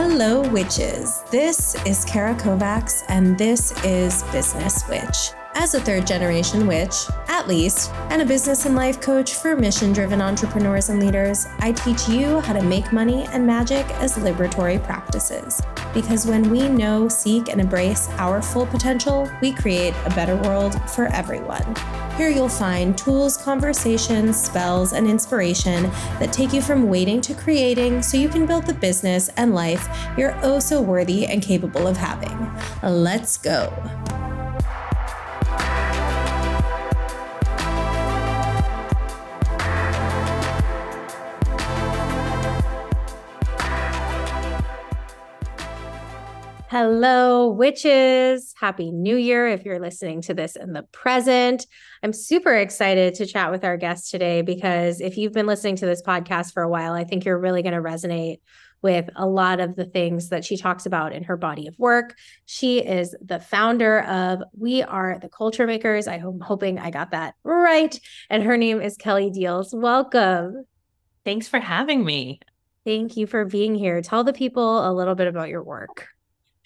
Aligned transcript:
Hello, 0.00 0.48
witches. 0.50 1.24
This 1.32 1.74
is 1.84 2.04
Cara 2.04 2.32
Kovacs, 2.36 3.02
and 3.08 3.36
this 3.36 3.72
is 3.82 4.22
Business 4.30 4.88
Witch. 4.88 5.32
As 5.56 5.74
a 5.74 5.80
third 5.80 6.06
generation 6.06 6.68
witch, 6.68 6.94
at 7.26 7.48
least, 7.48 7.90
and 8.10 8.22
a 8.22 8.24
business 8.24 8.64
and 8.64 8.76
life 8.76 9.00
coach 9.00 9.34
for 9.34 9.56
mission 9.56 9.92
driven 9.92 10.22
entrepreneurs 10.22 10.88
and 10.88 11.02
leaders, 11.02 11.48
I 11.58 11.72
teach 11.72 12.08
you 12.08 12.38
how 12.38 12.52
to 12.52 12.62
make 12.62 12.92
money 12.92 13.26
and 13.32 13.44
magic 13.44 13.84
as 13.94 14.16
liberatory 14.16 14.80
practices. 14.80 15.60
Because 15.92 16.26
when 16.28 16.48
we 16.48 16.68
know, 16.68 17.08
seek, 17.08 17.48
and 17.48 17.60
embrace 17.60 18.08
our 18.18 18.40
full 18.40 18.66
potential, 18.66 19.28
we 19.42 19.52
create 19.52 19.94
a 20.04 20.10
better 20.10 20.36
world 20.36 20.80
for 20.88 21.06
everyone. 21.06 21.74
Here 22.18 22.30
you'll 22.30 22.48
find 22.48 22.98
tools, 22.98 23.36
conversations, 23.36 24.42
spells, 24.42 24.92
and 24.92 25.06
inspiration 25.06 25.84
that 26.18 26.32
take 26.32 26.52
you 26.52 26.60
from 26.60 26.88
waiting 26.88 27.20
to 27.20 27.32
creating 27.32 28.02
so 28.02 28.16
you 28.16 28.28
can 28.28 28.44
build 28.44 28.66
the 28.66 28.74
business 28.74 29.28
and 29.36 29.54
life 29.54 29.88
you're 30.18 30.36
oh 30.42 30.58
so 30.58 30.82
worthy 30.82 31.26
and 31.26 31.40
capable 31.40 31.86
of 31.86 31.96
having. 31.96 32.50
Let's 32.82 33.38
go. 33.38 33.72
Hello, 46.70 47.48
witches. 47.48 48.52
Happy 48.60 48.90
New 48.90 49.16
Year 49.16 49.48
if 49.48 49.64
you're 49.64 49.80
listening 49.80 50.20
to 50.20 50.34
this 50.34 50.54
in 50.54 50.74
the 50.74 50.82
present. 50.92 51.66
I'm 52.02 52.12
super 52.12 52.54
excited 52.54 53.14
to 53.14 53.24
chat 53.24 53.50
with 53.50 53.64
our 53.64 53.78
guest 53.78 54.10
today 54.10 54.42
because 54.42 55.00
if 55.00 55.16
you've 55.16 55.32
been 55.32 55.46
listening 55.46 55.76
to 55.76 55.86
this 55.86 56.02
podcast 56.02 56.52
for 56.52 56.62
a 56.62 56.68
while, 56.68 56.92
I 56.92 57.04
think 57.04 57.24
you're 57.24 57.38
really 57.38 57.62
going 57.62 57.72
to 57.72 57.80
resonate 57.80 58.40
with 58.82 59.08
a 59.16 59.26
lot 59.26 59.60
of 59.60 59.76
the 59.76 59.86
things 59.86 60.28
that 60.28 60.44
she 60.44 60.58
talks 60.58 60.84
about 60.84 61.14
in 61.14 61.24
her 61.24 61.38
body 61.38 61.68
of 61.68 61.78
work. 61.78 62.14
She 62.44 62.80
is 62.80 63.16
the 63.24 63.40
founder 63.40 64.02
of 64.02 64.42
We 64.52 64.82
Are 64.82 65.18
the 65.18 65.30
Culture 65.30 65.66
Makers. 65.66 66.06
I'm 66.06 66.38
hoping 66.38 66.78
I 66.78 66.90
got 66.90 67.12
that 67.12 67.34
right. 67.44 67.98
And 68.28 68.42
her 68.42 68.58
name 68.58 68.82
is 68.82 68.98
Kelly 68.98 69.30
Diels. 69.30 69.72
Welcome. 69.72 70.66
Thanks 71.24 71.48
for 71.48 71.60
having 71.60 72.04
me. 72.04 72.40
Thank 72.84 73.16
you 73.16 73.26
for 73.26 73.46
being 73.46 73.74
here. 73.74 74.02
Tell 74.02 74.22
the 74.22 74.34
people 74.34 74.86
a 74.86 74.92
little 74.92 75.14
bit 75.14 75.28
about 75.28 75.48
your 75.48 75.62
work. 75.62 76.08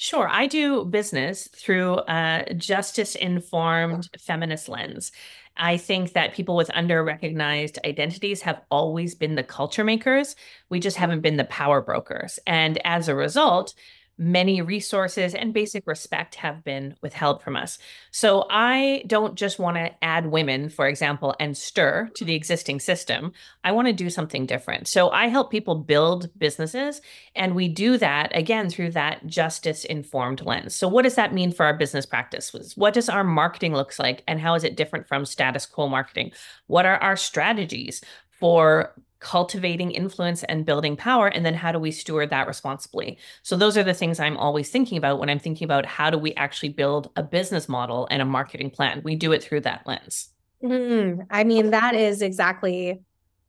Sure. 0.02 0.28
I 0.28 0.48
do 0.48 0.84
business 0.84 1.46
through 1.54 2.00
a 2.08 2.54
justice 2.56 3.14
informed 3.14 4.08
feminist 4.18 4.68
lens. 4.68 5.12
I 5.56 5.76
think 5.76 6.14
that 6.14 6.34
people 6.34 6.56
with 6.56 6.72
under 6.74 7.04
recognized 7.04 7.78
identities 7.84 8.42
have 8.42 8.62
always 8.68 9.14
been 9.14 9.36
the 9.36 9.44
culture 9.44 9.84
makers. 9.84 10.34
We 10.70 10.80
just 10.80 10.96
haven't 10.96 11.20
been 11.20 11.36
the 11.36 11.44
power 11.44 11.80
brokers. 11.80 12.40
And 12.48 12.84
as 12.84 13.06
a 13.06 13.14
result, 13.14 13.74
many 14.18 14.62
resources 14.62 15.34
and 15.34 15.54
basic 15.54 15.86
respect 15.86 16.36
have 16.36 16.62
been 16.64 16.94
withheld 17.02 17.42
from 17.42 17.56
us. 17.56 17.78
So 18.10 18.46
I 18.50 19.04
don't 19.06 19.34
just 19.34 19.58
want 19.58 19.76
to 19.76 19.92
add 20.04 20.26
women, 20.26 20.68
for 20.68 20.86
example, 20.86 21.34
and 21.40 21.56
stir 21.56 22.10
to 22.14 22.24
the 22.24 22.34
existing 22.34 22.80
system. 22.80 23.32
I 23.64 23.72
want 23.72 23.88
to 23.88 23.92
do 23.92 24.10
something 24.10 24.46
different. 24.46 24.88
So 24.88 25.10
I 25.10 25.28
help 25.28 25.50
people 25.50 25.74
build 25.76 26.30
businesses, 26.38 27.00
and 27.34 27.54
we 27.54 27.68
do 27.68 27.98
that 27.98 28.36
again 28.36 28.68
through 28.68 28.92
that 28.92 29.26
justice 29.26 29.84
informed 29.84 30.42
lens. 30.42 30.74
So 30.74 30.88
what 30.88 31.02
does 31.02 31.14
that 31.16 31.34
mean 31.34 31.52
for 31.52 31.64
our 31.64 31.76
business 31.76 32.06
practices? 32.06 32.76
What 32.76 32.94
does 32.94 33.08
our 33.08 33.24
marketing 33.24 33.72
looks 33.74 33.98
like 33.98 34.22
and 34.28 34.40
how 34.40 34.54
is 34.54 34.64
it 34.64 34.76
different 34.76 35.08
from 35.08 35.24
status 35.24 35.66
quo 35.66 35.88
marketing? 35.88 36.32
What 36.66 36.86
are 36.86 36.96
our 36.96 37.16
strategies 37.16 38.02
for 38.30 38.94
cultivating 39.22 39.92
influence 39.92 40.42
and 40.44 40.66
building 40.66 40.96
power 40.96 41.28
and 41.28 41.46
then 41.46 41.54
how 41.54 41.70
do 41.70 41.78
we 41.78 41.92
steward 41.92 42.28
that 42.28 42.48
responsibly 42.48 43.16
so 43.42 43.56
those 43.56 43.76
are 43.76 43.84
the 43.84 43.94
things 43.94 44.18
i'm 44.18 44.36
always 44.36 44.68
thinking 44.68 44.98
about 44.98 45.20
when 45.20 45.30
i'm 45.30 45.38
thinking 45.38 45.64
about 45.64 45.86
how 45.86 46.10
do 46.10 46.18
we 46.18 46.34
actually 46.34 46.68
build 46.68 47.08
a 47.14 47.22
business 47.22 47.68
model 47.68 48.08
and 48.10 48.20
a 48.20 48.24
marketing 48.24 48.68
plan 48.68 49.00
we 49.04 49.14
do 49.14 49.30
it 49.30 49.40
through 49.40 49.60
that 49.60 49.86
lens 49.86 50.30
mm-hmm. 50.62 51.22
i 51.30 51.44
mean 51.44 51.70
that 51.70 51.94
is 51.94 52.20
exactly 52.20 53.00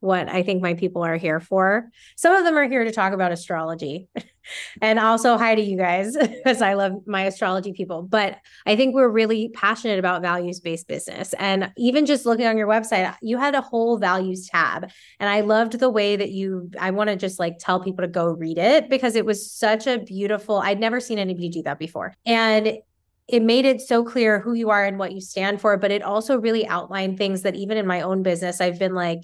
what 0.04 0.28
I 0.28 0.42
think 0.42 0.62
my 0.62 0.74
people 0.74 1.02
are 1.02 1.16
here 1.16 1.40
for. 1.40 1.90
Some 2.16 2.34
of 2.34 2.44
them 2.44 2.56
are 2.56 2.68
here 2.68 2.84
to 2.84 2.92
talk 2.92 3.12
about 3.12 3.32
astrology. 3.32 4.08
and 4.82 4.98
also 4.98 5.38
hi 5.38 5.54
to 5.54 5.62
you 5.62 5.76
guys 5.76 6.16
because 6.20 6.60
I 6.60 6.74
love 6.74 7.06
my 7.06 7.22
astrology 7.22 7.72
people. 7.72 8.02
But 8.02 8.38
I 8.66 8.76
think 8.76 8.94
we're 8.94 9.08
really 9.08 9.48
passionate 9.48 9.98
about 9.98 10.22
values 10.22 10.60
based 10.60 10.86
business. 10.86 11.32
And 11.38 11.72
even 11.76 12.06
just 12.06 12.26
looking 12.26 12.46
on 12.46 12.58
your 12.58 12.68
website, 12.68 13.16
you 13.22 13.38
had 13.38 13.54
a 13.54 13.60
whole 13.60 13.96
values 13.98 14.48
tab. 14.48 14.90
And 15.18 15.28
I 15.28 15.40
loved 15.40 15.78
the 15.78 15.90
way 15.90 16.16
that 16.16 16.30
you, 16.30 16.70
I 16.78 16.90
want 16.90 17.08
to 17.08 17.16
just 17.16 17.38
like 17.38 17.56
tell 17.58 17.80
people 17.80 18.02
to 18.02 18.08
go 18.08 18.26
read 18.26 18.58
it 18.58 18.90
because 18.90 19.16
it 19.16 19.24
was 19.24 19.50
such 19.50 19.86
a 19.86 19.98
beautiful, 19.98 20.58
I'd 20.58 20.80
never 20.80 21.00
seen 21.00 21.18
anybody 21.18 21.48
do 21.48 21.62
that 21.62 21.78
before. 21.78 22.14
And 22.26 22.78
it 23.26 23.42
made 23.42 23.64
it 23.64 23.80
so 23.80 24.04
clear 24.04 24.38
who 24.38 24.52
you 24.52 24.68
are 24.70 24.84
and 24.84 24.98
what 24.98 25.12
you 25.12 25.20
stand 25.20 25.60
for, 25.60 25.78
but 25.78 25.90
it 25.90 26.02
also 26.02 26.38
really 26.38 26.66
outlined 26.66 27.16
things 27.16 27.42
that 27.42 27.54
even 27.54 27.78
in 27.78 27.86
my 27.86 28.02
own 28.02 28.22
business, 28.22 28.60
I've 28.60 28.78
been 28.78 28.94
like, 28.94 29.20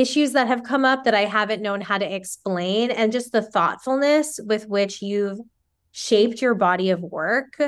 issues 0.00 0.32
that 0.32 0.46
have 0.46 0.62
come 0.62 0.84
up 0.84 1.04
that 1.04 1.14
I 1.14 1.24
haven't 1.24 1.62
known 1.62 1.80
how 1.80 1.98
to 1.98 2.14
explain, 2.14 2.90
and 2.90 3.12
just 3.12 3.32
the 3.32 3.42
thoughtfulness 3.42 4.40
with 4.44 4.66
which 4.68 5.02
you've 5.02 5.40
shaped 5.92 6.40
your 6.40 6.54
body 6.54 6.90
of 6.90 7.00
work 7.02 7.60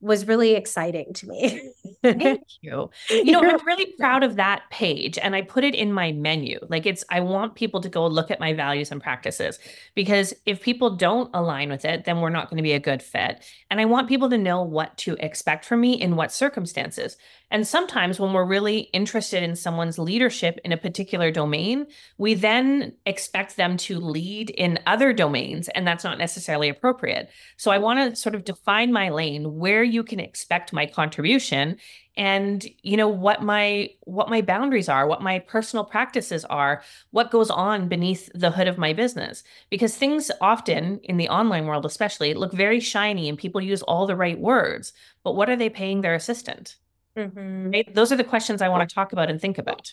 was 0.00 0.26
really 0.26 0.54
exciting 0.54 1.12
to 1.12 1.28
me. 1.28 1.60
Thank 2.02 2.42
you. 2.62 2.90
You 3.10 3.32
know, 3.32 3.42
I'm 3.42 3.64
really 3.66 3.92
proud 3.98 4.22
of 4.22 4.36
that 4.36 4.62
page 4.70 5.18
and 5.18 5.36
I 5.36 5.42
put 5.42 5.62
it 5.62 5.74
in 5.74 5.92
my 5.92 6.12
menu. 6.12 6.58
Like 6.68 6.86
it's 6.86 7.04
I 7.10 7.20
want 7.20 7.54
people 7.54 7.80
to 7.82 7.88
go 7.88 8.06
look 8.06 8.30
at 8.30 8.40
my 8.40 8.54
values 8.54 8.90
and 8.90 9.02
practices 9.02 9.58
because 9.94 10.32
if 10.46 10.62
people 10.62 10.96
don't 10.96 11.30
align 11.34 11.68
with 11.68 11.84
it, 11.84 12.04
then 12.04 12.20
we're 12.20 12.30
not 12.30 12.48
going 12.48 12.56
to 12.56 12.62
be 12.62 12.72
a 12.72 12.80
good 12.80 13.02
fit. 13.02 13.44
And 13.70 13.80
I 13.80 13.84
want 13.84 14.08
people 14.08 14.30
to 14.30 14.38
know 14.38 14.62
what 14.62 14.96
to 14.98 15.16
expect 15.20 15.66
from 15.66 15.82
me 15.82 16.00
in 16.00 16.16
what 16.16 16.32
circumstances. 16.32 17.18
And 17.50 17.66
sometimes 17.66 18.20
when 18.20 18.32
we're 18.32 18.44
really 18.44 18.80
interested 18.92 19.42
in 19.42 19.56
someone's 19.56 19.98
leadership 19.98 20.58
in 20.64 20.72
a 20.72 20.76
particular 20.76 21.30
domain, 21.30 21.86
we 22.16 22.34
then 22.34 22.92
expect 23.06 23.56
them 23.56 23.76
to 23.78 23.98
lead 23.98 24.50
in 24.50 24.78
other 24.86 25.12
domains, 25.12 25.68
and 25.68 25.86
that's 25.86 26.04
not 26.04 26.18
necessarily 26.18 26.68
appropriate. 26.68 27.30
So 27.56 27.70
I 27.70 27.78
want 27.78 28.10
to 28.10 28.16
sort 28.16 28.34
of 28.34 28.44
define 28.44 28.92
my 28.92 29.10
lane, 29.10 29.56
where 29.56 29.82
you 29.82 30.04
can 30.04 30.20
expect 30.20 30.72
my 30.72 30.86
contribution 30.86 31.76
and 32.16 32.66
you 32.82 32.96
know 32.96 33.08
what 33.08 33.42
my 33.42 33.88
what 34.00 34.28
my 34.28 34.42
boundaries 34.42 34.88
are 34.88 35.06
what 35.06 35.22
my 35.22 35.38
personal 35.38 35.84
practices 35.84 36.44
are 36.46 36.82
what 37.12 37.30
goes 37.30 37.50
on 37.50 37.88
beneath 37.88 38.28
the 38.34 38.50
hood 38.50 38.66
of 38.66 38.76
my 38.76 38.92
business 38.92 39.44
because 39.70 39.96
things 39.96 40.30
often 40.40 40.98
in 41.04 41.16
the 41.16 41.28
online 41.28 41.66
world 41.66 41.86
especially 41.86 42.34
look 42.34 42.52
very 42.52 42.80
shiny 42.80 43.28
and 43.28 43.38
people 43.38 43.60
use 43.60 43.82
all 43.82 44.06
the 44.06 44.16
right 44.16 44.40
words 44.40 44.92
but 45.22 45.36
what 45.36 45.48
are 45.48 45.56
they 45.56 45.70
paying 45.70 46.00
their 46.00 46.14
assistant 46.14 46.76
Mm-hmm. 47.16 47.70
Right? 47.70 47.94
Those 47.94 48.12
are 48.12 48.16
the 48.16 48.24
questions 48.24 48.62
I 48.62 48.68
want 48.68 48.88
to 48.88 48.94
talk 48.94 49.12
about 49.12 49.30
and 49.30 49.40
think 49.40 49.58
about. 49.58 49.92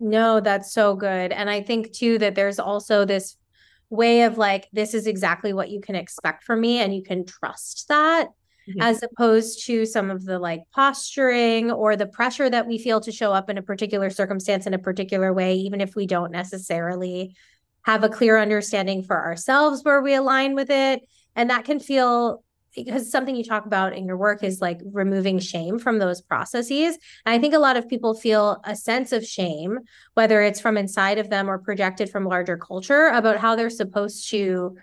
No, 0.00 0.40
that's 0.40 0.72
so 0.72 0.94
good. 0.94 1.32
And 1.32 1.50
I 1.50 1.60
think 1.60 1.92
too 1.92 2.18
that 2.18 2.34
there's 2.34 2.58
also 2.58 3.04
this 3.04 3.36
way 3.90 4.22
of 4.22 4.38
like, 4.38 4.68
this 4.72 4.94
is 4.94 5.06
exactly 5.06 5.52
what 5.52 5.70
you 5.70 5.80
can 5.80 5.94
expect 5.94 6.44
from 6.44 6.60
me, 6.60 6.78
and 6.78 6.94
you 6.94 7.02
can 7.02 7.24
trust 7.24 7.86
that. 7.88 8.28
Mm-hmm. 8.68 8.82
As 8.82 9.02
opposed 9.02 9.64
to 9.64 9.86
some 9.86 10.10
of 10.10 10.26
the 10.26 10.38
like 10.38 10.60
posturing 10.74 11.70
or 11.70 11.96
the 11.96 12.06
pressure 12.06 12.50
that 12.50 12.66
we 12.66 12.76
feel 12.76 13.00
to 13.00 13.10
show 13.10 13.32
up 13.32 13.48
in 13.48 13.56
a 13.56 13.62
particular 13.62 14.10
circumstance 14.10 14.66
in 14.66 14.74
a 14.74 14.78
particular 14.78 15.32
way, 15.32 15.54
even 15.54 15.80
if 15.80 15.96
we 15.96 16.06
don't 16.06 16.30
necessarily 16.30 17.34
have 17.82 18.04
a 18.04 18.10
clear 18.10 18.36
understanding 18.38 19.02
for 19.02 19.16
ourselves 19.16 19.82
where 19.84 20.02
we 20.02 20.12
align 20.12 20.54
with 20.54 20.68
it. 20.68 21.00
And 21.34 21.48
that 21.48 21.64
can 21.64 21.80
feel 21.80 22.44
because 22.84 23.10
something 23.10 23.36
you 23.36 23.44
talk 23.44 23.66
about 23.66 23.94
in 23.94 24.06
your 24.06 24.16
work 24.16 24.42
is 24.42 24.60
like 24.60 24.80
removing 24.92 25.38
shame 25.38 25.78
from 25.78 25.98
those 25.98 26.20
processes. 26.20 26.98
And 27.24 27.34
I 27.34 27.38
think 27.38 27.54
a 27.54 27.58
lot 27.58 27.76
of 27.76 27.88
people 27.88 28.14
feel 28.14 28.60
a 28.64 28.76
sense 28.76 29.12
of 29.12 29.26
shame, 29.26 29.78
whether 30.14 30.42
it's 30.42 30.60
from 30.60 30.76
inside 30.76 31.18
of 31.18 31.30
them 31.30 31.48
or 31.48 31.58
projected 31.58 32.10
from 32.10 32.24
larger 32.24 32.56
culture, 32.56 33.08
about 33.08 33.38
how 33.38 33.56
they're 33.56 33.70
supposed 33.70 34.30
to 34.30 34.76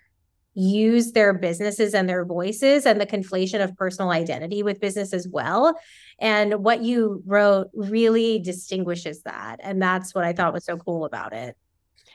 use 0.55 1.11
their 1.11 1.33
businesses 1.33 1.93
and 1.93 2.07
their 2.07 2.23
voices 2.23 2.85
and 2.85 2.99
the 2.99 3.05
conflation 3.05 3.61
of 3.61 3.75
personal 3.75 4.09
identity 4.09 4.63
with 4.63 4.79
business 4.79 5.13
as 5.13 5.27
well. 5.27 5.77
And 6.17 6.63
what 6.63 6.81
you 6.81 7.21
wrote 7.25 7.67
really 7.73 8.39
distinguishes 8.39 9.23
that. 9.23 9.59
And 9.61 9.81
that's 9.81 10.15
what 10.15 10.23
I 10.23 10.31
thought 10.31 10.53
was 10.53 10.63
so 10.63 10.77
cool 10.77 11.03
about 11.03 11.33
it. 11.33 11.57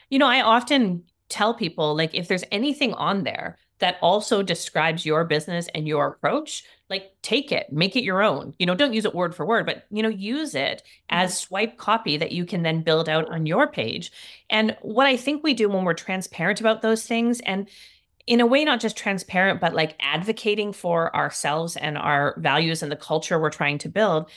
You 0.08 0.18
know, 0.18 0.26
I 0.26 0.40
often 0.40 1.04
tell 1.28 1.54
people 1.54 1.94
like 1.94 2.14
if 2.14 2.28
there's 2.28 2.44
anything 2.50 2.94
on 2.94 3.22
there 3.24 3.56
that 3.80 3.96
also 4.00 4.42
describes 4.42 5.04
your 5.04 5.24
business 5.24 5.68
and 5.74 5.88
your 5.88 6.06
approach 6.08 6.64
like 6.88 7.12
take 7.22 7.52
it 7.52 7.72
make 7.72 7.96
it 7.96 8.04
your 8.04 8.22
own. 8.22 8.54
You 8.58 8.66
know 8.66 8.74
don't 8.74 8.92
use 8.92 9.04
it 9.04 9.14
word 9.14 9.34
for 9.34 9.46
word 9.46 9.66
but 9.66 9.86
you 9.90 10.02
know 10.02 10.08
use 10.08 10.54
it 10.54 10.82
as 11.08 11.38
swipe 11.38 11.76
copy 11.76 12.16
that 12.16 12.32
you 12.32 12.44
can 12.44 12.62
then 12.62 12.82
build 12.82 13.08
out 13.08 13.30
on 13.30 13.46
your 13.46 13.68
page. 13.68 14.12
And 14.48 14.76
what 14.82 15.06
i 15.06 15.16
think 15.16 15.42
we 15.42 15.54
do 15.54 15.68
when 15.68 15.84
we're 15.84 15.94
transparent 15.94 16.60
about 16.60 16.82
those 16.82 17.06
things 17.06 17.40
and 17.40 17.68
in 18.26 18.40
a 18.40 18.46
way 18.46 18.64
not 18.64 18.80
just 18.80 18.96
transparent 18.96 19.60
but 19.60 19.74
like 19.74 19.96
advocating 20.00 20.72
for 20.72 21.14
ourselves 21.16 21.76
and 21.76 21.96
our 21.96 22.34
values 22.38 22.82
and 22.82 22.92
the 22.92 22.96
culture 22.96 23.38
we're 23.38 23.50
trying 23.50 23.78
to 23.78 23.88
build 23.88 24.30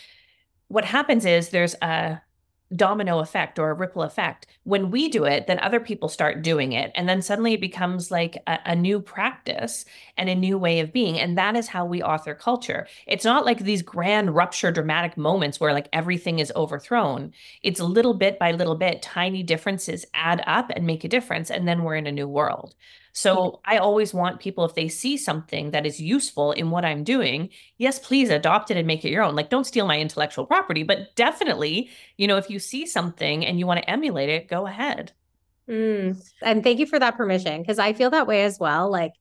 what 0.67 0.85
happens 0.85 1.25
is 1.25 1.49
there's 1.49 1.75
a 1.81 2.19
domino 2.75 3.19
effect 3.19 3.59
or 3.59 3.69
a 3.69 3.73
ripple 3.73 4.03
effect. 4.03 4.47
When 4.63 4.91
we 4.91 5.09
do 5.09 5.25
it, 5.25 5.47
then 5.47 5.59
other 5.59 5.79
people 5.79 6.09
start 6.09 6.41
doing 6.41 6.71
it. 6.71 6.91
And 6.95 7.07
then 7.07 7.21
suddenly 7.21 7.53
it 7.53 7.61
becomes 7.61 8.11
like 8.11 8.37
a, 8.47 8.59
a, 8.65 8.75
new 8.75 8.99
practice 8.99 9.85
and 10.17 10.29
a 10.29 10.35
new 10.35 10.57
way 10.57 10.79
of 10.79 10.93
being. 10.93 11.19
And 11.19 11.37
that 11.37 11.55
is 11.55 11.67
how 11.67 11.85
we 11.85 12.01
author 12.01 12.33
culture. 12.33 12.87
It's 13.05 13.25
not 13.25 13.45
like 13.45 13.59
these 13.59 13.81
grand 13.81 14.35
rupture 14.35 14.71
dramatic 14.71 15.17
moments 15.17 15.59
where 15.59 15.73
like 15.73 15.89
everything 15.93 16.39
is 16.39 16.51
overthrown. 16.55 17.33
It's 17.61 17.79
little 17.79 18.13
bit 18.13 18.39
by 18.39 18.51
little 18.51 18.75
bit, 18.75 19.01
tiny 19.01 19.43
differences 19.43 20.05
add 20.13 20.43
up 20.47 20.71
and 20.75 20.85
make 20.85 21.03
a 21.03 21.09
difference. 21.09 21.51
And 21.51 21.67
then 21.67 21.83
we're 21.83 21.95
in 21.95 22.07
a 22.07 22.11
new 22.11 22.27
world. 22.27 22.75
So 23.13 23.35
mm-hmm. 23.35 23.71
I 23.71 23.77
always 23.77 24.13
want 24.13 24.39
people, 24.39 24.65
if 24.65 24.75
they 24.75 24.87
see 24.87 25.17
something 25.17 25.71
that 25.71 25.85
is 25.85 25.99
useful 25.99 26.51
in 26.51 26.71
what 26.71 26.83
I'm 26.83 27.03
doing, 27.03 27.49
yes, 27.77 27.99
please 27.99 28.29
adopt 28.29 28.71
it 28.71 28.77
and 28.77 28.87
make 28.87 29.05
it 29.05 29.11
your 29.11 29.23
own. 29.23 29.35
Like, 29.35 29.49
don't 29.49 29.67
steal 29.67 29.85
my 29.85 29.99
intellectual 29.99 30.45
property, 30.45 30.83
but 30.83 31.15
definitely, 31.15 31.89
you 32.17 32.27
know, 32.27 32.37
if 32.37 32.49
you 32.49 32.59
see 32.59 32.85
something 32.85 33.45
and 33.45 33.59
you 33.59 33.67
want 33.67 33.81
to 33.81 33.89
emulate 33.89 34.29
it, 34.29 34.47
go 34.47 34.65
ahead. 34.65 35.11
Mm. 35.69 36.21
And 36.41 36.63
thank 36.63 36.79
you 36.79 36.87
for 36.87 36.99
that 36.99 37.15
permission 37.15 37.61
because 37.61 37.79
I 37.79 37.93
feel 37.93 38.09
that 38.09 38.27
way 38.27 38.43
as 38.43 38.59
well. 38.59 38.91
Like, 38.91 39.13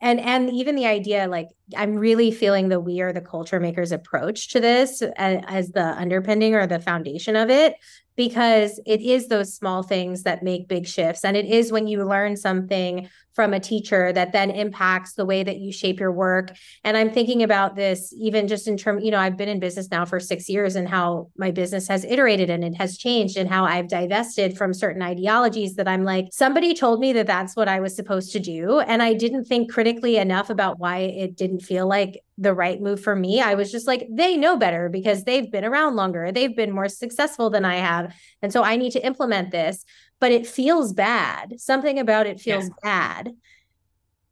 and 0.00 0.20
and 0.20 0.50
even 0.50 0.74
the 0.74 0.86
idea 0.86 1.26
like 1.28 1.48
i'm 1.76 1.94
really 1.94 2.30
feeling 2.30 2.68
the 2.68 2.78
we 2.78 3.00
are 3.00 3.12
the 3.12 3.20
culture 3.20 3.58
makers 3.58 3.92
approach 3.92 4.48
to 4.48 4.60
this 4.60 5.02
as, 5.16 5.42
as 5.46 5.70
the 5.70 5.84
underpinning 5.84 6.54
or 6.54 6.66
the 6.66 6.80
foundation 6.80 7.36
of 7.36 7.48
it 7.48 7.76
because 8.16 8.80
it 8.86 9.00
is 9.00 9.28
those 9.28 9.54
small 9.54 9.82
things 9.82 10.22
that 10.22 10.42
make 10.42 10.68
big 10.68 10.86
shifts. 10.86 11.24
And 11.24 11.36
it 11.36 11.46
is 11.46 11.72
when 11.72 11.86
you 11.86 12.04
learn 12.04 12.36
something 12.36 13.08
from 13.34 13.52
a 13.52 13.60
teacher 13.60 14.12
that 14.12 14.32
then 14.32 14.50
impacts 14.50 15.14
the 15.14 15.24
way 15.24 15.42
that 15.42 15.58
you 15.58 15.72
shape 15.72 15.98
your 15.98 16.12
work. 16.12 16.52
And 16.84 16.96
I'm 16.96 17.10
thinking 17.10 17.42
about 17.42 17.74
this 17.76 18.14
even 18.18 18.48
just 18.48 18.68
in 18.68 18.76
terms, 18.76 19.04
you 19.04 19.10
know, 19.10 19.18
I've 19.18 19.36
been 19.36 19.48
in 19.48 19.58
business 19.58 19.90
now 19.90 20.04
for 20.04 20.20
six 20.20 20.48
years 20.48 20.76
and 20.76 20.88
how 20.88 21.30
my 21.36 21.50
business 21.50 21.88
has 21.88 22.04
iterated 22.04 22.48
and 22.48 22.64
it 22.64 22.76
has 22.76 22.96
changed 22.96 23.36
and 23.36 23.48
how 23.48 23.64
I've 23.64 23.88
divested 23.88 24.56
from 24.56 24.72
certain 24.72 25.02
ideologies 25.02 25.74
that 25.74 25.88
I'm 25.88 26.04
like, 26.04 26.28
somebody 26.30 26.74
told 26.74 27.00
me 27.00 27.12
that 27.14 27.26
that's 27.26 27.56
what 27.56 27.68
I 27.68 27.80
was 27.80 27.96
supposed 27.96 28.32
to 28.32 28.40
do. 28.40 28.80
And 28.80 29.02
I 29.02 29.14
didn't 29.14 29.44
think 29.44 29.72
critically 29.72 30.16
enough 30.16 30.48
about 30.48 30.78
why 30.78 30.98
it 30.98 31.36
didn't 31.36 31.60
feel 31.60 31.88
like 31.88 32.20
the 32.38 32.54
right 32.54 32.80
move 32.80 33.00
for 33.00 33.14
me. 33.14 33.40
I 33.40 33.54
was 33.54 33.70
just 33.70 33.86
like, 33.86 34.06
they 34.10 34.36
know 34.36 34.56
better 34.56 34.88
because 34.88 35.24
they've 35.24 35.50
been 35.50 35.64
around 35.64 35.96
longer, 35.96 36.32
they've 36.32 36.54
been 36.54 36.72
more 36.72 36.88
successful 36.88 37.50
than 37.50 37.64
I 37.64 37.76
have. 37.76 38.14
And 38.42 38.52
so 38.52 38.64
I 38.64 38.76
need 38.76 38.90
to 38.92 39.04
implement 39.04 39.50
this 39.50 39.84
but 40.20 40.32
it 40.32 40.46
feels 40.46 40.92
bad. 40.92 41.60
Something 41.60 41.98
about 41.98 42.26
it 42.26 42.40
feels 42.40 42.68
yeah. 42.68 42.74
bad. 42.82 43.34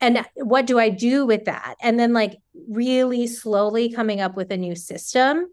And 0.01 0.27
what 0.35 0.67
do 0.67 0.79
I 0.79 0.89
do 0.89 1.25
with 1.25 1.45
that? 1.45 1.77
And 1.81 1.99
then, 1.99 2.13
like, 2.13 2.39
really 2.69 3.27
slowly 3.27 3.93
coming 3.93 4.21
up 4.21 4.37
with 4.37 4.51
a 4.51 4.57
new 4.57 4.75
system. 4.75 5.47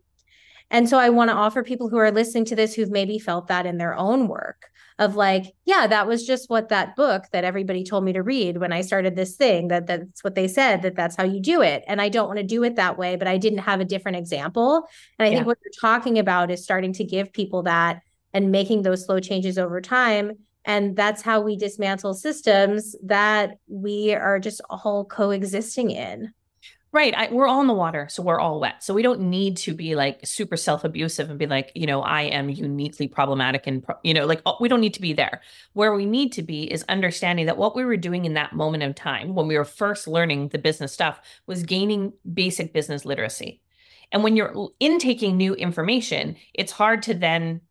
And 0.72 0.90
so, 0.90 0.98
I 0.98 1.10
want 1.10 1.30
to 1.30 1.36
offer 1.36 1.64
people 1.64 1.90
who 1.90 1.98
are 1.98 2.12
listening 2.12 2.46
to 2.46 2.56
this 2.56 2.74
who've 2.74 2.90
maybe 2.90 3.20
felt 3.20 3.48
that 3.48 3.66
in 3.66 3.78
their 3.78 3.96
own 3.96 4.28
work 4.28 4.72
of 5.00 5.16
like, 5.16 5.54
yeah, 5.66 5.88
that 5.88 6.08
was 6.08 6.28
just 6.28 6.50
what 6.50 6.70
that 6.70 6.96
book 6.96 7.24
that 7.32 7.46
everybody 7.46 7.84
told 7.86 8.04
me 8.04 8.12
to 8.12 8.22
read 8.22 8.58
when 8.58 8.74
I 8.74 8.82
started 8.82 9.16
this 9.16 9.36
thing, 9.36 9.70
that 9.70 9.88
that's 9.88 10.24
what 10.26 10.36
they 10.36 10.48
said, 10.48 10.82
that 10.82 10.96
that's 10.96 11.16
how 11.16 11.24
you 11.24 11.40
do 11.40 11.62
it. 11.62 11.84
And 11.88 12.02
I 12.02 12.10
don't 12.10 12.28
want 12.28 12.38
to 12.38 12.44
do 12.44 12.64
it 12.64 12.76
that 12.76 12.98
way, 12.98 13.16
but 13.16 13.28
I 13.28 13.38
didn't 13.38 13.60
have 13.60 13.80
a 13.80 13.86
different 13.86 14.18
example. 14.18 14.88
And 15.18 15.26
I 15.26 15.30
yeah. 15.30 15.38
think 15.38 15.48
what 15.48 15.58
you're 15.64 15.72
talking 15.80 16.20
about 16.20 16.52
is 16.52 16.64
starting 16.64 16.92
to 16.94 17.06
give 17.06 17.32
people 17.32 17.64
that 17.64 18.02
and 18.34 18.52
making 18.52 18.84
those 18.84 19.06
slow 19.06 19.20
changes 19.20 19.58
over 19.58 19.82
time. 19.82 20.34
And 20.66 20.96
that's 20.96 21.22
how 21.22 21.42
we 21.42 21.56
dismantle 21.56 22.14
systems 22.14 22.96
that 23.04 23.58
we 23.68 24.14
are 24.14 24.40
just 24.40 24.62
all 24.70 25.06
coexisting 25.06 25.92
in. 25.92 26.34
Right. 26.92 27.14
I, 27.16 27.32
we're 27.32 27.48
all 27.48 27.62
in 27.62 27.68
the 27.68 27.74
water 27.74 28.08
so 28.10 28.24
we're 28.24 28.40
all 28.40 28.60
wet. 28.60 28.84
So 28.84 28.96
we 28.96 29.04
don't 29.04 29.22
need 29.22 29.58
to 29.58 29.76
be 29.76 29.94
like 29.94 30.26
super 30.26 30.58
self-abusive 30.58 31.30
and 31.30 31.38
be 31.38 31.46
like 31.46 31.72
you 31.76 31.86
know 31.86 32.02
i 32.02 32.24
am 32.24 32.50
uniquely 32.50 33.08
problematic 33.08 33.68
and 33.68 33.86
you 34.04 34.12
know 34.16 34.26
like 34.26 34.42
oh, 34.48 34.58
we 34.60 34.68
don't 34.68 34.82
need 34.82 34.96
to 34.96 35.02
be 35.02 35.14
there. 35.14 35.42
Where 35.74 35.94
we 35.94 36.08
need 36.08 36.32
to 36.34 36.42
be 36.42 36.64
is 36.64 36.84
understanding 36.90 37.46
that 37.46 37.58
what 37.58 37.76
we 37.76 37.86
were 37.86 37.98
doing 37.98 38.26
in 38.26 38.34
that 38.34 38.54
moment 38.54 38.82
of 38.82 38.96
time 38.96 39.36
when 39.36 39.48
we 39.48 39.56
were 39.56 39.66
first 39.66 40.08
learning 40.08 40.48
the 40.48 40.58
business 40.58 40.92
stuff 40.92 41.22
was 41.46 41.62
gaining 41.62 42.12
basic 42.34 42.74
business 42.74 43.06
literacy. 43.06 43.62
And 44.12 44.24
when 44.24 44.36
you're 44.36 44.70
intaking 44.80 45.38
new 45.38 45.54
information 45.54 46.38
it's 46.56 46.72
hard 46.72 47.04
to 47.04 47.14
then 47.14 47.62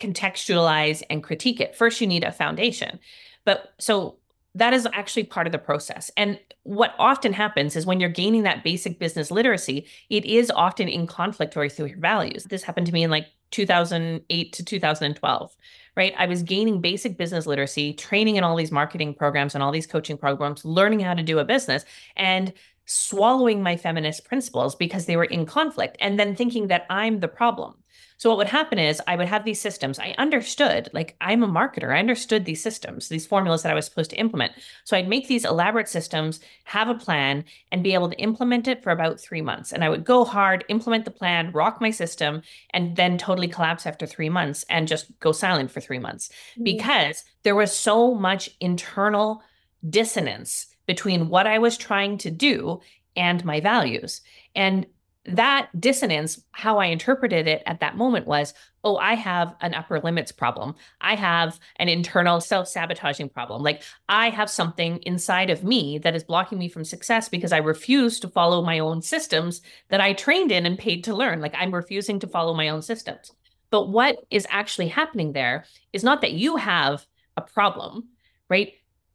contextualize 0.00 1.02
and 1.10 1.22
critique 1.22 1.60
it. 1.60 1.74
First, 1.76 2.00
you 2.00 2.06
need 2.06 2.24
a 2.24 2.32
foundation. 2.32 2.98
But 3.44 3.74
so 3.78 4.18
that 4.54 4.74
is 4.74 4.86
actually 4.92 5.24
part 5.24 5.46
of 5.46 5.52
the 5.52 5.58
process. 5.58 6.10
And 6.16 6.38
what 6.64 6.94
often 6.98 7.32
happens 7.32 7.76
is 7.76 7.86
when 7.86 8.00
you're 8.00 8.08
gaining 8.08 8.42
that 8.42 8.64
basic 8.64 8.98
business 8.98 9.30
literacy, 9.30 9.86
it 10.10 10.24
is 10.24 10.50
often 10.50 10.88
in 10.88 11.06
conflict 11.06 11.54
with 11.56 11.78
your 11.78 11.96
values. 11.96 12.44
This 12.44 12.62
happened 12.62 12.86
to 12.86 12.92
me 12.92 13.04
in 13.04 13.10
like 13.10 13.26
2008 13.50 14.52
to 14.52 14.64
2012, 14.64 15.56
right? 15.96 16.14
I 16.18 16.26
was 16.26 16.42
gaining 16.42 16.80
basic 16.80 17.16
business 17.16 17.46
literacy, 17.46 17.94
training 17.94 18.36
in 18.36 18.44
all 18.44 18.56
these 18.56 18.72
marketing 18.72 19.14
programs 19.14 19.54
and 19.54 19.62
all 19.62 19.72
these 19.72 19.86
coaching 19.86 20.18
programs, 20.18 20.64
learning 20.64 21.00
how 21.00 21.14
to 21.14 21.22
do 21.22 21.38
a 21.38 21.44
business 21.44 21.84
and 22.16 22.52
swallowing 22.88 23.62
my 23.62 23.76
feminist 23.76 24.24
principles 24.24 24.74
because 24.74 25.06
they 25.06 25.16
were 25.16 25.24
in 25.24 25.46
conflict 25.46 25.96
and 26.00 26.18
then 26.18 26.34
thinking 26.34 26.68
that 26.68 26.86
I'm 26.88 27.20
the 27.20 27.28
problem. 27.28 27.74
So 28.16 28.28
what 28.28 28.38
would 28.38 28.48
happen 28.48 28.80
is 28.80 29.00
I 29.06 29.14
would 29.14 29.28
have 29.28 29.44
these 29.44 29.60
systems. 29.60 29.98
I 30.00 30.14
understood, 30.18 30.88
like 30.92 31.14
I'm 31.20 31.44
a 31.44 31.48
marketer. 31.48 31.94
I 31.94 32.00
understood 32.00 32.44
these 32.44 32.62
systems, 32.62 33.08
these 33.08 33.26
formulas 33.26 33.62
that 33.62 33.70
I 33.70 33.76
was 33.76 33.84
supposed 33.84 34.10
to 34.10 34.18
implement. 34.18 34.52
So 34.82 34.96
I'd 34.96 35.08
make 35.08 35.28
these 35.28 35.44
elaborate 35.44 35.88
systems, 35.88 36.40
have 36.64 36.88
a 36.88 36.96
plan, 36.96 37.44
and 37.70 37.84
be 37.84 37.94
able 37.94 38.10
to 38.10 38.18
implement 38.18 38.66
it 38.66 38.82
for 38.82 38.90
about 38.90 39.20
three 39.20 39.40
months. 39.40 39.72
And 39.72 39.84
I 39.84 39.88
would 39.88 40.04
go 40.04 40.24
hard, 40.24 40.64
implement 40.68 41.04
the 41.04 41.12
plan, 41.12 41.52
rock 41.52 41.80
my 41.80 41.90
system, 41.90 42.42
and 42.70 42.96
then 42.96 43.18
totally 43.18 43.48
collapse 43.48 43.86
after 43.86 44.04
three 44.04 44.28
months 44.28 44.64
and 44.68 44.88
just 44.88 45.16
go 45.20 45.30
silent 45.30 45.70
for 45.70 45.80
three 45.80 46.00
months 46.00 46.28
mm-hmm. 46.52 46.64
because 46.64 47.22
there 47.44 47.54
was 47.54 47.72
so 47.72 48.14
much 48.14 48.50
internal 48.58 49.42
dissonance 49.88 50.66
between 50.88 51.28
what 51.28 51.46
I 51.46 51.58
was 51.58 51.76
trying 51.76 52.18
to 52.18 52.30
do 52.32 52.80
and 53.14 53.44
my 53.44 53.60
values. 53.60 54.22
And 54.56 54.86
that 55.26 55.68
dissonance, 55.78 56.42
how 56.52 56.78
I 56.78 56.86
interpreted 56.86 57.46
it 57.46 57.62
at 57.66 57.80
that 57.80 57.98
moment 57.98 58.26
was, 58.26 58.54
oh, 58.82 58.96
I 58.96 59.14
have 59.14 59.54
an 59.60 59.74
upper 59.74 60.00
limits 60.00 60.32
problem. 60.32 60.74
I 61.02 61.14
have 61.16 61.60
an 61.76 61.90
internal 61.90 62.40
self 62.40 62.68
sabotaging 62.68 63.28
problem. 63.28 63.62
Like 63.62 63.82
I 64.08 64.30
have 64.30 64.48
something 64.48 64.98
inside 65.02 65.50
of 65.50 65.62
me 65.62 65.98
that 65.98 66.16
is 66.16 66.24
blocking 66.24 66.58
me 66.58 66.70
from 66.70 66.84
success 66.84 67.28
because 67.28 67.52
I 67.52 67.58
refuse 67.58 68.18
to 68.20 68.28
follow 68.28 68.62
my 68.62 68.78
own 68.78 69.02
systems 69.02 69.60
that 69.90 70.00
I 70.00 70.14
trained 70.14 70.50
in 70.50 70.64
and 70.64 70.78
paid 70.78 71.04
to 71.04 71.14
learn. 71.14 71.42
Like 71.42 71.54
I'm 71.54 71.74
refusing 71.74 72.18
to 72.20 72.26
follow 72.26 72.54
my 72.54 72.70
own 72.70 72.80
systems. 72.80 73.30
But 73.68 73.90
what 73.90 74.16
is 74.30 74.46
actually 74.48 74.88
happening 74.88 75.34
there 75.34 75.66
is 75.92 76.02
not 76.02 76.22
that 76.22 76.32
you 76.32 76.56
have 76.56 77.06
a 77.36 77.42
problem, 77.42 78.08
right? 78.48 78.72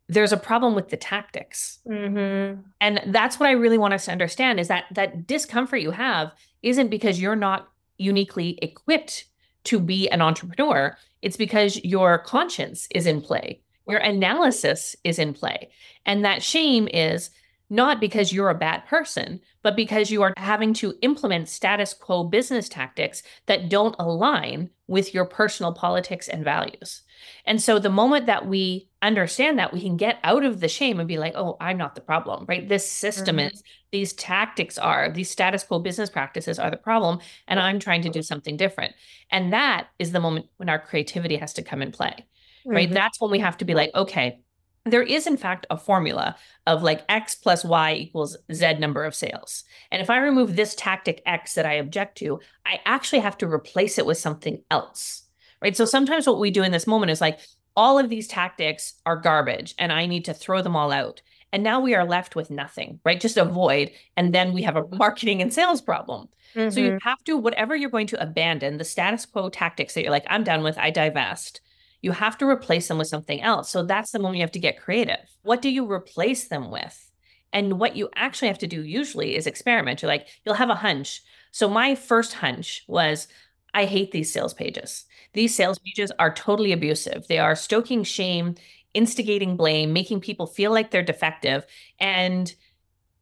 There's 0.09 0.33
a 0.33 0.37
problem 0.37 0.75
with 0.75 0.89
the 0.89 0.97
tactics. 0.97 1.79
Mm-hmm. 1.87 2.61
And 2.81 3.01
that's 3.07 3.39
what 3.39 3.49
I 3.49 3.53
really 3.53 3.77
want 3.77 3.93
us 3.93 4.05
to 4.05 4.11
understand 4.11 4.59
is 4.59 4.67
that 4.67 4.85
that 4.91 5.27
discomfort 5.27 5.81
you 5.81 5.91
have 5.91 6.31
isn't 6.61 6.89
because 6.89 7.21
you're 7.21 7.35
not 7.35 7.69
uniquely 7.97 8.59
equipped 8.61 9.25
to 9.65 9.79
be 9.79 10.09
an 10.09 10.21
entrepreneur. 10.21 10.97
It's 11.21 11.37
because 11.37 11.83
your 11.83 12.19
conscience 12.19 12.87
is 12.93 13.07
in 13.07 13.21
play, 13.21 13.61
your 13.87 13.99
analysis 13.99 14.95
is 15.03 15.19
in 15.19 15.33
play. 15.33 15.69
And 16.05 16.25
that 16.25 16.43
shame 16.43 16.87
is 16.93 17.29
not 17.69 17.99
because 17.99 18.31
you're 18.31 18.49
a 18.49 18.55
bad 18.55 18.85
person, 18.85 19.39
but 19.61 19.75
because 19.75 20.11
you 20.11 20.21
are 20.21 20.33
having 20.37 20.73
to 20.75 20.93
implement 21.01 21.49
status 21.49 21.93
quo 21.93 22.23
business 22.23 22.69
tactics 22.69 23.23
that 23.45 23.69
don't 23.69 23.95
align 23.97 24.69
with 24.87 25.13
your 25.13 25.25
personal 25.25 25.73
politics 25.73 26.27
and 26.27 26.43
values. 26.43 27.01
And 27.45 27.61
so 27.61 27.79
the 27.79 27.89
moment 27.89 28.25
that 28.25 28.47
we 28.47 28.89
understand 29.01 29.57
that, 29.57 29.73
we 29.73 29.81
can 29.81 29.97
get 29.97 30.19
out 30.23 30.43
of 30.43 30.59
the 30.59 30.67
shame 30.67 30.99
and 30.99 31.07
be 31.07 31.17
like, 31.17 31.33
oh, 31.35 31.57
I'm 31.59 31.77
not 31.77 31.95
the 31.95 32.01
problem, 32.01 32.45
right? 32.47 32.67
This 32.67 32.89
system 32.89 33.37
mm-hmm. 33.37 33.53
is, 33.53 33.63
these 33.91 34.13
tactics 34.13 34.77
are, 34.77 35.09
these 35.09 35.31
status 35.31 35.63
quo 35.63 35.79
business 35.79 36.09
practices 36.09 36.59
are 36.59 36.69
the 36.69 36.77
problem. 36.77 37.19
And 37.47 37.59
I'm 37.59 37.79
trying 37.79 38.01
to 38.03 38.09
do 38.09 38.21
something 38.21 38.57
different. 38.57 38.93
And 39.31 39.53
that 39.53 39.87
is 39.99 40.11
the 40.11 40.19
moment 40.19 40.47
when 40.57 40.69
our 40.69 40.79
creativity 40.79 41.37
has 41.37 41.53
to 41.53 41.61
come 41.61 41.81
in 41.81 41.91
play, 41.91 42.25
right? 42.65 42.87
Mm-hmm. 42.87 42.93
That's 42.93 43.21
when 43.21 43.31
we 43.31 43.39
have 43.39 43.57
to 43.57 43.65
be 43.65 43.73
like, 43.73 43.91
okay, 43.95 44.39
there 44.85 45.03
is 45.03 45.27
in 45.27 45.37
fact 45.37 45.65
a 45.69 45.77
formula 45.77 46.35
of 46.67 46.83
like 46.83 47.03
x 47.07 47.35
plus 47.35 47.63
y 47.63 47.93
equals 47.93 48.37
z 48.51 48.73
number 48.73 49.03
of 49.05 49.15
sales. 49.15 49.63
And 49.91 50.01
if 50.01 50.09
i 50.09 50.17
remove 50.17 50.55
this 50.55 50.75
tactic 50.75 51.21
x 51.25 51.53
that 51.55 51.65
i 51.65 51.73
object 51.73 52.17
to 52.19 52.39
i 52.65 52.79
actually 52.85 53.19
have 53.19 53.37
to 53.39 53.47
replace 53.47 53.97
it 53.97 54.05
with 54.05 54.17
something 54.17 54.61
else 54.69 55.23
right? 55.63 55.77
So 55.77 55.85
sometimes 55.85 56.27
what 56.27 56.39
we 56.39 56.51
do 56.51 56.61
in 56.61 56.73
this 56.73 56.85
moment 56.85 57.09
is 57.09 57.21
like 57.21 57.39
all 57.75 57.97
of 57.97 58.09
these 58.09 58.27
tactics 58.27 58.95
are 59.05 59.15
garbage 59.15 59.73
and 59.79 59.91
i 59.91 60.05
need 60.05 60.25
to 60.25 60.33
throw 60.33 60.61
them 60.61 60.75
all 60.75 60.91
out. 60.91 61.21
And 61.51 61.63
now 61.63 61.79
we 61.79 61.93
are 61.95 62.05
left 62.05 62.35
with 62.35 62.51
nothing 62.51 62.99
right? 63.05 63.19
Just 63.19 63.37
a 63.37 63.45
void. 63.45 63.91
And 64.17 64.33
then 64.35 64.53
we 64.53 64.63
have 64.63 64.75
a 64.75 64.87
marketing 64.91 65.41
and 65.41 65.53
sales 65.53 65.81
problem. 65.81 66.27
Mm-hmm. 66.55 66.69
so 66.69 66.79
you 66.81 66.89
mm-hmm. 66.89 67.09
have 67.09 67.23
to 67.23 67.35
whatever 67.35 67.75
you're 67.75 67.89
going 67.89 68.05
to 68.07 68.21
abandon 68.21 68.77
the 68.77 68.83
status 68.83 69.25
quo 69.25 69.49
tactics 69.49 69.95
that 69.95 70.03
you're 70.03 70.11
like 70.11 70.27
i'm 70.29 70.43
done 70.43 70.61
with. 70.61 70.77
I 70.77 70.91
divest 70.91 71.61
you 72.03 72.11
have 72.11 72.37
to 72.37 72.45
replace 72.45 72.89
them 72.89 72.99
with 72.99 73.07
something 73.07 73.41
else. 73.41 73.71
So 73.71 73.81
that's 73.81 74.11
the 74.11 74.19
moment 74.19 74.35
you 74.37 74.43
have 74.43 74.51
to 74.51 74.59
get 74.59 74.79
creative. 74.79 75.25
What 75.41 75.61
do 75.61 75.69
you 75.69 75.89
replace 75.89 76.49
them 76.49 76.69
with? 76.69 77.09
And 77.53 77.79
what 77.79 77.95
you 77.95 78.09
actually 78.15 78.49
have 78.49 78.59
to 78.59 78.67
do 78.67 78.83
usually 78.83 79.35
is 79.35 79.47
experiment. 79.47 80.01
You're 80.01 80.11
like, 80.11 80.27
you'll 80.45 80.55
have 80.55 80.69
a 80.69 80.75
hunch. 80.75 81.21
So 81.51 81.69
my 81.69 81.95
first 81.95 82.33
hunch 82.33 82.83
was 82.87 83.27
I 83.73 83.85
hate 83.85 84.11
these 84.11 84.31
sales 84.33 84.53
pages. 84.53 85.05
These 85.31 85.55
sales 85.55 85.79
pages 85.79 86.11
are 86.19 86.33
totally 86.33 86.73
abusive. 86.73 87.25
They 87.27 87.39
are 87.39 87.55
stoking 87.55 88.03
shame, 88.03 88.55
instigating 88.93 89.55
blame, 89.55 89.93
making 89.93 90.19
people 90.19 90.45
feel 90.45 90.71
like 90.71 90.91
they're 90.91 91.03
defective, 91.03 91.65
and 91.99 92.53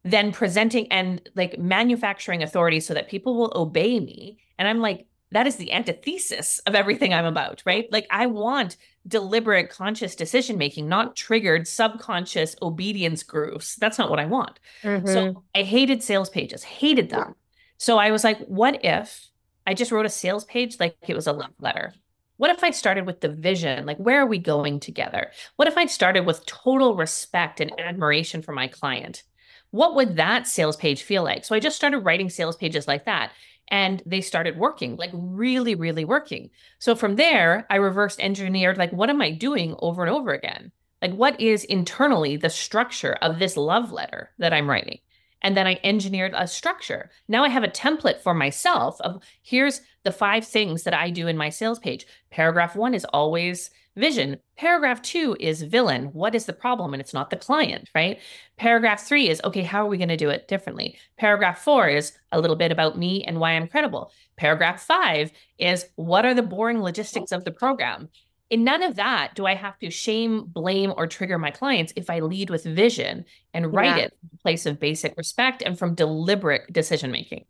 then 0.02 0.32
presenting 0.32 0.90
and 0.90 1.30
like 1.36 1.56
manufacturing 1.58 2.42
authority 2.42 2.80
so 2.80 2.94
that 2.94 3.08
people 3.08 3.36
will 3.36 3.52
obey 3.54 4.00
me. 4.00 4.38
And 4.58 4.66
I'm 4.66 4.80
like, 4.80 5.06
that 5.32 5.46
is 5.46 5.56
the 5.56 5.72
antithesis 5.72 6.60
of 6.60 6.74
everything 6.74 7.12
I'm 7.12 7.24
about, 7.24 7.62
right? 7.66 7.86
Like, 7.90 8.06
I 8.10 8.26
want 8.26 8.76
deliberate, 9.06 9.70
conscious 9.70 10.14
decision 10.14 10.58
making, 10.58 10.88
not 10.88 11.16
triggered 11.16 11.66
subconscious 11.66 12.54
obedience 12.62 13.22
grooves. 13.22 13.76
That's 13.76 13.98
not 13.98 14.10
what 14.10 14.20
I 14.20 14.26
want. 14.26 14.60
Mm-hmm. 14.82 15.06
So 15.06 15.42
I 15.54 15.62
hated 15.62 16.02
sales 16.02 16.30
pages, 16.30 16.62
hated 16.62 17.10
them. 17.10 17.34
So 17.78 17.98
I 17.98 18.10
was 18.10 18.22
like, 18.22 18.38
what 18.46 18.84
if 18.84 19.28
I 19.66 19.74
just 19.74 19.90
wrote 19.90 20.06
a 20.06 20.10
sales 20.10 20.44
page 20.44 20.78
like 20.78 20.96
it 21.08 21.14
was 21.16 21.26
a 21.26 21.32
love 21.32 21.54
letter? 21.58 21.92
What 22.36 22.50
if 22.50 22.62
I 22.62 22.70
started 22.70 23.06
with 23.06 23.20
the 23.20 23.28
vision? 23.28 23.86
Like, 23.86 23.98
where 23.98 24.20
are 24.20 24.26
we 24.26 24.38
going 24.38 24.80
together? 24.80 25.32
What 25.56 25.68
if 25.68 25.78
I 25.78 25.86
started 25.86 26.26
with 26.26 26.46
total 26.46 26.96
respect 26.96 27.60
and 27.60 27.72
admiration 27.80 28.42
for 28.42 28.52
my 28.52 28.68
client? 28.68 29.22
What 29.70 29.94
would 29.94 30.16
that 30.16 30.46
sales 30.46 30.76
page 30.76 31.02
feel 31.02 31.22
like? 31.22 31.44
So 31.44 31.54
I 31.54 31.60
just 31.60 31.76
started 31.76 32.00
writing 32.00 32.28
sales 32.28 32.56
pages 32.56 32.86
like 32.86 33.06
that 33.06 33.32
and 33.72 34.02
they 34.04 34.20
started 34.20 34.58
working 34.58 34.96
like 34.96 35.10
really 35.14 35.74
really 35.74 36.04
working. 36.04 36.50
So 36.78 36.94
from 36.94 37.16
there 37.16 37.66
i 37.70 37.76
reverse 37.76 38.16
engineered 38.20 38.78
like 38.78 38.92
what 38.92 39.10
am 39.10 39.20
i 39.20 39.32
doing 39.32 39.74
over 39.80 40.04
and 40.04 40.12
over 40.12 40.32
again? 40.32 40.70
Like 41.00 41.14
what 41.14 41.40
is 41.40 41.64
internally 41.64 42.36
the 42.36 42.50
structure 42.50 43.14
of 43.22 43.40
this 43.40 43.56
love 43.56 43.90
letter 43.90 44.30
that 44.38 44.52
i'm 44.52 44.70
writing? 44.70 44.98
And 45.40 45.56
then 45.56 45.66
i 45.66 45.80
engineered 45.82 46.34
a 46.36 46.46
structure. 46.46 47.10
Now 47.26 47.42
i 47.42 47.48
have 47.48 47.64
a 47.64 47.68
template 47.68 48.20
for 48.20 48.34
myself 48.34 49.00
of 49.00 49.22
here's 49.42 49.80
the 50.04 50.12
five 50.12 50.46
things 50.46 50.84
that 50.84 50.94
i 50.94 51.10
do 51.10 51.26
in 51.26 51.36
my 51.36 51.48
sales 51.48 51.80
page. 51.80 52.06
Paragraph 52.30 52.76
1 52.76 52.94
is 52.94 53.06
always 53.06 53.70
vision. 53.96 54.38
Paragraph 54.56 55.02
two 55.02 55.36
is 55.38 55.62
villain. 55.62 56.06
What 56.06 56.34
is 56.34 56.46
the 56.46 56.52
problem? 56.52 56.94
And 56.94 57.00
it's 57.00 57.14
not 57.14 57.30
the 57.30 57.36
client, 57.36 57.90
right? 57.94 58.20
Paragraph 58.56 59.06
three 59.06 59.28
is, 59.28 59.40
okay, 59.44 59.62
how 59.62 59.84
are 59.84 59.88
we 59.88 59.98
going 59.98 60.08
to 60.08 60.16
do 60.16 60.30
it 60.30 60.48
differently? 60.48 60.96
Paragraph 61.18 61.62
four 61.62 61.88
is 61.88 62.12
a 62.30 62.40
little 62.40 62.56
bit 62.56 62.72
about 62.72 62.98
me 62.98 63.24
and 63.24 63.38
why 63.38 63.52
I'm 63.52 63.68
credible. 63.68 64.12
Paragraph 64.36 64.82
five 64.82 65.32
is, 65.58 65.86
what 65.96 66.24
are 66.24 66.34
the 66.34 66.42
boring 66.42 66.80
logistics 66.80 67.32
of 67.32 67.44
the 67.44 67.50
program? 67.50 68.08
In 68.50 68.64
none 68.64 68.82
of 68.82 68.96
that 68.96 69.34
do 69.34 69.46
I 69.46 69.54
have 69.54 69.78
to 69.78 69.90
shame, 69.90 70.44
blame, 70.44 70.92
or 70.96 71.06
trigger 71.06 71.38
my 71.38 71.50
clients 71.50 71.94
if 71.96 72.10
I 72.10 72.20
lead 72.20 72.50
with 72.50 72.64
vision 72.64 73.24
and 73.54 73.72
write 73.72 73.96
yeah. 73.96 74.04
it 74.04 74.16
from 74.20 74.30
a 74.34 74.42
place 74.42 74.66
of 74.66 74.78
basic 74.78 75.16
respect 75.16 75.62
and 75.62 75.78
from 75.78 75.94
deliberate 75.94 76.70
decision 76.70 77.10
making. 77.10 77.46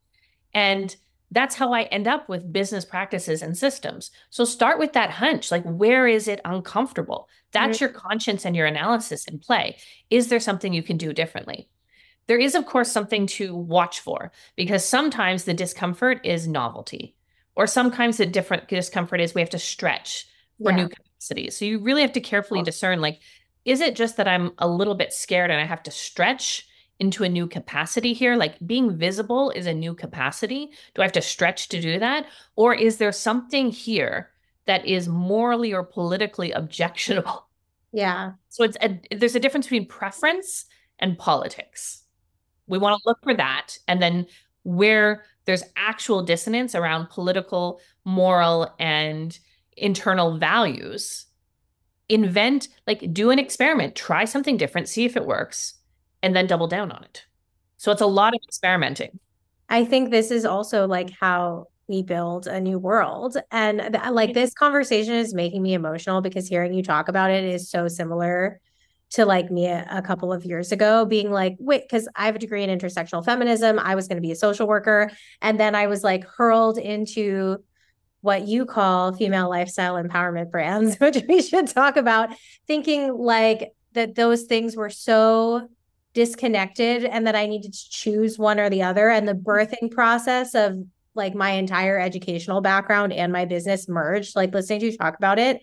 And 0.55 0.95
that's 1.33 1.55
how 1.55 1.73
I 1.73 1.83
end 1.85 2.07
up 2.07 2.29
with 2.29 2.53
business 2.53 2.85
practices 2.85 3.41
and 3.43 3.57
systems. 3.57 4.11
So 4.29 4.45
start 4.45 4.79
with 4.79 4.93
that 4.93 5.11
hunch 5.11 5.51
like, 5.51 5.65
where 5.65 6.07
is 6.07 6.29
it 6.29 6.41
uncomfortable? 6.45 7.29
That's 7.53 7.79
mm-hmm. 7.79 7.85
your 7.85 7.93
conscience 7.93 8.45
and 8.45 8.55
your 8.55 8.67
analysis 8.67 9.27
in 9.27 9.39
play. 9.39 9.79
Is 10.11 10.29
there 10.29 10.41
something 10.41 10.73
you 10.73 10.83
can 10.83 10.99
do 10.99 11.13
differently? 11.13 11.69
There 12.27 12.39
is, 12.39 12.55
of 12.55 12.67
course, 12.67 12.93
something 12.93 13.27
to 13.29 13.57
watch 13.57 14.01
for 14.01 14.31
because 14.57 14.85
sometimes 14.85 15.45
the 15.45 15.55
discomfort 15.55 16.21
is 16.25 16.47
novelty, 16.47 17.17
or 17.57 17.67
sometimes 17.67 18.19
the 18.19 18.27
different 18.27 18.69
discomfort 18.69 19.21
is 19.21 19.35
we 19.35 19.41
have 19.41 19.51
to 19.51 19.59
stretch 19.59 20.27
for 20.63 20.71
yeah. 20.71 20.77
new 20.77 20.89
capacities. 20.89 21.57
So 21.57 21.65
you 21.65 21.79
really 21.79 22.03
have 22.03 22.13
to 22.13 22.21
carefully 22.21 22.63
discern 22.63 23.01
like, 23.01 23.21
is 23.65 23.81
it 23.81 23.97
just 23.97 24.19
that 24.19 24.29
I'm 24.29 24.53
a 24.59 24.69
little 24.69 24.95
bit 24.95 25.13
scared 25.13 25.51
and 25.51 25.61
I 25.61 25.65
have 25.65 25.83
to 25.85 25.91
stretch? 25.91 26.67
Into 27.03 27.25
a 27.25 27.29
new 27.29 27.49
capacity 27.49 28.13
here? 28.13 28.37
Like 28.37 28.65
being 28.65 28.97
visible 28.97 29.51
is 29.51 29.67
a 29.67 29.75
new 29.75 29.93
capacity. 29.93 30.71
Do 30.95 31.03
I 31.03 31.05
have 31.05 31.13
to 31.13 31.21
stretch 31.21 31.69
to 31.71 31.81
do 31.81 31.99
that? 31.99 32.27
Or 32.55 32.73
is 32.73 32.99
there 32.99 33.11
something 33.11 33.73
here 33.73 34.31
that 34.67 34.87
is 34.87 35.09
morally 35.09 35.75
or 35.75 35.83
politically 35.83 36.53
objectionable? 36.53 37.49
Yeah. 37.93 38.33
So 38.49 38.65
it's 38.65 38.79
a, 38.81 38.99
there's 39.15 39.35
a 39.35 39.41
difference 39.41 39.67
between 39.67 39.87
preference 39.87 40.65
and 40.99 41.19
politics. 41.19 42.05
We 42.67 42.79
want 42.79 42.97
to 42.97 43.09
look 43.09 43.19
for 43.23 43.35
that. 43.35 43.77
And 43.87 44.01
then 44.01 44.27
where 44.63 45.25
there's 45.45 45.65
actual 45.77 46.23
dissonance 46.23 46.75
around 46.75 47.11
political, 47.11 47.81
moral, 48.07 48.73
and 48.79 49.39
internal 49.77 50.39
values, 50.39 51.27
invent, 52.09 52.69
like 52.87 53.13
do 53.13 53.31
an 53.31 53.39
experiment, 53.39 53.95
try 53.95 54.25
something 54.25 54.57
different, 54.57 54.89
see 54.89 55.05
if 55.05 55.17
it 55.17 55.27
works 55.27 55.75
and 56.23 56.35
then 56.35 56.47
double 56.47 56.67
down 56.67 56.93
on 56.93 57.03
it. 57.05 57.25
So 57.77 57.91
it's 57.93 58.01
a 58.01 58.07
lot 58.07 58.35
of 58.35 58.41
experimenting. 58.47 59.19
I 59.69 59.85
think 59.85 60.11
this 60.11 60.31
is 60.31 60.45
also 60.45 60.87
like 60.87 61.11
how 61.11 61.67
we 61.89 62.03
build 62.03 62.47
a 62.47 62.61
new 62.61 62.79
world. 62.79 63.37
And 63.51 63.81
th- 63.81 63.95
uh, 63.95 64.13
like 64.13 64.35
this 64.35 64.55
conversation 64.55 65.15
is 65.15 65.35
making 65.35 65.63
me 65.63 65.75
emotional 65.75 66.21
because 66.21 66.49
hearing 66.49 66.75
you 66.75 66.83
talk 66.83 67.09
about 67.09 67.31
it 67.31 67.45
is 67.45 67.71
so 67.71 67.89
similar 67.89 68.61
to 69.11 69.27
like 69.27 69.51
me 69.51 69.67
a, 69.67 69.87
a 69.91 70.01
couple 70.01 70.33
of 70.33 70.45
years 70.45 70.73
ago 70.73 71.05
being 71.05 71.31
like, 71.31 71.57
wait, 71.59 71.83
because 71.83 72.09
I 72.17 72.27
have 72.27 72.37
a 72.37 72.39
degree 72.39 72.63
in 72.63 72.79
intersectional 72.79 73.25
feminism. 73.25 73.79
I 73.79 73.95
was 73.95 74.09
going 74.09 74.17
to 74.17 74.23
be 74.23 74.31
a 74.31 74.37
social 74.37 74.67
worker. 74.67 75.11
And 75.43 75.61
then 75.61 75.75
I 75.75 75.87
was 75.87 76.03
like 76.03 76.25
hurled 76.25 76.79
into 76.79 77.59
what 78.23 78.47
you 78.47 78.65
call 78.65 79.13
female 79.13 79.51
lifestyle 79.51 79.95
empowerment 79.95 80.51
brands, 80.51 80.97
which 81.01 81.23
we 81.29 81.43
should 81.43 81.67
talk 81.67 81.97
about, 81.97 82.31
thinking 82.67 83.13
like 83.13 83.73
that 83.93 84.15
those 84.15 84.45
things 84.45 84.77
were 84.77 84.91
so 84.91 85.69
disconnected 86.15 87.05
and 87.05 87.27
that 87.27 87.35
I 87.35 87.47
needed 87.47 87.73
to 87.73 87.91
choose 87.91 88.39
one 88.39 88.61
or 88.61 88.69
the 88.69 88.83
other. 88.83 89.09
And 89.09 89.27
the 89.27 89.35
mm-hmm. 89.35 89.49
birthing 89.49 89.91
process 89.91 90.55
of 90.55 90.85
like 91.15 91.35
my 91.35 91.51
entire 91.51 91.99
educational 91.99 92.61
background 92.61 93.13
and 93.13 93.33
my 93.33 93.45
business 93.45 93.89
merged, 93.89 94.35
like 94.35 94.53
listening 94.55 94.81
to 94.81 94.87
you 94.87 94.97
talk 94.97 95.17
about 95.17 95.39
it, 95.39 95.63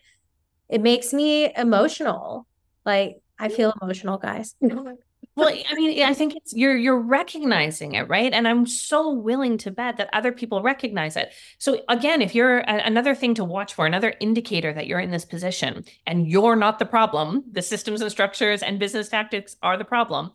it 0.70 0.82
makes 0.82 1.13
me 1.13 1.51
emotional. 1.56 2.46
Like 2.86 3.18
I 3.38 3.50
feel 3.50 3.74
emotional, 3.82 4.18
guys. 4.18 4.56
Oh 4.63 4.98
well, 5.39 5.50
I 5.69 5.74
mean, 5.75 6.03
I 6.03 6.13
think 6.13 6.36
it's 6.36 6.53
you're 6.53 6.75
you're 6.75 7.00
recognizing 7.00 7.93
it, 7.93 8.08
right? 8.08 8.31
And 8.31 8.48
I'm 8.48 8.65
so 8.65 9.12
willing 9.12 9.58
to 9.60 9.72
bet 9.72 9.98
that 9.98 10.10
other 10.13 10.31
people 10.31 10.62
recognize 10.62 11.15
it. 11.15 11.34
So 11.58 11.81
again, 11.89 12.22
if 12.22 12.36
you're 12.36 12.60
a, 12.60 12.86
another 12.86 13.15
thing 13.15 13.34
to 13.36 13.43
watch 13.43 13.74
for, 13.74 13.86
another 13.86 14.13
indicator 14.19 14.74
that 14.74 14.88
you're 14.88 15.00
in 15.00 15.12
this 15.12 15.25
position 15.25 15.86
and 16.05 16.27
you're 16.27 16.55
not 16.55 16.79
the 16.79 16.86
problem, 16.86 17.43
the 17.51 17.62
systems 17.62 18.01
and 18.01 18.12
structures 18.12 18.62
and 18.62 18.79
business 18.79 19.10
tactics 19.10 19.55
are 19.63 19.77
the 19.77 19.86
problem, 19.86 20.31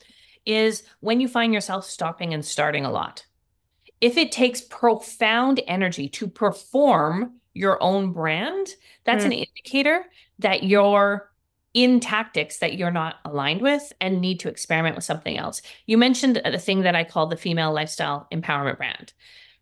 is 0.47 0.83
when 1.01 1.21
you 1.21 1.29
find 1.29 1.53
yourself 1.53 1.85
stopping 1.85 2.35
and 2.35 2.45
starting 2.45 2.85
a 2.85 2.91
lot. 2.91 3.25
If 4.01 4.17
it 4.17 4.33
takes 4.33 4.61
profound 4.61 5.61
energy 5.67 6.09
to 6.11 6.27
perform 6.27 7.41
your 7.55 7.83
own 7.83 8.13
brand, 8.13 8.69
that's 9.05 9.23
mm. 9.23 9.27
an 9.27 9.33
indicator 9.33 10.05
that 10.41 10.65
you're 10.65 11.31
in 11.75 11.99
tactics 11.99 12.59
that 12.59 12.79
you're 12.79 12.93
not 12.93 13.17
aligned 13.25 13.61
with 13.61 13.93
and 14.01 14.21
need 14.21 14.41
to 14.41 14.49
experiment 14.49 14.95
with 14.95 15.05
something 15.05 15.37
else. 15.37 15.61
You 15.87 15.99
mentioned 15.99 16.41
the 16.45 16.59
thing 16.59 16.83
that 16.83 16.95
I 16.95 17.03
call 17.03 17.27
the 17.27 17.37
female 17.37 17.73
lifestyle 17.73 18.29
empowerment 18.33 18.77
brand, 18.77 19.13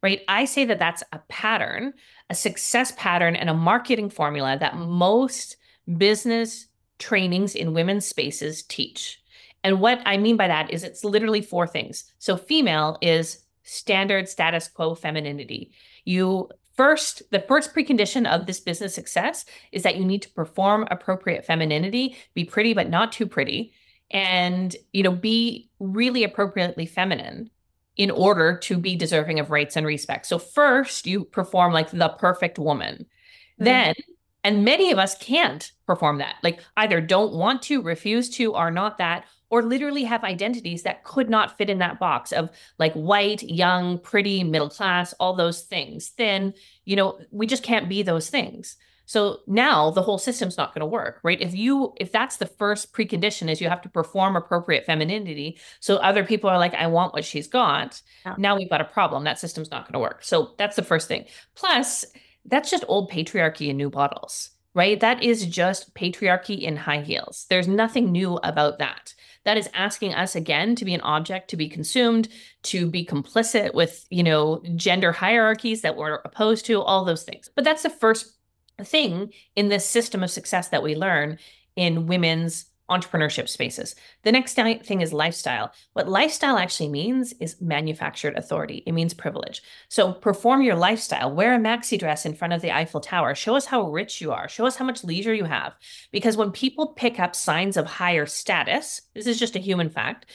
right? 0.03 0.21
I 0.29 0.45
say 0.45 0.67
that 0.67 0.79
that's 0.79 1.03
a 1.13 1.21
pattern, 1.29 1.95
a 2.29 2.35
success 2.35 2.93
pattern, 2.97 3.35
and 3.35 3.49
a 3.49 3.55
marketing 3.55 4.11
formula 4.11 4.59
that 4.61 4.77
most 4.77 5.57
business 5.97 6.67
trainings 6.99 7.55
in 7.55 7.75
women's 7.75 8.07
spaces 8.07 8.63
teach. 8.63 9.21
And 9.65 9.81
what 9.81 10.01
I 10.05 10.19
mean 10.19 10.37
by 10.37 10.49
that 10.49 10.71
is 10.71 10.85
it's 10.85 11.05
literally 11.05 11.41
four 11.41 11.67
things. 11.67 12.13
So, 12.19 12.37
female 12.37 12.99
is 13.01 13.45
standard 13.63 14.29
status 14.29 14.69
quo 14.69 14.95
femininity. 14.95 15.73
You 16.05 16.51
First, 16.83 17.23
the 17.31 17.39
first 17.39 17.73
precondition 17.73 18.29
of 18.29 18.47
this 18.47 18.59
business 18.59 18.93
success 18.93 19.45
is 19.71 19.85
that 19.85 19.99
you 19.99 20.05
need 20.05 20.23
to 20.23 20.31
perform 20.31 20.89
appropriate 20.91 21.45
femininity, 21.47 22.17
be 22.35 22.45
pretty 22.45 22.75
but 22.75 22.91
not 22.91 23.13
too 23.13 23.25
pretty, 23.25 23.73
and 24.11 24.75
you 24.93 25.05
know, 25.05 25.13
be 25.13 25.71
really 25.79 26.25
appropriately 26.25 26.87
feminine 26.87 27.51
in 27.97 28.11
order 28.11 28.59
to 28.59 28.79
be 28.79 28.97
deserving 28.97 29.39
of 29.39 29.53
rights 29.53 29.77
and 29.77 29.87
respect. 29.87 30.27
So 30.27 30.41
first, 30.41 31.07
you 31.07 31.23
perform 31.23 31.73
like 31.73 31.93
the 31.93 32.09
perfect 32.09 32.59
woman. 32.59 32.95
Mm-hmm. 32.95 33.65
Then 33.65 33.95
and 34.43 34.65
many 34.65 34.91
of 34.91 34.99
us 34.99 35.17
can't 35.19 35.71
perform 35.87 36.19
that. 36.19 36.35
Like 36.43 36.65
either 36.77 37.01
don't 37.01 37.33
want 37.33 37.63
to, 37.63 37.81
refuse 37.81 38.29
to, 38.31 38.55
are 38.55 38.73
not 38.73 38.99
that, 38.99 39.27
or 39.53 39.63
literally 39.63 40.03
have 40.03 40.25
identities 40.25 40.83
that 40.83 41.05
could 41.05 41.29
not 41.29 41.59
fit 41.59 41.69
in 41.69 41.79
that 41.79 42.01
box 42.01 42.33
of 42.33 42.49
like 42.79 42.95
white, 42.95 43.43
young, 43.43 43.99
pretty, 43.99 44.43
middle 44.43 44.71
class, 44.71 45.13
all 45.21 45.35
those 45.35 45.61
things. 45.61 46.09
Thin, 46.09 46.55
you 46.87 46.97
know, 46.97 47.19
we 47.31 47.47
just 47.47 47.63
can't 47.63 47.87
be 47.87 48.03
those 48.03 48.31
things. 48.31 48.77
So 49.05 49.41
now 49.47 49.91
the 49.91 50.01
whole 50.01 50.17
system's 50.17 50.57
not 50.57 50.73
going 50.73 50.81
to 50.81 50.87
work, 50.87 51.21
right? 51.23 51.39
If 51.39 51.55
you 51.55 51.93
if 52.01 52.11
that's 52.11 52.39
the 52.39 52.47
first 52.47 52.95
precondition 52.95 53.51
is 53.51 53.61
you 53.61 53.69
have 53.69 53.83
to 53.83 53.91
perform 53.91 54.37
appropriate 54.37 54.87
femininity, 54.87 55.59
so 55.81 55.97
other 55.97 56.25
people 56.25 56.49
are 56.49 56.59
like 56.59 56.73
I 56.73 56.87
want 56.87 57.13
what 57.13 57.25
she's 57.27 57.47
got. 57.47 58.01
Yeah. 58.25 58.37
Now 58.39 58.57
we've 58.57 58.71
got 58.71 58.81
a 58.81 58.85
problem. 58.85 59.25
That 59.25 59.39
system's 59.39 59.71
not 59.71 59.85
going 59.85 59.93
to 59.93 59.99
work. 59.99 60.25
So 60.25 60.55
that's 60.57 60.77
the 60.77 60.83
first 60.83 61.09
thing. 61.09 61.27
Plus, 61.55 62.07
that's 62.47 62.71
just 62.71 62.87
old 62.89 63.11
patriarchy 63.11 63.69
in 63.69 63.77
new 63.77 63.91
bottles 63.91 64.49
right? 64.75 65.01
That 65.01 65.23
is 65.23 65.47
just 65.47 65.95
patriarchy 65.95 66.63
in 66.63 66.77
high 66.77 67.03
heels. 67.03 67.47
There's 67.51 67.69
nothing 67.69 68.11
new 68.11 68.37
about 68.43 68.79
that. 68.79 69.15
That 69.45 69.57
is 69.57 69.69
asking 69.75 70.15
us 70.15 70.37
again 70.37 70.77
to 70.77 70.85
be 70.85 70.95
an 70.95 71.01
object 71.01 71.51
to 71.51 71.57
be 71.57 71.69
consumed, 71.69 72.29
to 72.65 72.87
be 72.87 73.05
complicit 73.05 73.75
with, 73.75 74.07
you 74.11 74.23
know, 74.23 74.63
gender 74.77 75.13
hierarchies 75.13 75.83
that 75.83 75.97
we're 75.97 76.21
opposed 76.25 76.67
to, 76.67 76.81
all 76.81 77.05
those 77.05 77.25
things. 77.25 77.51
But 77.55 77.65
that's 77.65 77.83
the 77.83 77.91
first 77.91 78.37
thing 78.83 79.33
in 79.57 79.69
this 79.69 79.89
system 79.89 80.23
of 80.23 80.31
success 80.31 80.69
that 80.69 80.83
we 80.83 80.95
learn 80.95 81.39
in 81.77 82.07
women's 82.07 82.67
entrepreneurship 82.99 83.49
spaces. 83.49 83.95
The 84.23 84.33
next 84.33 84.55
thing 84.55 85.01
is 85.01 85.13
lifestyle. 85.13 85.73
What 85.93 86.09
lifestyle 86.09 86.59
actually 86.59 86.89
means 86.89 87.33
is 87.41 87.61
manufactured 87.61 88.37
authority. 88.37 88.83
It 88.87 88.93
means 88.93 89.15
privilege. 89.15 89.63
So 89.89 90.13
perform 90.13 90.63
your 90.63 90.77
lifestyle, 90.77 91.35
wear 91.35 91.55
a 91.55 91.59
maxi 91.59 91.99
dress 91.99 92.27
in 92.27 92.35
front 92.35 92.53
of 92.53 92.63
the 92.63 92.73
Eiffel 92.73 93.01
Tower, 93.01 93.35
show 93.35 93.57
us 93.57 93.67
how 93.67 93.91
rich 93.91 94.21
you 94.21 94.33
are, 94.33 94.49
show 94.49 94.67
us 94.67 94.77
how 94.77 94.85
much 94.85 95.05
leisure 95.05 95.35
you 95.35 95.45
have. 95.45 95.75
Because 96.11 96.37
when 96.37 96.51
people 96.51 96.89
pick 96.89 97.19
up 97.19 97.35
signs 97.35 97.77
of 97.77 97.87
higher 97.87 98.27
status, 98.27 99.03
this 99.15 99.27
is 99.27 99.39
just 99.39 99.57
a 99.57 99.61
human 99.61 99.89
fact, 99.89 100.27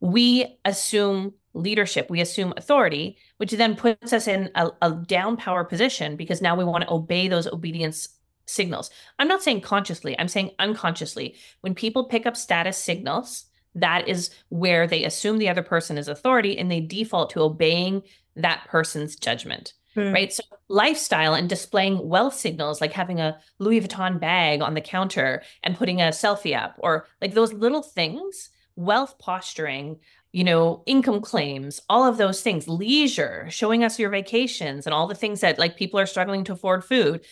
we 0.00 0.58
assume 0.64 1.34
leadership, 1.52 2.08
we 2.08 2.20
assume 2.20 2.54
authority, 2.56 3.18
which 3.38 3.50
then 3.52 3.76
puts 3.76 4.12
us 4.12 4.28
in 4.28 4.50
a, 4.54 4.70
a 4.82 4.92
down 4.92 5.36
power 5.36 5.64
position 5.64 6.16
because 6.16 6.40
now 6.40 6.56
we 6.56 6.64
want 6.64 6.84
to 6.84 6.92
obey 6.92 7.28
those 7.28 7.46
obedience 7.46 8.08
signals. 8.50 8.90
I'm 9.18 9.28
not 9.28 9.42
saying 9.42 9.62
consciously, 9.62 10.18
I'm 10.18 10.28
saying 10.28 10.52
unconsciously. 10.58 11.36
When 11.60 11.74
people 11.74 12.04
pick 12.04 12.26
up 12.26 12.36
status 12.36 12.76
signals, 12.76 13.46
that 13.74 14.08
is 14.08 14.30
where 14.48 14.86
they 14.86 15.04
assume 15.04 15.38
the 15.38 15.48
other 15.48 15.62
person 15.62 15.96
is 15.96 16.08
authority 16.08 16.58
and 16.58 16.70
they 16.70 16.80
default 16.80 17.30
to 17.30 17.40
obeying 17.40 18.02
that 18.36 18.66
person's 18.68 19.16
judgment. 19.16 19.74
Hmm. 19.94 20.12
Right. 20.12 20.32
So, 20.32 20.42
lifestyle 20.68 21.34
and 21.34 21.48
displaying 21.48 22.08
wealth 22.08 22.34
signals, 22.34 22.80
like 22.80 22.92
having 22.92 23.20
a 23.20 23.40
Louis 23.58 23.80
Vuitton 23.80 24.20
bag 24.20 24.62
on 24.62 24.74
the 24.74 24.80
counter 24.80 25.42
and 25.64 25.76
putting 25.76 26.00
a 26.00 26.06
selfie 26.06 26.56
up, 26.56 26.76
or 26.78 27.06
like 27.20 27.34
those 27.34 27.52
little 27.52 27.82
things, 27.82 28.50
wealth 28.76 29.18
posturing 29.18 29.98
you 30.32 30.44
know, 30.44 30.82
income 30.86 31.20
claims, 31.20 31.80
all 31.88 32.04
of 32.04 32.16
those 32.16 32.40
things, 32.40 32.68
leisure, 32.68 33.46
showing 33.50 33.82
us 33.82 33.98
your 33.98 34.10
vacations 34.10 34.86
and 34.86 34.94
all 34.94 35.08
the 35.08 35.14
things 35.14 35.40
that 35.40 35.58
like 35.58 35.76
people 35.76 35.98
are 35.98 36.06
struggling 36.06 36.44
to 36.44 36.52
afford 36.52 36.84
food. 36.84 37.24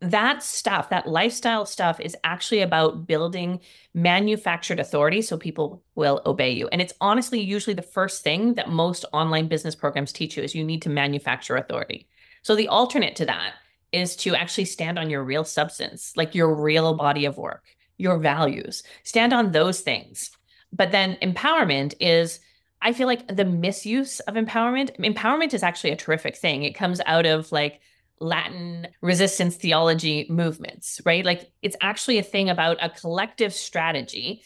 that 0.00 0.42
stuff, 0.42 0.90
that 0.90 1.08
lifestyle 1.08 1.64
stuff 1.64 2.00
is 2.00 2.16
actually 2.24 2.60
about 2.60 3.06
building 3.06 3.60
manufactured 3.94 4.80
authority 4.80 5.22
so 5.22 5.36
people 5.36 5.84
will 5.94 6.20
obey 6.26 6.50
you. 6.50 6.68
And 6.72 6.80
it's 6.80 6.94
honestly 7.00 7.40
usually 7.40 7.74
the 7.74 7.82
first 7.82 8.24
thing 8.24 8.54
that 8.54 8.68
most 8.68 9.04
online 9.12 9.46
business 9.46 9.76
programs 9.76 10.12
teach 10.12 10.36
you 10.36 10.42
is 10.42 10.54
you 10.54 10.64
need 10.64 10.82
to 10.82 10.90
manufacture 10.90 11.56
authority. 11.56 12.08
So 12.42 12.56
the 12.56 12.68
alternate 12.68 13.14
to 13.16 13.26
that 13.26 13.54
is 13.92 14.16
to 14.16 14.34
actually 14.34 14.64
stand 14.64 14.98
on 14.98 15.10
your 15.10 15.22
real 15.22 15.44
substance, 15.44 16.12
like 16.16 16.34
your 16.34 16.52
real 16.60 16.94
body 16.94 17.24
of 17.24 17.36
work, 17.36 17.62
your 17.98 18.18
values. 18.18 18.82
Stand 19.04 19.32
on 19.32 19.52
those 19.52 19.80
things 19.80 20.32
but 20.72 20.92
then 20.92 21.16
empowerment 21.22 21.94
is 22.00 22.40
I 22.82 22.92
feel 22.92 23.06
like 23.06 23.28
the 23.28 23.44
misuse 23.44 24.18
of 24.20 24.34
empowerment, 24.34 24.96
empowerment 24.98 25.54
is 25.54 25.62
actually 25.62 25.92
a 25.92 25.96
terrific 25.96 26.36
thing. 26.36 26.64
It 26.64 26.74
comes 26.74 27.00
out 27.06 27.26
of 27.26 27.52
like 27.52 27.80
Latin 28.18 28.88
resistance 29.00 29.56
theology 29.56 30.26
movements, 30.28 31.00
right? 31.06 31.24
Like 31.24 31.52
it's 31.62 31.76
actually 31.80 32.18
a 32.18 32.24
thing 32.24 32.50
about 32.50 32.78
a 32.80 32.90
collective 32.90 33.54
strategy 33.54 34.42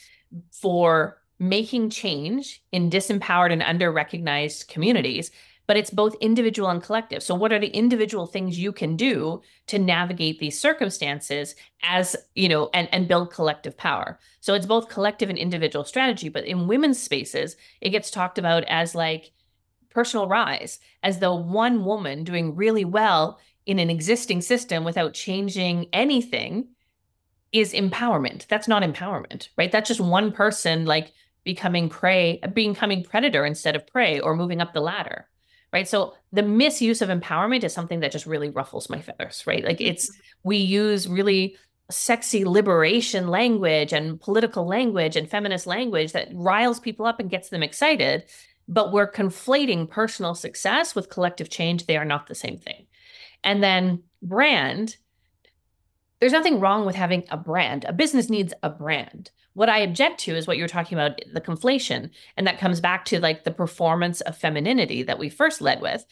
for 0.53 1.19
making 1.39 1.91
change 1.91 2.63
in 2.73 2.91
disempowered 2.91 3.53
and 3.53 3.63
under 3.63 3.91
recognized 3.91 4.69
communities 4.69 5.31
but 5.67 5.77
it's 5.77 5.91
both 5.91 6.15
individual 6.21 6.71
and 6.71 6.83
collective. 6.83 7.23
So, 7.23 7.35
what 7.35 7.53
are 7.53 7.59
the 7.59 7.69
individual 7.69 8.27
things 8.27 8.59
you 8.59 8.73
can 8.73 8.97
do 8.97 9.43
to 9.67 9.79
navigate 9.79 10.39
these 10.39 10.59
circumstances 10.59 11.55
as, 11.83 12.17
you 12.35 12.49
know, 12.49 12.71
and, 12.73 12.89
and 12.93 13.09
build 13.09 13.33
collective 13.33 13.77
power? 13.77 14.19
So, 14.41 14.55
it's 14.55 14.67
both 14.67 14.89
collective 14.89 15.29
and 15.29 15.39
individual 15.39 15.85
strategy. 15.85 16.29
But 16.29 16.45
in 16.45 16.69
women's 16.69 17.03
spaces, 17.03 17.57
it 17.81 17.91
gets 17.91 18.11
talked 18.11 18.39
about 18.39 18.65
as 18.65 18.95
like 18.95 19.33
personal 19.91 20.29
rise, 20.29 20.79
as 21.03 21.19
though 21.19 21.35
one 21.35 21.85
woman 21.85 22.23
doing 22.23 22.55
really 22.55 22.85
well 22.85 23.39
in 23.67 23.79
an 23.79 23.91
existing 23.91 24.41
system 24.41 24.85
without 24.85 25.15
changing 25.15 25.87
anything 25.93 26.69
is 27.53 27.73
empowerment. 27.73 28.47
That's 28.47 28.69
not 28.69 28.83
empowerment, 28.83 29.49
right? 29.57 29.73
That's 29.73 29.89
just 29.89 30.01
one 30.01 30.31
person 30.31 30.85
like 30.85 31.13
becoming 31.45 31.89
prey, 31.89 32.41
becoming 32.53 33.03
predator 33.03 33.47
instead 33.47 33.75
of 33.75 33.87
prey 33.87 34.21
or 34.21 34.37
moving 34.37 34.61
up 34.61 34.73
the 34.73 34.81
ladder 34.81 35.27
right? 35.73 35.89
So 35.89 36.15
the 36.33 36.43
misuse 36.43 37.03
of 37.03 37.09
empowerment 37.09 37.65
is 37.65 37.73
something 37.73 38.01
that 38.01 38.13
just 38.13 38.27
really 38.27 38.51
ruffles 38.51 38.91
my 38.91 39.01
feathers 39.01 39.45
right? 39.47 39.65
Like 39.65 39.81
it's 39.81 40.11
mm-hmm. 40.11 40.21
we 40.45 40.57
use 40.59 41.09
really 41.09 41.57
sexy 41.91 42.45
liberation 42.45 43.29
language 43.29 43.93
and 43.93 44.21
political 44.21 44.67
language 44.67 45.15
and 45.15 45.31
feminist 45.31 45.67
language 45.67 46.13
that 46.13 46.29
riles 46.35 46.81
people 46.81 47.07
up 47.07 47.21
and 47.21 47.31
gets 47.31 47.49
them 47.49 47.63
excited 47.63 48.25
but 48.69 48.93
we're 48.93 49.11
conflating 49.11 49.89
personal 49.89 50.35
success 50.35 50.95
with 50.95 51.09
collective 51.09 51.49
change. 51.49 51.87
They 51.87 51.97
are 51.97 52.05
not 52.05 52.27
the 52.27 52.35
same 52.35 52.59
thing. 52.59 52.87
And 53.45 53.63
then 53.63 54.03
brand 54.23 54.97
there's 56.19 56.33
nothing 56.33 56.61
wrong 56.61 56.87
with 56.87 56.97
having 56.97 57.25
a 57.31 57.37
brand. 57.37 57.85
A 57.85 57.93
business 57.93 58.31
needs 58.31 58.55
a 58.63 58.71
brand 58.71 59.31
what 59.57 59.71
I 59.71 59.79
object 59.79 60.21
to 60.21 60.37
is 60.37 60.47
what 60.47 60.59
you're 60.59 60.69
talking 60.69 60.99
about 60.99 61.19
the 61.33 61.41
conflation. 61.41 62.11
And 62.37 62.47
that 62.47 62.59
comes 62.59 62.79
back 62.79 63.07
to 63.07 63.21
like 63.21 63.45
the 63.45 63.51
performance 63.51 64.21
of 64.21 64.37
femininity 64.37 65.03
that 65.05 65.19
we 65.19 65.31
first 65.31 65.63
led 65.63 65.81
with. 65.81 66.05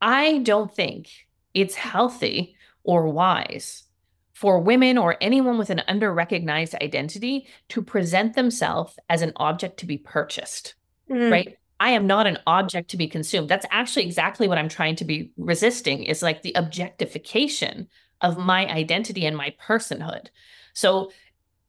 I 0.00 0.38
don't 0.38 0.74
think 0.74 1.08
it's 1.54 1.76
healthy 1.76 2.56
or 2.82 3.06
wise 3.06 3.84
for 4.32 4.58
women 4.58 4.98
or 4.98 5.16
anyone 5.20 5.58
with 5.58 5.70
an 5.70 5.82
under 5.86 6.12
recognized 6.12 6.74
identity 6.82 7.46
to 7.68 7.82
present 7.82 8.34
themselves 8.34 8.98
as 9.08 9.22
an 9.22 9.32
object 9.36 9.76
to 9.78 9.86
be 9.86 9.98
purchased, 9.98 10.74
mm. 11.08 11.30
right? 11.30 11.56
I 11.78 11.90
am 11.90 12.08
not 12.08 12.26
an 12.26 12.38
object 12.48 12.90
to 12.90 12.96
be 12.96 13.06
consumed. 13.06 13.48
That's 13.48 13.66
actually 13.70 14.06
exactly 14.06 14.48
what 14.48 14.58
I'm 14.58 14.68
trying 14.68 14.96
to 14.96 15.04
be 15.04 15.30
resisting 15.36 16.02
is 16.02 16.20
like 16.20 16.42
the 16.42 16.54
objectification 16.56 17.86
of 18.20 18.38
my 18.38 18.66
identity 18.66 19.24
and 19.24 19.36
my 19.36 19.54
personhood. 19.64 20.30
So 20.74 21.12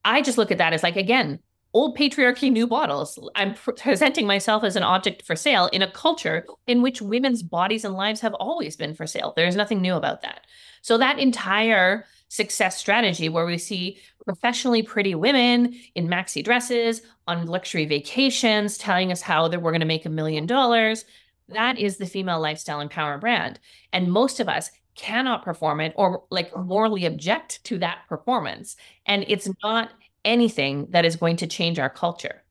I 0.06 0.22
just 0.22 0.38
look 0.38 0.52
at 0.52 0.58
that 0.58 0.74
as 0.74 0.84
like, 0.84 0.96
again, 0.96 1.40
old 1.74 1.98
patriarchy, 1.98 2.52
new 2.52 2.68
bottles. 2.68 3.18
I'm 3.36 3.56
presenting 3.56 4.28
myself 4.28 4.64
as 4.64 4.76
an 4.76 4.84
object 4.84 5.24
for 5.24 5.36
sale 5.36 5.68
in 5.74 5.82
a 5.82 5.92
culture 5.92 6.46
in 6.68 6.82
which 6.82 7.02
women's 7.02 7.42
bodies 7.42 7.84
and 7.84 7.96
lives 7.96 8.22
have 8.22 8.34
always 8.36 8.76
been 8.76 8.94
for 8.94 9.08
sale. 9.08 9.34
There's 9.36 9.56
nothing 9.56 9.82
new 9.82 9.96
about 9.96 10.22
that. 10.22 10.42
So, 10.82 10.98
that 10.98 11.20
entire 11.20 12.06
success 12.28 12.78
strategy 12.78 13.30
where 13.30 13.46
we 13.46 13.58
see 13.58 14.00
professionally 14.26 14.82
pretty 14.82 15.14
women 15.14 15.76
in 15.94 16.08
maxi 16.08 16.44
dresses 16.44 17.04
on 17.28 17.46
luxury 17.46 17.86
vacations 17.86 18.78
telling 18.78 19.12
us 19.12 19.22
how 19.22 19.48
that 19.48 19.62
we're 19.62 19.72
going 19.72 19.82
to 19.82 19.86
make 19.86 20.06
a 20.06 20.10
million 20.10 20.46
dollars. 20.46 21.06
That 21.50 21.78
is 21.78 21.98
the 21.98 22.06
female 22.06 22.40
lifestyle 22.40 22.86
empowerment 22.86 23.22
brand. 23.22 23.60
And 23.92 24.12
most 24.12 24.40
of 24.40 24.50
us 24.50 24.72
cannot 24.96 25.44
perform 25.44 25.82
it 25.82 25.94
or 25.96 26.24
like 26.30 26.52
oh. 26.56 26.64
morally 26.64 27.06
object 27.06 27.64
to 27.66 27.78
that 27.80 28.00
performance. 28.08 28.76
And 29.06 29.26
it's 29.28 29.50
not 29.64 29.92
anything 30.26 30.88
that 30.92 31.06
is 31.06 31.16
going 31.16 31.38
to 31.38 31.48
change 31.48 31.80
our 31.80 31.90
culture. 31.90 32.44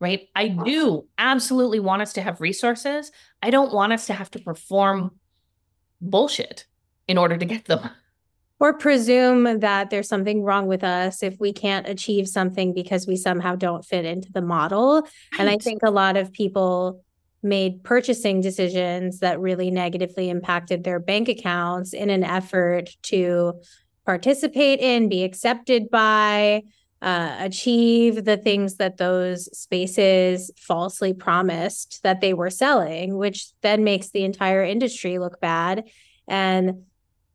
Right. 0.00 0.28
I 0.34 0.48
do 0.48 1.06
absolutely 1.16 1.80
want 1.80 2.02
us 2.02 2.12
to 2.14 2.22
have 2.22 2.40
resources. 2.40 3.10
I 3.42 3.50
don't 3.50 3.72
want 3.72 3.92
us 3.92 4.06
to 4.08 4.12
have 4.12 4.30
to 4.32 4.38
perform 4.38 5.12
bullshit 6.00 6.66
in 7.08 7.16
order 7.16 7.36
to 7.36 7.44
get 7.44 7.64
them. 7.66 7.88
Or 8.60 8.74
presume 8.74 9.60
that 9.60 9.90
there's 9.90 10.08
something 10.08 10.42
wrong 10.42 10.66
with 10.66 10.84
us 10.84 11.22
if 11.22 11.38
we 11.40 11.52
can't 11.52 11.88
achieve 11.88 12.28
something 12.28 12.74
because 12.74 13.06
we 13.06 13.16
somehow 13.16 13.56
don't 13.56 13.84
fit 13.84 14.04
into 14.04 14.30
the 14.30 14.42
model. 14.42 15.02
Right. 15.02 15.40
And 15.40 15.48
I 15.48 15.56
think 15.56 15.82
a 15.82 15.90
lot 15.90 16.16
of 16.16 16.32
people 16.32 17.03
made 17.44 17.84
purchasing 17.84 18.40
decisions 18.40 19.20
that 19.20 19.38
really 19.38 19.70
negatively 19.70 20.30
impacted 20.30 20.82
their 20.82 20.98
bank 20.98 21.28
accounts 21.28 21.92
in 21.92 22.10
an 22.10 22.24
effort 22.24 22.90
to 23.02 23.52
participate 24.06 24.80
in, 24.80 25.08
be 25.08 25.22
accepted 25.22 25.90
by, 25.90 26.62
uh, 27.02 27.36
achieve 27.40 28.24
the 28.24 28.38
things 28.38 28.76
that 28.76 28.96
those 28.96 29.44
spaces 29.56 30.50
falsely 30.56 31.12
promised 31.12 32.02
that 32.02 32.22
they 32.22 32.32
were 32.32 32.50
selling, 32.50 33.16
which 33.16 33.48
then 33.60 33.84
makes 33.84 34.08
the 34.10 34.24
entire 34.24 34.64
industry 34.64 35.18
look 35.18 35.38
bad. 35.40 35.86
And 36.26 36.84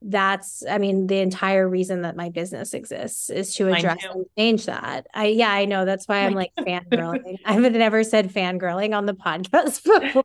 that's 0.02 0.64
i 0.70 0.78
mean 0.78 1.08
the 1.08 1.18
entire 1.18 1.68
reason 1.68 2.04
that 2.04 2.16
my 2.16 2.30
business 2.30 2.74
exists 2.74 3.30
is 3.30 3.54
to 3.56 3.68
address 3.68 3.98
and 4.10 4.26
change 4.38 4.66
that. 4.66 5.08
I 5.14 5.26
yeah 5.28 5.52
i 5.52 5.66
know. 5.66 5.84
That's 5.84 6.08
why 6.08 6.26
i'm 6.26 6.34
like 6.34 6.52
fangirling. 6.60 7.38
I've 7.46 7.60
never 7.60 8.04
said 8.04 8.32
fangirling 8.32 8.96
on 8.96 9.06
the 9.06 9.14
podcast 9.14 9.84
before. 10.02 10.24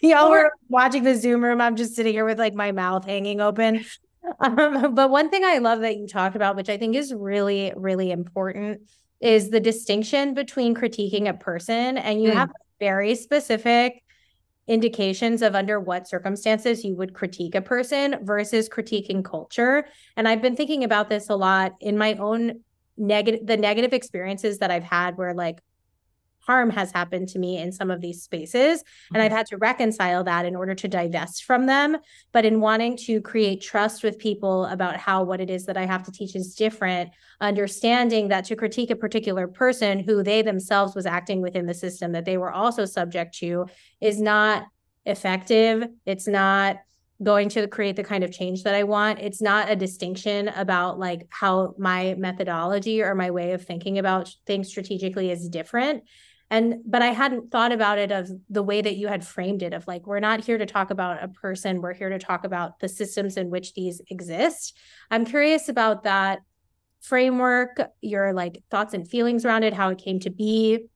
Y'all 0.00 0.30
were 0.30 0.52
watching 0.68 1.02
the 1.02 1.16
zoom 1.16 1.42
room. 1.42 1.60
I'm 1.60 1.76
just 1.76 1.96
sitting 1.96 2.12
here 2.12 2.24
with 2.24 2.38
like 2.38 2.54
my 2.54 2.72
mouth 2.72 3.04
hanging 3.04 3.40
open. 3.40 3.84
Um, 4.40 4.94
but 4.94 5.08
one 5.08 5.30
thing 5.30 5.44
i 5.44 5.58
love 5.58 5.80
that 5.80 5.96
you 5.98 6.08
talked 6.08 6.34
about 6.34 6.56
which 6.56 6.68
i 6.68 6.76
think 6.76 6.96
is 6.96 7.14
really 7.14 7.72
really 7.76 8.10
important 8.10 8.80
is 9.20 9.50
the 9.50 9.60
distinction 9.60 10.34
between 10.34 10.74
critiquing 10.74 11.28
a 11.28 11.34
person 11.34 11.96
and 11.96 12.20
you 12.20 12.30
mm. 12.30 12.34
have 12.34 12.50
very 12.80 13.14
specific 13.14 14.02
indications 14.66 15.42
of 15.42 15.54
under 15.54 15.78
what 15.78 16.08
circumstances 16.08 16.84
you 16.84 16.96
would 16.96 17.14
critique 17.14 17.54
a 17.54 17.62
person 17.62 18.16
versus 18.22 18.68
critiquing 18.68 19.24
culture. 19.24 19.86
And 20.16 20.26
I've 20.26 20.42
been 20.42 20.56
thinking 20.56 20.84
about 20.84 21.08
this 21.08 21.30
a 21.30 21.36
lot 21.36 21.74
in 21.80 21.96
my 21.96 22.14
own 22.14 22.60
negative 22.96 23.46
the 23.46 23.56
negative 23.56 23.92
experiences 23.92 24.58
that 24.58 24.70
I've 24.70 24.82
had 24.82 25.16
where 25.16 25.34
like 25.34 25.60
harm 26.46 26.70
has 26.70 26.92
happened 26.92 27.28
to 27.28 27.38
me 27.38 27.58
in 27.58 27.72
some 27.72 27.90
of 27.90 28.00
these 28.00 28.22
spaces 28.22 28.82
and 29.12 29.22
I've 29.22 29.28
mm-hmm. 29.28 29.36
had 29.36 29.46
to 29.46 29.56
reconcile 29.56 30.24
that 30.24 30.44
in 30.44 30.56
order 30.56 30.74
to 30.74 30.88
divest 30.88 31.44
from 31.44 31.66
them 31.66 31.96
but 32.32 32.44
in 32.44 32.60
wanting 32.60 32.96
to 32.98 33.20
create 33.20 33.60
trust 33.60 34.02
with 34.02 34.18
people 34.18 34.66
about 34.66 34.96
how 34.96 35.22
what 35.22 35.40
it 35.40 35.50
is 35.50 35.66
that 35.66 35.76
I 35.76 35.86
have 35.86 36.04
to 36.04 36.12
teach 36.12 36.36
is 36.36 36.54
different 36.54 37.10
understanding 37.40 38.28
that 38.28 38.44
to 38.46 38.56
critique 38.56 38.90
a 38.90 38.96
particular 38.96 39.48
person 39.48 40.00
who 40.00 40.22
they 40.22 40.42
themselves 40.42 40.94
was 40.94 41.06
acting 41.06 41.40
within 41.40 41.66
the 41.66 41.74
system 41.74 42.12
that 42.12 42.24
they 42.24 42.38
were 42.38 42.52
also 42.52 42.84
subject 42.84 43.36
to 43.38 43.66
is 44.00 44.20
not 44.20 44.66
effective 45.04 45.88
it's 46.04 46.26
not 46.26 46.78
going 47.22 47.48
to 47.48 47.66
create 47.66 47.96
the 47.96 48.04
kind 48.04 48.22
of 48.24 48.32
change 48.32 48.62
that 48.64 48.74
I 48.74 48.82
want. 48.82 49.20
It's 49.20 49.40
not 49.40 49.70
a 49.70 49.76
distinction 49.76 50.48
about 50.48 50.98
like 50.98 51.26
how 51.30 51.74
my 51.78 52.14
methodology 52.18 53.02
or 53.02 53.14
my 53.14 53.30
way 53.30 53.52
of 53.52 53.64
thinking 53.64 53.98
about 53.98 54.34
things 54.46 54.68
strategically 54.68 55.30
is 55.30 55.48
different. 55.48 56.04
And 56.50 56.76
but 56.86 57.02
I 57.02 57.08
hadn't 57.08 57.50
thought 57.50 57.72
about 57.72 57.98
it 57.98 58.12
of 58.12 58.30
the 58.48 58.62
way 58.62 58.80
that 58.80 58.96
you 58.96 59.08
had 59.08 59.26
framed 59.26 59.62
it 59.62 59.72
of 59.72 59.86
like 59.88 60.06
we're 60.06 60.20
not 60.20 60.44
here 60.44 60.58
to 60.58 60.66
talk 60.66 60.90
about 60.90 61.22
a 61.22 61.28
person, 61.28 61.80
we're 61.80 61.94
here 61.94 62.10
to 62.10 62.18
talk 62.18 62.44
about 62.44 62.78
the 62.78 62.88
systems 62.88 63.36
in 63.36 63.50
which 63.50 63.74
these 63.74 64.00
exist. 64.10 64.76
I'm 65.10 65.24
curious 65.24 65.68
about 65.68 66.04
that 66.04 66.40
framework, 67.00 67.80
your 68.00 68.32
like 68.32 68.62
thoughts 68.70 68.94
and 68.94 69.08
feelings 69.08 69.44
around 69.44 69.64
it, 69.64 69.72
how 69.72 69.90
it 69.90 69.98
came 69.98 70.20
to 70.20 70.30
be, 70.30 70.88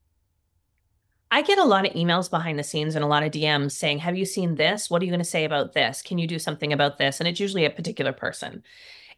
I 1.32 1.42
get 1.42 1.58
a 1.58 1.64
lot 1.64 1.86
of 1.86 1.92
emails 1.92 2.28
behind 2.28 2.58
the 2.58 2.64
scenes 2.64 2.96
and 2.96 3.04
a 3.04 3.08
lot 3.08 3.22
of 3.22 3.30
DMs 3.30 3.72
saying, 3.72 3.98
Have 4.00 4.16
you 4.16 4.24
seen 4.24 4.56
this? 4.56 4.90
What 4.90 5.00
are 5.00 5.04
you 5.04 5.10
going 5.10 5.20
to 5.20 5.24
say 5.24 5.44
about 5.44 5.74
this? 5.74 6.02
Can 6.02 6.18
you 6.18 6.26
do 6.26 6.38
something 6.38 6.72
about 6.72 6.98
this? 6.98 7.20
And 7.20 7.28
it's 7.28 7.38
usually 7.38 7.64
a 7.64 7.70
particular 7.70 8.12
person. 8.12 8.64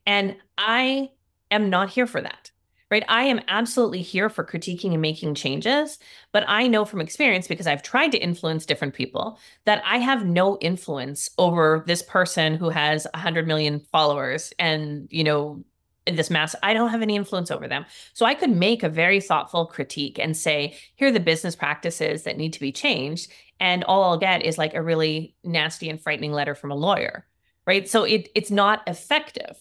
And 0.04 0.36
I 0.58 1.10
am 1.50 1.70
not 1.70 1.90
here 1.90 2.06
for 2.06 2.20
that, 2.20 2.50
right? 2.92 3.05
I 3.09 3.24
am 3.24 3.40
absolutely 3.48 4.02
here 4.02 4.28
for 4.28 4.44
critiquing 4.44 4.92
and 4.92 5.00
making 5.00 5.35
changes. 5.35 5.98
But 6.31 6.44
I 6.46 6.68
know 6.68 6.85
from 6.85 7.00
experience, 7.00 7.48
because 7.48 7.66
I've 7.66 7.83
tried 7.83 8.12
to 8.12 8.18
influence 8.18 8.66
different 8.66 8.92
people, 8.92 9.38
that 9.64 9.83
I 9.85 9.96
have 9.96 10.26
no 10.26 10.59
influence 10.61 11.31
over 11.38 11.83
this 11.87 12.02
person 12.02 12.55
who 12.55 12.68
has 12.68 13.07
100 13.14 13.46
million 13.46 13.81
followers 13.90 14.52
and, 14.59 15.09
you 15.11 15.24
know, 15.24 15.64
this 16.05 16.31
mass 16.31 16.57
i 16.64 16.74
don't 16.74 16.90
have 16.90 17.00
any 17.00 17.14
influence 17.14 17.48
over 17.48 17.68
them 17.68 17.87
so 18.12 18.26
i 18.26 18.35
could 18.35 18.50
make 18.50 18.83
a 18.83 18.88
very 18.88 19.20
thoughtful 19.20 19.66
critique 19.66 20.18
and 20.18 20.37
say 20.37 20.76
here 20.96 21.07
are 21.07 21.12
the 21.12 21.20
business 21.20 21.55
practices 21.55 22.24
that 22.24 22.37
need 22.37 22.52
to 22.52 22.59
be 22.59 22.72
changed 22.72 23.31
and 23.61 23.85
all 23.85 24.02
i'll 24.02 24.18
get 24.18 24.42
is 24.42 24.59
like 24.59 24.74
a 24.74 24.83
really 24.83 25.37
nasty 25.44 25.88
and 25.88 26.00
frightening 26.00 26.33
letter 26.33 26.57
from 26.57 26.72
a 26.72 26.74
lawyer 26.74 27.24
right 27.68 27.88
so 27.88 28.02
it, 28.02 28.28
it's 28.35 28.50
not 28.50 28.83
effective 28.88 29.57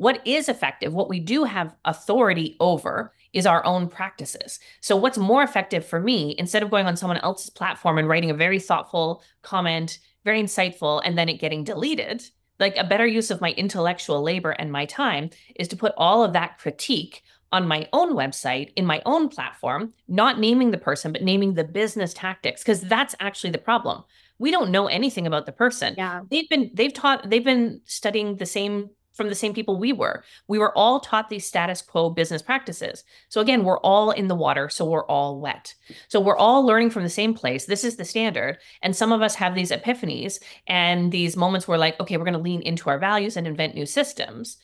what 0.00 0.26
is 0.26 0.48
effective 0.48 0.94
what 0.94 1.10
we 1.10 1.20
do 1.20 1.44
have 1.44 1.74
authority 1.84 2.56
over 2.58 3.12
is 3.34 3.44
our 3.44 3.62
own 3.66 3.86
practices. 3.86 4.58
So 4.80 4.96
what's 4.96 5.18
more 5.18 5.42
effective 5.42 5.84
for 5.84 6.00
me 6.00 6.34
instead 6.38 6.62
of 6.62 6.70
going 6.70 6.86
on 6.86 6.96
someone 6.96 7.18
else's 7.18 7.50
platform 7.50 7.98
and 7.98 8.08
writing 8.08 8.30
a 8.30 8.34
very 8.34 8.58
thoughtful 8.58 9.22
comment 9.42 9.98
very 10.24 10.42
insightful 10.42 11.02
and 11.04 11.18
then 11.18 11.28
it 11.28 11.38
getting 11.38 11.64
deleted 11.64 12.22
like 12.58 12.76
a 12.78 12.84
better 12.84 13.06
use 13.06 13.30
of 13.30 13.42
my 13.42 13.52
intellectual 13.52 14.22
labor 14.22 14.52
and 14.52 14.72
my 14.72 14.86
time 14.86 15.28
is 15.56 15.68
to 15.68 15.76
put 15.76 15.92
all 15.98 16.24
of 16.24 16.32
that 16.32 16.58
critique 16.58 17.22
on 17.52 17.68
my 17.68 17.86
own 17.92 18.14
website 18.14 18.72
in 18.76 18.86
my 18.86 19.02
own 19.04 19.28
platform 19.28 19.92
not 20.08 20.38
naming 20.38 20.70
the 20.70 20.78
person 20.78 21.12
but 21.12 21.22
naming 21.22 21.54
the 21.54 21.64
business 21.64 22.14
tactics 22.14 22.62
because 22.62 22.80
that's 22.80 23.14
actually 23.20 23.50
the 23.50 23.58
problem. 23.58 24.02
We 24.38 24.50
don't 24.50 24.70
know 24.70 24.86
anything 24.86 25.26
about 25.26 25.44
the 25.44 25.52
person. 25.52 25.94
Yeah. 25.98 26.22
They've 26.30 26.48
been 26.48 26.70
they've 26.72 26.94
taught 26.94 27.28
they've 27.28 27.44
been 27.44 27.82
studying 27.84 28.36
the 28.36 28.46
same 28.46 28.88
from 29.20 29.28
the 29.28 29.34
same 29.34 29.52
people 29.52 29.76
we 29.76 29.92
were. 29.92 30.24
We 30.48 30.58
were 30.58 30.76
all 30.78 30.98
taught 30.98 31.28
these 31.28 31.46
status 31.46 31.82
quo 31.82 32.08
business 32.08 32.40
practices. 32.40 33.04
So 33.28 33.42
again, 33.42 33.64
we're 33.64 33.80
all 33.80 34.12
in 34.12 34.28
the 34.28 34.34
water, 34.34 34.70
so 34.70 34.86
we're 34.86 35.04
all 35.04 35.38
wet. 35.38 35.74
So 36.08 36.20
we're 36.20 36.38
all 36.38 36.64
learning 36.64 36.88
from 36.88 37.02
the 37.02 37.10
same 37.10 37.34
place. 37.34 37.66
This 37.66 37.84
is 37.84 37.96
the 37.96 38.06
standard. 38.06 38.56
And 38.80 38.96
some 38.96 39.12
of 39.12 39.20
us 39.20 39.34
have 39.34 39.54
these 39.54 39.72
epiphanies 39.72 40.40
and 40.66 41.12
these 41.12 41.36
moments 41.36 41.68
where 41.68 41.76
like, 41.76 42.00
okay, 42.00 42.16
we're 42.16 42.24
going 42.24 42.32
to 42.32 42.38
lean 42.38 42.62
into 42.62 42.88
our 42.88 42.98
values 42.98 43.36
and 43.36 43.46
invent 43.46 43.74
new 43.74 43.84
systems. 43.84 44.56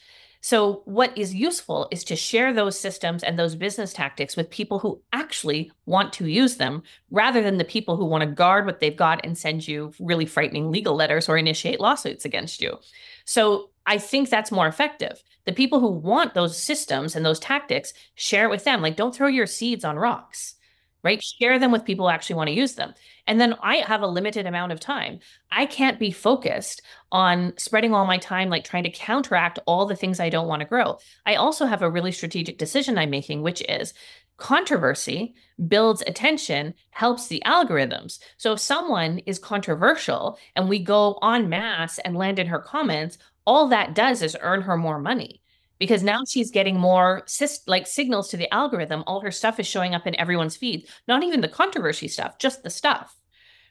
So, 0.46 0.82
what 0.84 1.16
is 1.18 1.34
useful 1.34 1.88
is 1.90 2.04
to 2.04 2.14
share 2.14 2.52
those 2.52 2.78
systems 2.78 3.24
and 3.24 3.36
those 3.36 3.56
business 3.56 3.92
tactics 3.92 4.36
with 4.36 4.48
people 4.48 4.78
who 4.78 5.02
actually 5.12 5.72
want 5.86 6.12
to 6.14 6.28
use 6.28 6.56
them 6.56 6.84
rather 7.10 7.42
than 7.42 7.58
the 7.58 7.64
people 7.64 7.96
who 7.96 8.04
want 8.04 8.22
to 8.22 8.30
guard 8.30 8.64
what 8.64 8.78
they've 8.78 8.96
got 8.96 9.24
and 9.24 9.36
send 9.36 9.66
you 9.66 9.92
really 9.98 10.24
frightening 10.24 10.70
legal 10.70 10.94
letters 10.94 11.28
or 11.28 11.36
initiate 11.36 11.80
lawsuits 11.80 12.24
against 12.24 12.60
you. 12.60 12.78
So, 13.26 13.70
I 13.86 13.98
think 13.98 14.28
that's 14.28 14.50
more 14.50 14.66
effective. 14.66 15.22
The 15.44 15.52
people 15.52 15.78
who 15.78 15.90
want 15.90 16.34
those 16.34 16.60
systems 16.60 17.14
and 17.14 17.24
those 17.24 17.38
tactics, 17.38 17.92
share 18.16 18.46
it 18.46 18.50
with 18.50 18.64
them. 18.64 18.82
Like, 18.82 18.96
don't 18.96 19.14
throw 19.14 19.28
your 19.28 19.46
seeds 19.46 19.84
on 19.84 19.96
rocks, 19.96 20.56
right? 21.04 21.22
Share 21.22 21.60
them 21.60 21.70
with 21.70 21.84
people 21.84 22.06
who 22.06 22.10
actually 22.10 22.34
want 22.34 22.48
to 22.48 22.56
use 22.56 22.74
them. 22.74 22.94
And 23.28 23.40
then 23.40 23.54
I 23.62 23.76
have 23.76 24.02
a 24.02 24.08
limited 24.08 24.44
amount 24.44 24.72
of 24.72 24.80
time. 24.80 25.20
I 25.52 25.66
can't 25.66 26.00
be 26.00 26.10
focused 26.10 26.82
on 27.12 27.52
spreading 27.58 27.94
all 27.94 28.06
my 28.06 28.18
time, 28.18 28.50
like 28.50 28.64
trying 28.64 28.82
to 28.84 28.90
counteract 28.90 29.60
all 29.66 29.86
the 29.86 29.94
things 29.94 30.18
I 30.18 30.30
don't 30.30 30.48
want 30.48 30.60
to 30.62 30.66
grow. 30.68 30.98
I 31.24 31.36
also 31.36 31.64
have 31.66 31.82
a 31.82 31.90
really 31.90 32.10
strategic 32.10 32.58
decision 32.58 32.98
I'm 32.98 33.10
making, 33.10 33.42
which 33.42 33.62
is 33.68 33.94
controversy 34.36 35.34
builds 35.68 36.02
attention, 36.06 36.74
helps 36.90 37.28
the 37.28 37.42
algorithms. 37.46 38.18
So 38.36 38.52
if 38.52 38.60
someone 38.60 39.18
is 39.20 39.38
controversial 39.38 40.38
and 40.54 40.68
we 40.68 40.78
go 40.78 41.18
en 41.22 41.48
masse 41.48 41.98
and 41.98 42.16
land 42.16 42.38
in 42.38 42.46
her 42.46 42.58
comments, 42.58 43.18
all 43.46 43.68
that 43.68 43.94
does 43.94 44.22
is 44.22 44.36
earn 44.40 44.62
her 44.62 44.76
more 44.76 44.98
money 44.98 45.40
because 45.78 46.02
now 46.02 46.22
she's 46.26 46.50
getting 46.50 46.78
more 46.78 47.24
like 47.66 47.86
signals 47.86 48.28
to 48.30 48.36
the 48.36 48.52
algorithm. 48.52 49.04
All 49.06 49.20
her 49.20 49.30
stuff 49.30 49.60
is 49.60 49.66
showing 49.66 49.94
up 49.94 50.06
in 50.06 50.18
everyone's 50.18 50.56
feed, 50.56 50.88
not 51.06 51.22
even 51.22 51.40
the 51.40 51.48
controversy 51.48 52.08
stuff, 52.08 52.38
just 52.38 52.62
the 52.62 52.70
stuff. 52.70 53.16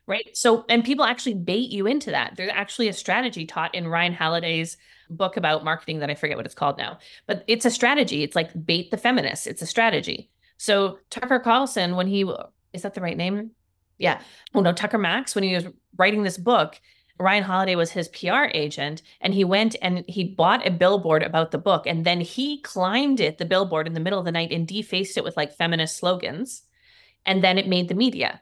Right. 0.08 0.38
So, 0.38 0.66
and 0.70 0.84
people 0.84 1.04
actually 1.04 1.34
bait 1.34 1.72
you 1.72 1.88
into 1.88 2.12
that. 2.12 2.34
There's 2.38 2.52
actually 2.54 2.90
a 2.90 2.94
strategy 2.94 3.48
taught 3.48 3.74
in 3.74 3.88
Ryan 3.88 4.14
Holiday's 4.14 4.78
book 5.10 5.36
about 5.36 5.64
marketing 5.64 6.00
that 6.00 6.12
I 6.12 6.16
forget 6.16 6.38
what 6.38 6.46
it's 6.46 6.54
called 6.54 6.78
now, 6.78 7.00
but 7.26 7.44
it's 7.48 7.66
a 7.66 7.72
strategy. 7.72 8.22
It's 8.22 8.36
like 8.36 8.66
bait 8.66 8.92
the 8.92 8.98
feminists. 8.98 9.48
It's 9.48 9.64
a 9.64 9.68
strategy. 9.68 10.30
So, 10.58 11.00
Tucker 11.10 11.40
Carlson, 11.40 11.96
when 11.96 12.08
he 12.08 12.26
is 12.74 12.82
that 12.82 12.94
the 12.94 13.02
right 13.02 13.18
name? 13.18 13.36
Mm-hmm. 13.36 13.48
Yeah. 13.98 14.22
Oh, 14.54 14.62
no, 14.62 14.74
Tucker 14.74 14.98
Max, 14.98 15.36
when 15.36 15.44
he 15.44 15.56
was 15.56 15.66
writing 15.98 16.24
this 16.24 16.38
book, 16.38 16.80
Ryan 17.18 17.44
Holiday 17.44 17.76
was 17.76 17.92
his 17.92 18.10
PR 18.10 18.46
agent, 18.54 19.02
and 19.22 19.34
he 19.34 19.46
went 19.46 19.76
and 19.82 20.04
he 20.08 20.24
bought 20.26 20.68
a 20.68 20.72
billboard 20.72 21.24
about 21.24 21.52
the 21.52 21.58
book, 21.58 21.88
and 21.88 22.06
then 22.06 22.20
he 22.20 22.62
climbed 22.62 23.22
it, 23.22 23.38
the 23.38 23.46
billboard, 23.46 23.88
in 23.88 23.94
the 23.94 24.02
middle 24.02 24.20
of 24.20 24.26
the 24.26 24.32
night 24.32 24.52
and 24.52 24.68
defaced 24.68 25.18
it 25.18 25.24
with 25.24 25.38
like 25.38 25.56
feminist 25.56 25.98
slogans, 25.98 26.64
and 27.26 27.42
then 27.42 27.58
it 27.58 27.68
made 27.68 27.88
the 27.88 27.96
media, 27.96 28.42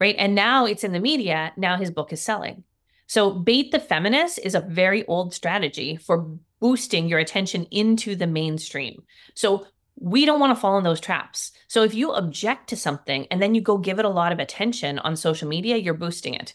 right? 0.00 0.16
And 0.18 0.34
now 0.34 0.66
it's 0.66 0.82
in 0.82 0.92
the 0.92 0.98
media. 0.98 1.52
Now 1.56 1.76
his 1.76 1.92
book 1.92 2.12
is 2.12 2.20
selling. 2.20 2.64
So 3.06 3.30
bait 3.30 3.70
the 3.70 3.78
feminist 3.78 4.40
is 4.42 4.56
a 4.56 4.60
very 4.60 5.06
old 5.06 5.32
strategy 5.32 5.96
for 5.96 6.36
boosting 6.60 7.08
your 7.08 7.18
attention 7.18 7.66
into 7.70 8.16
the 8.16 8.26
mainstream. 8.26 9.02
So 9.34 9.66
we 9.96 10.24
don't 10.24 10.40
want 10.40 10.56
to 10.56 10.60
fall 10.60 10.78
in 10.78 10.84
those 10.84 11.00
traps. 11.00 11.52
So 11.68 11.82
if 11.82 11.94
you 11.94 12.12
object 12.12 12.68
to 12.70 12.76
something 12.76 13.26
and 13.30 13.42
then 13.42 13.54
you 13.54 13.60
go 13.60 13.78
give 13.78 13.98
it 13.98 14.04
a 14.04 14.10
lot 14.10 14.32
of 14.32 14.38
attention 14.38 14.98
on 15.00 15.16
social 15.16 15.48
media, 15.48 15.76
you're 15.76 15.94
boosting 15.94 16.34
it 16.34 16.54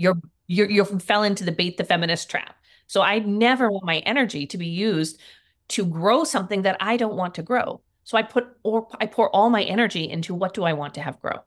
you're 0.00 0.20
you 0.46 0.66
you 0.66 0.84
fell 0.84 1.22
into 1.22 1.44
the 1.44 1.52
bait 1.52 1.76
the 1.76 1.84
feminist 1.84 2.28
trap. 2.30 2.56
So 2.86 3.02
I 3.02 3.20
never 3.20 3.70
want 3.70 3.84
my 3.84 3.98
energy 3.98 4.46
to 4.46 4.58
be 4.58 4.66
used 4.66 5.20
to 5.68 5.84
grow 5.84 6.24
something 6.24 6.62
that 6.62 6.78
I 6.80 6.96
don't 6.96 7.14
want 7.14 7.34
to 7.36 7.42
grow. 7.42 7.82
So 8.02 8.16
I 8.16 8.22
put 8.22 8.48
or 8.64 8.88
I 8.98 9.06
pour 9.06 9.30
all 9.30 9.50
my 9.50 9.62
energy 9.62 10.08
into 10.08 10.34
what 10.34 10.54
do 10.54 10.64
I 10.64 10.72
want 10.72 10.94
to 10.94 11.02
have 11.02 11.20
grow. 11.20 11.38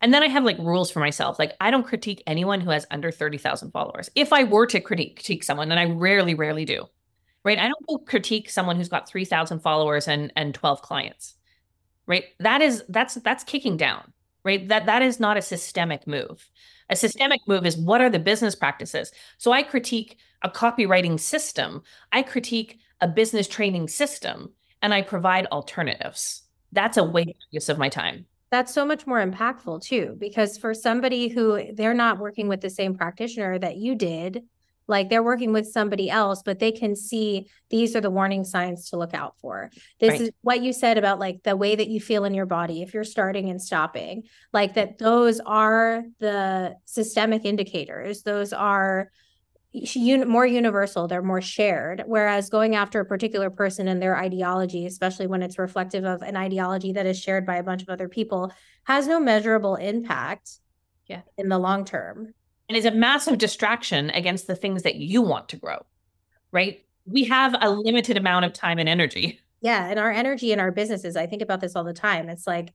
And 0.00 0.12
then 0.12 0.22
I 0.22 0.28
have 0.28 0.44
like 0.44 0.58
rules 0.58 0.90
for 0.90 1.00
myself. 1.00 1.38
Like 1.38 1.54
I 1.60 1.70
don't 1.70 1.86
critique 1.86 2.22
anyone 2.26 2.60
who 2.60 2.70
has 2.70 2.86
under 2.90 3.10
30,000 3.10 3.70
followers. 3.70 4.10
If 4.14 4.32
I 4.32 4.44
were 4.44 4.66
to 4.66 4.80
critique, 4.80 5.16
critique 5.16 5.44
someone, 5.44 5.70
and 5.70 5.80
I 5.80 5.86
rarely, 5.86 6.34
rarely 6.34 6.64
do, 6.64 6.86
right? 7.44 7.58
I 7.58 7.68
don't 7.68 8.06
critique 8.06 8.50
someone 8.50 8.76
who's 8.76 8.88
got 8.88 9.08
3,000 9.08 9.60
followers 9.60 10.08
and, 10.08 10.32
and 10.36 10.54
12 10.54 10.82
clients, 10.82 11.34
right? 12.06 12.24
That 12.38 12.62
is, 12.62 12.84
that's, 12.88 13.14
that's 13.14 13.44
kicking 13.44 13.76
down, 13.76 14.12
right? 14.44 14.66
That, 14.68 14.86
that 14.86 15.02
is 15.02 15.18
not 15.20 15.36
a 15.36 15.42
systemic 15.42 16.06
move. 16.06 16.48
A 16.90 16.96
systemic 16.96 17.40
move 17.46 17.66
is 17.66 17.76
what 17.76 18.00
are 18.00 18.10
the 18.10 18.18
business 18.18 18.54
practices? 18.54 19.12
So 19.38 19.52
I 19.52 19.62
critique 19.62 20.18
a 20.42 20.50
copywriting 20.50 21.18
system, 21.18 21.82
I 22.12 22.22
critique 22.22 22.78
a 23.00 23.08
business 23.08 23.48
training 23.48 23.88
system, 23.88 24.52
and 24.82 24.92
I 24.92 25.02
provide 25.02 25.46
alternatives. 25.46 26.42
That's 26.72 26.96
a 26.96 27.04
way 27.04 27.34
use 27.50 27.68
of 27.68 27.78
my 27.78 27.88
time. 27.88 28.26
That's 28.50 28.74
so 28.74 28.84
much 28.84 29.06
more 29.06 29.24
impactful 29.24 29.82
too, 29.82 30.16
because 30.18 30.58
for 30.58 30.74
somebody 30.74 31.28
who 31.28 31.72
they're 31.72 31.94
not 31.94 32.18
working 32.18 32.48
with 32.48 32.60
the 32.60 32.68
same 32.68 32.94
practitioner 32.94 33.58
that 33.58 33.76
you 33.76 33.94
did, 33.94 34.42
like 34.86 35.08
they're 35.08 35.22
working 35.22 35.52
with 35.52 35.66
somebody 35.66 36.10
else 36.10 36.42
but 36.42 36.58
they 36.58 36.72
can 36.72 36.94
see 36.96 37.48
these 37.70 37.94
are 37.96 38.00
the 38.00 38.10
warning 38.10 38.44
signs 38.44 38.90
to 38.90 38.96
look 38.96 39.14
out 39.14 39.34
for. 39.40 39.70
This 40.00 40.10
right. 40.10 40.20
is 40.22 40.30
what 40.42 40.62
you 40.62 40.72
said 40.72 40.98
about 40.98 41.18
like 41.18 41.42
the 41.42 41.56
way 41.56 41.74
that 41.74 41.88
you 41.88 42.00
feel 42.00 42.24
in 42.24 42.34
your 42.34 42.46
body 42.46 42.82
if 42.82 42.94
you're 42.94 43.04
starting 43.04 43.48
and 43.48 43.60
stopping. 43.60 44.24
Like 44.52 44.74
that 44.74 44.98
those 44.98 45.40
are 45.40 46.04
the 46.18 46.76
systemic 46.84 47.44
indicators. 47.44 48.22
Those 48.22 48.52
are 48.52 49.10
un- 49.74 50.28
more 50.28 50.46
universal. 50.46 51.08
They're 51.08 51.22
more 51.22 51.40
shared. 51.40 52.02
Whereas 52.06 52.50
going 52.50 52.74
after 52.74 53.00
a 53.00 53.06
particular 53.06 53.50
person 53.50 53.88
and 53.88 54.02
their 54.02 54.16
ideology 54.16 54.86
especially 54.86 55.26
when 55.26 55.42
it's 55.42 55.58
reflective 55.58 56.04
of 56.04 56.22
an 56.22 56.36
ideology 56.36 56.92
that 56.92 57.06
is 57.06 57.18
shared 57.18 57.46
by 57.46 57.56
a 57.56 57.62
bunch 57.62 57.82
of 57.82 57.88
other 57.88 58.08
people 58.08 58.52
has 58.84 59.06
no 59.06 59.20
measurable 59.20 59.76
impact 59.76 60.58
yeah. 61.06 61.22
in 61.38 61.48
the 61.48 61.58
long 61.58 61.84
term 61.84 62.34
and 62.72 62.78
is 62.78 62.86
a 62.86 62.90
massive 62.90 63.36
distraction 63.36 64.08
against 64.10 64.46
the 64.46 64.56
things 64.56 64.82
that 64.82 64.94
you 64.94 65.20
want 65.20 65.50
to 65.50 65.56
grow 65.56 65.84
right? 66.52 66.84
We 67.06 67.24
have 67.24 67.56
a 67.60 67.68
limited 67.68 68.16
amount 68.16 68.44
of 68.44 68.52
time 68.52 68.78
and 68.78 68.88
energy. 68.88 69.40
Yeah 69.60 69.88
and 69.88 69.98
our 69.98 70.10
energy 70.10 70.52
in 70.52 70.58
our 70.58 70.72
businesses 70.72 71.16
i 71.16 71.26
think 71.26 71.40
about 71.40 71.60
this 71.60 71.76
all 71.76 71.84
the 71.84 71.92
time. 71.92 72.28
It's 72.28 72.46
like 72.46 72.72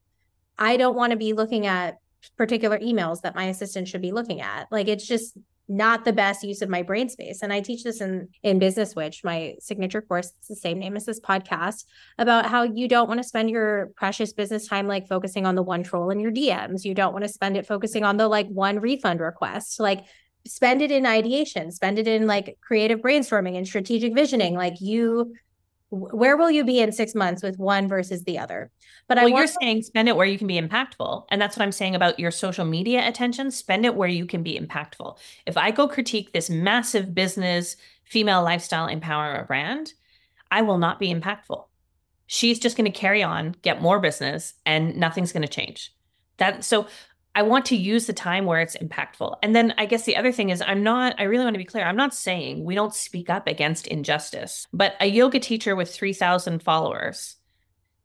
i 0.58 0.76
don't 0.76 0.96
want 0.96 1.10
to 1.10 1.16
be 1.16 1.34
looking 1.34 1.66
at 1.66 1.98
particular 2.36 2.78
emails 2.78 3.20
that 3.22 3.34
my 3.34 3.44
assistant 3.44 3.88
should 3.88 4.00
be 4.00 4.12
looking 4.12 4.40
at. 4.40 4.70
Like 4.72 4.88
it's 4.88 5.06
just 5.06 5.36
not 5.68 6.04
the 6.04 6.12
best 6.12 6.42
use 6.42 6.62
of 6.62 6.68
my 6.68 6.82
brain 6.82 7.08
space. 7.08 7.42
And 7.42 7.52
I 7.52 7.60
teach 7.60 7.84
this 7.84 8.00
in 8.00 8.28
in 8.42 8.58
Business 8.58 8.94
Witch, 8.96 9.22
my 9.22 9.54
signature 9.60 10.00
course. 10.00 10.32
It's 10.38 10.48
the 10.48 10.56
same 10.56 10.78
name 10.78 10.96
as 10.96 11.04
this 11.04 11.20
podcast 11.20 11.84
about 12.18 12.46
how 12.46 12.62
you 12.62 12.88
don't 12.88 13.08
want 13.08 13.18
to 13.20 13.28
spend 13.28 13.50
your 13.50 13.90
precious 13.96 14.32
business 14.32 14.66
time 14.66 14.88
like 14.88 15.08
focusing 15.08 15.46
on 15.46 15.54
the 15.54 15.62
one 15.62 15.82
troll 15.82 16.10
in 16.10 16.20
your 16.20 16.32
DMs. 16.32 16.84
You 16.84 16.94
don't 16.94 17.12
want 17.12 17.24
to 17.24 17.28
spend 17.28 17.56
it 17.56 17.66
focusing 17.66 18.04
on 18.04 18.16
the 18.16 18.28
like 18.28 18.48
one 18.48 18.80
refund 18.80 19.20
request. 19.20 19.78
Like 19.78 20.04
spend 20.46 20.80
it 20.80 20.90
in 20.90 21.04
ideation, 21.04 21.70
spend 21.70 21.98
it 21.98 22.08
in 22.08 22.26
like 22.26 22.56
creative 22.62 23.00
brainstorming 23.00 23.56
and 23.56 23.66
strategic 23.66 24.14
visioning. 24.14 24.54
Like 24.54 24.80
you 24.80 25.34
where 25.90 26.36
will 26.36 26.50
you 26.50 26.64
be 26.64 26.80
in 26.80 26.92
six 26.92 27.14
months 27.14 27.42
with 27.42 27.58
one 27.58 27.88
versus 27.88 28.24
the 28.24 28.38
other? 28.38 28.70
But 29.06 29.16
well, 29.16 29.26
I 29.26 29.30
want- 29.30 29.38
you're 29.38 29.54
saying 29.60 29.82
spend 29.82 30.08
it 30.08 30.16
where 30.16 30.26
you 30.26 30.38
can 30.38 30.46
be 30.46 30.60
impactful. 30.60 31.24
And 31.30 31.40
that's 31.40 31.56
what 31.56 31.62
I'm 31.62 31.72
saying 31.72 31.94
about 31.94 32.18
your 32.18 32.30
social 32.30 32.64
media 32.64 33.06
attention. 33.08 33.50
Spend 33.50 33.86
it 33.86 33.94
where 33.94 34.08
you 34.08 34.26
can 34.26 34.42
be 34.42 34.58
impactful. 34.58 35.18
If 35.46 35.56
I 35.56 35.70
go 35.70 35.88
critique 35.88 36.32
this 36.32 36.50
massive 36.50 37.14
business, 37.14 37.76
female 38.04 38.42
lifestyle 38.42 38.88
empowerment 38.88 39.46
brand, 39.46 39.94
I 40.50 40.62
will 40.62 40.78
not 40.78 40.98
be 40.98 41.12
impactful. 41.12 41.64
She's 42.26 42.58
just 42.58 42.76
going 42.76 42.90
to 42.90 42.98
carry 42.98 43.22
on, 43.22 43.54
get 43.62 43.80
more 43.80 44.00
business, 44.00 44.54
and 44.66 44.96
nothing's 44.96 45.32
going 45.32 45.42
to 45.42 45.48
change. 45.48 45.94
That 46.36 46.64
so 46.64 46.86
I 47.38 47.42
want 47.42 47.66
to 47.66 47.76
use 47.76 48.06
the 48.06 48.12
time 48.12 48.46
where 48.46 48.60
it's 48.60 48.76
impactful. 48.76 49.36
And 49.44 49.54
then 49.54 49.72
I 49.78 49.86
guess 49.86 50.02
the 50.02 50.16
other 50.16 50.32
thing 50.32 50.50
is, 50.50 50.60
I'm 50.60 50.82
not, 50.82 51.14
I 51.18 51.22
really 51.22 51.44
want 51.44 51.54
to 51.54 51.58
be 51.58 51.64
clear. 51.64 51.84
I'm 51.84 51.94
not 51.94 52.12
saying 52.12 52.64
we 52.64 52.74
don't 52.74 52.92
speak 52.92 53.30
up 53.30 53.46
against 53.46 53.86
injustice, 53.86 54.66
but 54.72 54.96
a 54.98 55.06
yoga 55.06 55.38
teacher 55.38 55.76
with 55.76 55.88
3,000 55.88 56.60
followers 56.60 57.36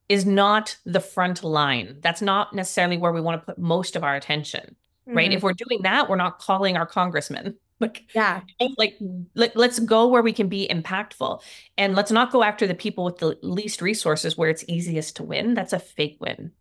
is 0.07 0.23
not 0.23 0.77
the 0.85 0.99
front 0.99 1.43
line. 1.43 1.97
That's 2.01 2.21
not 2.21 2.53
necessarily 2.53 2.95
where 2.97 3.11
we 3.11 3.21
want 3.21 3.41
to 3.41 3.45
put 3.47 3.57
most 3.57 3.95
of 3.95 4.03
our 4.03 4.15
attention, 4.15 4.75
mm-hmm. 5.07 5.17
right? 5.17 5.33
If 5.33 5.41
we're 5.41 5.53
doing 5.53 5.81
that, 5.81 6.11
we're 6.11 6.15
not 6.15 6.37
calling 6.37 6.77
our 6.77 6.85
congressman. 6.85 7.57
Like, 7.79 8.05
yeah, 8.15 8.41
like 8.77 8.97
let, 9.33 9.57
let's 9.57 9.79
go 9.79 10.07
where 10.07 10.21
we 10.21 10.31
can 10.31 10.47
be 10.47 10.69
impactful 10.71 11.41
and 11.77 11.95
let's 11.95 12.11
not 12.11 12.31
go 12.31 12.41
after 12.41 12.65
the 12.65 12.75
people 12.75 13.03
with 13.03 13.17
the 13.17 13.37
least 13.41 13.81
resources 13.81 14.37
where 14.37 14.49
it's 14.49 14.63
easiest 14.69 15.17
to 15.17 15.23
win. 15.23 15.53
That's 15.53 15.73
a 15.73 15.79
fake 15.79 16.15
win. 16.21 16.51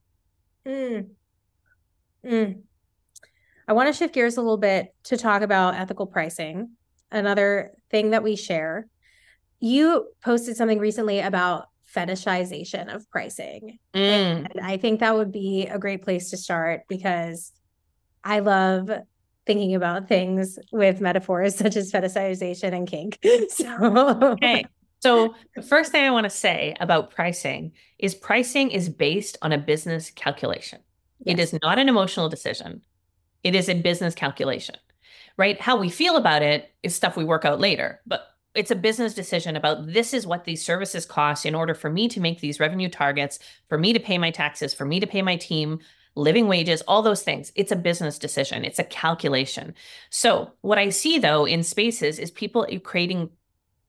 Mm. 0.67 1.11
Mm. 2.25 2.63
I 3.69 3.73
want 3.73 3.89
to 3.89 3.93
shift 3.93 4.15
gears 4.15 4.37
a 4.37 4.41
little 4.43 4.59
bit 4.59 4.95
to 5.05 5.17
talk 5.17 5.43
about 5.43 5.75
ethical 5.75 6.07
pricing, 6.07 6.71
another 7.11 7.73
thing 7.91 8.11
that 8.11 8.23
we 8.23 8.37
share. 8.37 8.87
You 9.61 10.09
posted 10.23 10.57
something 10.57 10.79
recently 10.79 11.21
about 11.21 11.69
fetishization 11.95 12.95
of 12.95 13.09
pricing. 13.11 13.79
Mm. 13.95 14.49
And 14.51 14.61
I 14.61 14.77
think 14.77 15.01
that 15.01 15.15
would 15.15 15.31
be 15.31 15.67
a 15.67 15.79
great 15.79 16.03
place 16.03 16.31
to 16.31 16.37
start 16.37 16.83
because 16.89 17.53
I 18.25 18.41
love 18.41 18.91
thinking 19.47 19.75
about 19.75 20.09
things 20.09 20.59
with 20.71 21.01
metaphors 21.01 21.55
such 21.57 21.77
as 21.77 21.93
fetishization 21.93 22.73
and 22.73 22.87
kink. 22.87 23.19
So, 23.51 24.33
okay. 24.33 24.65
So, 25.01 25.35
the 25.57 25.63
first 25.63 25.91
thing 25.91 26.05
I 26.05 26.13
want 26.13 26.25
to 26.25 26.31
say 26.31 26.77
about 26.79 27.11
pricing 27.11 27.73
is 27.99 28.15
pricing 28.15 28.71
is 28.71 28.89
based 28.89 29.37
on 29.43 29.51
a 29.51 29.59
business 29.59 30.11
calculation. 30.11 30.79
Yes. 31.25 31.39
It 31.39 31.41
is 31.41 31.59
not 31.63 31.79
an 31.79 31.89
emotional 31.89 32.29
decision. 32.29 32.83
It 33.43 33.55
is 33.55 33.69
a 33.69 33.75
business 33.75 34.15
calculation, 34.15 34.77
right? 35.37 35.61
How 35.61 35.77
we 35.77 35.91
feel 35.91 36.17
about 36.17 36.43
it 36.43 36.75
is 36.83 36.95
stuff 36.95 37.17
we 37.17 37.25
work 37.25 37.45
out 37.45 37.61
later, 37.61 38.01
but 38.07 38.29
it's 38.55 38.71
a 38.71 38.77
business 38.77 39.15
decision 39.15 39.57
about 39.57 39.87
this 39.87 40.13
is 40.13 40.27
what 40.27 40.45
these 40.45 40.65
services 40.65 41.07
cost 41.07 41.47
in 41.47 41.55
order 41.55 41.75
for 41.75 41.91
me 41.91 42.09
to 42.09 42.21
make 42.21 42.41
these 42.41 42.61
revenue 42.61 42.89
targets, 42.89 43.39
for 43.69 43.79
me 43.79 43.93
to 43.93 44.01
pay 44.01 44.19
my 44.19 44.31
taxes, 44.31 44.75
for 44.75 44.85
me 44.85 45.01
to 45.01 45.07
pay 45.07 45.23
my 45.23 45.37
team, 45.37 45.79
living 46.15 46.47
wages, 46.49 46.83
all 46.83 47.03
those 47.03 47.23
things. 47.23 47.51
It's 47.57 47.73
a 47.73 47.77
business 47.77 48.19
decision, 48.19 48.65
it's 48.65 48.79
a 48.79 48.85
calculation. 48.85 49.75
So, 50.11 50.53
what 50.61 50.79
I 50.79 50.91
see 50.91 51.19
though 51.19 51.47
in 51.47 51.63
spaces 51.63 52.19
is 52.19 52.31
people 52.31 52.67
equating 52.71 53.31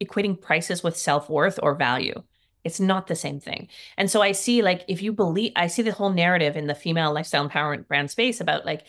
equating 0.03 0.39
prices 0.39 0.83
with 0.83 0.97
self-worth 0.97 1.59
or 1.63 1.75
value. 1.75 2.21
It's 2.63 2.79
not 2.79 3.07
the 3.07 3.15
same 3.15 3.39
thing. 3.39 3.67
And 3.97 4.09
so 4.09 4.21
I 4.21 4.31
see 4.31 4.61
like 4.61 4.85
if 4.87 5.01
you 5.01 5.13
believe 5.13 5.51
I 5.55 5.67
see 5.67 5.81
the 5.81 5.91
whole 5.91 6.11
narrative 6.11 6.55
in 6.55 6.67
the 6.67 6.75
female 6.75 7.13
lifestyle 7.13 7.47
empowerment 7.47 7.87
brand 7.87 8.09
space 8.09 8.39
about 8.39 8.65
like 8.65 8.85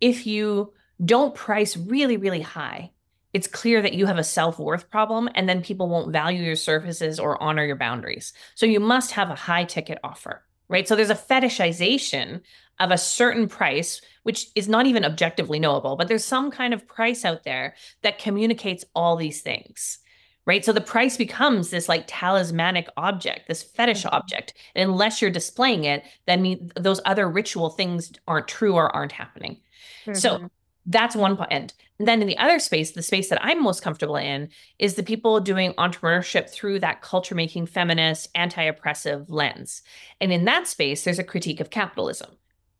if 0.00 0.26
you 0.26 0.72
don't 1.04 1.34
price 1.34 1.76
really 1.76 2.16
really 2.16 2.40
high, 2.40 2.90
it's 3.32 3.46
clear 3.46 3.82
that 3.82 3.94
you 3.94 4.06
have 4.06 4.18
a 4.18 4.24
self-worth 4.24 4.90
problem 4.90 5.28
and 5.34 5.48
then 5.48 5.62
people 5.62 5.88
won't 5.88 6.12
value 6.12 6.42
your 6.42 6.56
services 6.56 7.18
or 7.18 7.42
honor 7.42 7.64
your 7.64 7.76
boundaries. 7.76 8.32
So 8.54 8.66
you 8.66 8.80
must 8.80 9.12
have 9.12 9.30
a 9.30 9.34
high 9.34 9.64
ticket 9.64 9.98
offer, 10.04 10.44
right? 10.68 10.86
So 10.86 10.96
there's 10.96 11.10
a 11.10 11.14
fetishization 11.14 12.42
of 12.80 12.90
a 12.90 12.98
certain 12.98 13.48
price 13.48 14.00
which 14.22 14.48
is 14.54 14.68
not 14.68 14.86
even 14.86 15.04
objectively 15.04 15.58
knowable, 15.58 15.96
but 15.96 16.08
there's 16.08 16.24
some 16.24 16.50
kind 16.50 16.72
of 16.72 16.86
price 16.86 17.24
out 17.24 17.42
there 17.44 17.74
that 18.02 18.18
communicates 18.18 18.84
all 18.94 19.16
these 19.16 19.40
things 19.42 19.98
right? 20.46 20.64
So 20.64 20.72
the 20.72 20.80
price 20.80 21.16
becomes 21.16 21.70
this 21.70 21.88
like 21.88 22.04
talismanic 22.06 22.88
object, 22.96 23.48
this 23.48 23.62
fetish 23.62 24.04
mm-hmm. 24.04 24.14
object. 24.14 24.54
And 24.74 24.90
unless 24.90 25.22
you're 25.22 25.30
displaying 25.30 25.84
it, 25.84 26.04
then 26.26 26.70
those 26.76 27.00
other 27.04 27.28
ritual 27.28 27.70
things 27.70 28.12
aren't 28.26 28.48
true 28.48 28.74
or 28.74 28.94
aren't 28.94 29.12
happening. 29.12 29.60
Mm-hmm. 30.06 30.14
So 30.14 30.50
that's 30.86 31.14
one 31.14 31.38
end. 31.50 31.74
And 31.98 32.08
then 32.08 32.20
in 32.20 32.26
the 32.26 32.38
other 32.38 32.58
space, 32.58 32.90
the 32.90 33.02
space 33.02 33.28
that 33.28 33.44
I'm 33.44 33.62
most 33.62 33.82
comfortable 33.82 34.16
in 34.16 34.48
is 34.80 34.94
the 34.94 35.04
people 35.04 35.38
doing 35.38 35.72
entrepreneurship 35.74 36.50
through 36.50 36.80
that 36.80 37.02
culture 37.02 37.36
making 37.36 37.66
feminist, 37.66 38.28
anti 38.34 38.64
oppressive 38.64 39.30
lens. 39.30 39.82
And 40.20 40.32
in 40.32 40.44
that 40.46 40.66
space, 40.66 41.04
there's 41.04 41.20
a 41.20 41.24
critique 41.24 41.60
of 41.60 41.70
capitalism. 41.70 42.30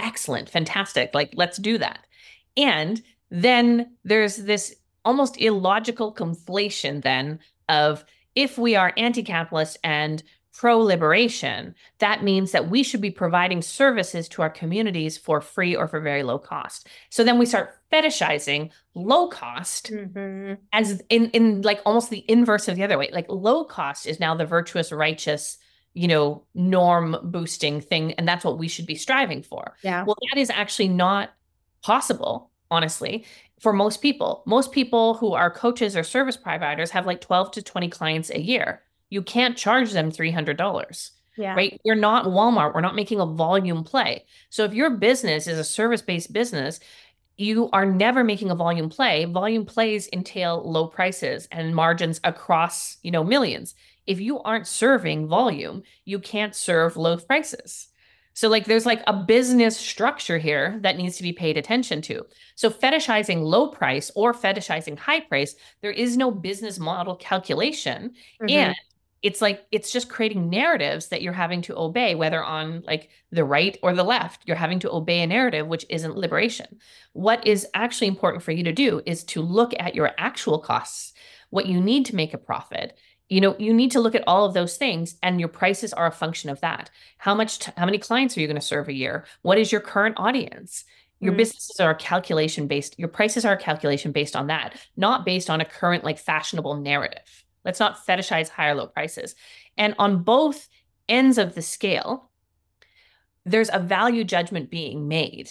Excellent, 0.00 0.48
fantastic. 0.50 1.10
Like, 1.14 1.32
let's 1.36 1.58
do 1.58 1.78
that. 1.78 2.00
And 2.56 3.00
then 3.30 3.92
there's 4.02 4.36
this 4.36 4.74
almost 5.04 5.40
illogical 5.40 6.14
conflation 6.14 7.02
then 7.02 7.38
of 7.72 8.04
if 8.34 8.58
we 8.58 8.76
are 8.76 8.92
anti-capitalist 8.96 9.78
and 9.82 10.22
pro-liberation, 10.52 11.74
that 11.98 12.22
means 12.22 12.52
that 12.52 12.68
we 12.68 12.82
should 12.82 13.00
be 13.00 13.10
providing 13.10 13.62
services 13.62 14.28
to 14.28 14.42
our 14.42 14.50
communities 14.50 15.16
for 15.16 15.40
free 15.40 15.74
or 15.74 15.88
for 15.88 15.98
very 16.00 16.22
low 16.22 16.38
cost. 16.38 16.88
So 17.08 17.24
then 17.24 17.38
we 17.38 17.46
start 17.46 17.78
fetishizing 17.90 18.70
low 18.94 19.28
cost 19.28 19.90
mm-hmm. 19.90 20.54
as 20.72 21.02
in 21.08 21.30
in 21.30 21.62
like 21.62 21.80
almost 21.86 22.10
the 22.10 22.24
inverse 22.28 22.68
of 22.68 22.76
the 22.76 22.84
other 22.84 22.98
way. 22.98 23.08
Like 23.12 23.26
low 23.30 23.64
cost 23.64 24.06
is 24.06 24.20
now 24.20 24.34
the 24.34 24.44
virtuous, 24.44 24.92
righteous, 24.92 25.56
you 25.94 26.06
know, 26.06 26.44
norm 26.54 27.16
boosting 27.22 27.80
thing 27.80 28.12
and 28.12 28.28
that's 28.28 28.44
what 28.44 28.58
we 28.58 28.68
should 28.68 28.86
be 28.86 28.94
striving 28.94 29.42
for. 29.42 29.76
Yeah. 29.82 30.04
Well, 30.04 30.16
that 30.30 30.38
is 30.38 30.50
actually 30.50 30.88
not 30.88 31.32
possible 31.82 32.50
honestly 32.70 33.24
for 33.62 33.72
most 33.72 34.02
people. 34.02 34.42
Most 34.44 34.72
people 34.72 35.14
who 35.14 35.34
are 35.34 35.50
coaches 35.50 35.96
or 35.96 36.02
service 36.02 36.36
providers 36.36 36.90
have 36.90 37.06
like 37.06 37.20
12 37.20 37.52
to 37.52 37.62
20 37.62 37.88
clients 37.88 38.28
a 38.30 38.40
year. 38.40 38.82
You 39.08 39.22
can't 39.22 39.56
charge 39.56 39.92
them 39.92 40.10
$300. 40.10 41.10
Yeah. 41.38 41.54
Right. 41.54 41.80
We're 41.84 41.94
not 41.94 42.26
Walmart. 42.26 42.74
We're 42.74 42.80
not 42.80 42.96
making 42.96 43.20
a 43.20 43.26
volume 43.26 43.84
play. 43.84 44.26
So 44.50 44.64
if 44.64 44.74
your 44.74 44.90
business 44.90 45.46
is 45.46 45.58
a 45.58 45.64
service 45.64 46.02
based 46.02 46.32
business, 46.32 46.80
you 47.38 47.70
are 47.72 47.86
never 47.86 48.24
making 48.24 48.50
a 48.50 48.56
volume 48.56 48.90
play. 48.90 49.24
Volume 49.24 49.64
plays 49.64 50.08
entail 50.12 50.62
low 50.68 50.88
prices 50.88 51.48
and 51.50 51.74
margins 51.74 52.20
across, 52.24 52.98
you 53.02 53.12
know, 53.12 53.24
millions. 53.24 53.74
If 54.06 54.20
you 54.20 54.40
aren't 54.40 54.66
serving 54.66 55.28
volume, 55.28 55.84
you 56.04 56.18
can't 56.18 56.54
serve 56.54 56.96
low 56.96 57.16
prices. 57.16 57.88
So, 58.34 58.48
like, 58.48 58.64
there's 58.64 58.86
like 58.86 59.02
a 59.06 59.12
business 59.12 59.76
structure 59.76 60.38
here 60.38 60.78
that 60.80 60.96
needs 60.96 61.16
to 61.16 61.22
be 61.22 61.32
paid 61.32 61.56
attention 61.56 62.02
to. 62.02 62.24
So, 62.54 62.70
fetishizing 62.70 63.42
low 63.42 63.68
price 63.68 64.10
or 64.14 64.32
fetishizing 64.32 64.98
high 64.98 65.20
price, 65.20 65.54
there 65.80 65.90
is 65.90 66.16
no 66.16 66.30
business 66.30 66.78
model 66.78 67.16
calculation. 67.16 68.14
Mm-hmm. 68.40 68.48
And 68.48 68.76
it's 69.22 69.40
like, 69.40 69.64
it's 69.70 69.92
just 69.92 70.08
creating 70.08 70.50
narratives 70.50 71.08
that 71.08 71.22
you're 71.22 71.32
having 71.32 71.62
to 71.62 71.78
obey, 71.78 72.14
whether 72.14 72.42
on 72.42 72.82
like 72.86 73.10
the 73.30 73.44
right 73.44 73.78
or 73.82 73.94
the 73.94 74.02
left. 74.02 74.42
You're 74.46 74.56
having 74.56 74.80
to 74.80 74.90
obey 74.90 75.22
a 75.22 75.26
narrative, 75.26 75.68
which 75.68 75.86
isn't 75.88 76.16
liberation. 76.16 76.78
What 77.12 77.46
is 77.46 77.68
actually 77.74 78.08
important 78.08 78.42
for 78.42 78.50
you 78.50 78.64
to 78.64 78.72
do 78.72 79.00
is 79.06 79.22
to 79.24 79.42
look 79.42 79.72
at 79.78 79.94
your 79.94 80.10
actual 80.18 80.58
costs 80.58 81.12
what 81.50 81.66
you 81.66 81.80
need 81.80 82.06
to 82.06 82.16
make 82.16 82.32
a 82.32 82.38
profit 82.38 82.96
you 83.32 83.40
know 83.40 83.56
you 83.58 83.72
need 83.72 83.90
to 83.92 84.00
look 84.00 84.14
at 84.14 84.24
all 84.26 84.44
of 84.44 84.52
those 84.52 84.76
things 84.76 85.16
and 85.22 85.40
your 85.40 85.48
prices 85.48 85.94
are 85.94 86.06
a 86.06 86.12
function 86.12 86.50
of 86.50 86.60
that. 86.60 86.90
How 87.16 87.34
much 87.34 87.60
t- 87.60 87.72
how 87.78 87.86
many 87.86 87.96
clients 87.96 88.36
are 88.36 88.40
you 88.40 88.46
going 88.46 88.60
to 88.60 88.66
serve 88.66 88.88
a 88.88 88.92
year? 88.92 89.24
What 89.40 89.56
is 89.56 89.72
your 89.72 89.80
current 89.80 90.16
audience? 90.18 90.84
Your 91.18 91.32
mm. 91.32 91.38
businesses 91.38 91.80
are 91.80 91.94
calculation 91.94 92.66
based 92.66 92.98
your 92.98 93.08
prices 93.08 93.46
are 93.46 93.54
a 93.54 93.58
calculation 93.58 94.12
based 94.12 94.36
on 94.36 94.48
that 94.48 94.76
not 94.98 95.24
based 95.24 95.48
on 95.48 95.62
a 95.62 95.64
current 95.64 96.04
like 96.04 96.18
fashionable 96.18 96.76
narrative. 96.76 97.44
Let's 97.64 97.80
not 97.80 98.06
fetishize 98.06 98.50
higher 98.50 98.74
low 98.74 98.88
prices. 98.88 99.34
And 99.78 99.94
on 99.98 100.24
both 100.24 100.68
ends 101.08 101.38
of 101.38 101.54
the 101.54 101.62
scale 101.62 102.30
there's 103.46 103.70
a 103.72 103.78
value 103.78 104.24
judgment 104.24 104.68
being 104.68 105.08
made 105.08 105.50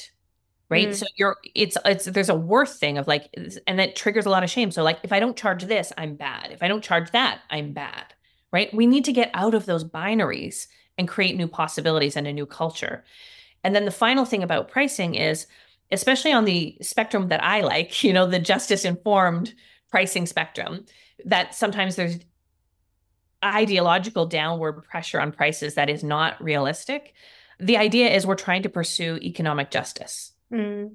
right? 0.72 0.88
Mm. 0.90 0.96
so 0.96 1.06
you're 1.18 1.38
it's 1.54 1.78
it's 1.86 2.06
there's 2.06 2.30
a 2.30 2.36
worth 2.36 2.80
thing 2.80 2.98
of 2.98 3.08
like 3.08 3.30
and 3.68 3.78
that 3.78 3.96
triggers 3.96 4.26
a 4.26 4.30
lot 4.30 4.44
of 4.44 4.50
shame. 4.50 4.72
So 4.72 4.82
like 4.82 5.00
if 5.04 5.12
i 5.12 5.20
don't 5.20 5.38
charge 5.38 5.66
this 5.66 5.94
i'm 5.98 6.16
bad. 6.16 6.52
If 6.52 6.64
i 6.64 6.68
don't 6.68 6.84
charge 6.84 7.12
that 7.12 7.42
i'm 7.52 7.74
bad 7.74 8.14
right? 8.52 8.74
We 8.74 8.86
need 8.86 9.06
to 9.06 9.14
get 9.14 9.32
out 9.34 9.54
of 9.54 9.66
those 9.66 9.84
binaries 9.84 10.68
and 10.98 11.08
create 11.08 11.38
new 11.38 11.48
possibilities 11.48 12.18
and 12.18 12.28
a 12.28 12.34
new 12.34 12.46
culture. 12.46 13.04
And 13.64 13.76
then 13.76 13.86
the 13.86 13.92
final 13.92 14.26
thing 14.26 14.44
about 14.44 14.70
pricing 14.70 15.16
is 15.16 15.48
especially 15.92 16.32
on 16.32 16.46
the 16.46 16.78
spectrum 16.82 17.28
that 17.28 17.44
i 17.44 17.62
like 17.62 18.04
you 18.04 18.14
know 18.14 18.26
the 18.26 18.40
justice 18.40 18.86
informed 18.86 19.54
pricing 19.90 20.26
spectrum 20.26 20.86
that 21.26 21.54
sometimes 21.54 21.96
there's 21.96 22.18
ideological 23.44 24.26
downward 24.26 24.84
pressure 24.84 25.20
on 25.20 25.32
prices 25.32 25.74
that 25.74 25.90
is 25.90 26.04
not 26.04 26.42
realistic. 26.42 27.14
The 27.60 27.78
idea 27.78 28.10
is 28.10 28.26
we're 28.26 28.36
trying 28.36 28.64
to 28.64 28.70
pursue 28.70 29.18
economic 29.22 29.72
justice 29.72 30.31
Mm. 30.52 30.92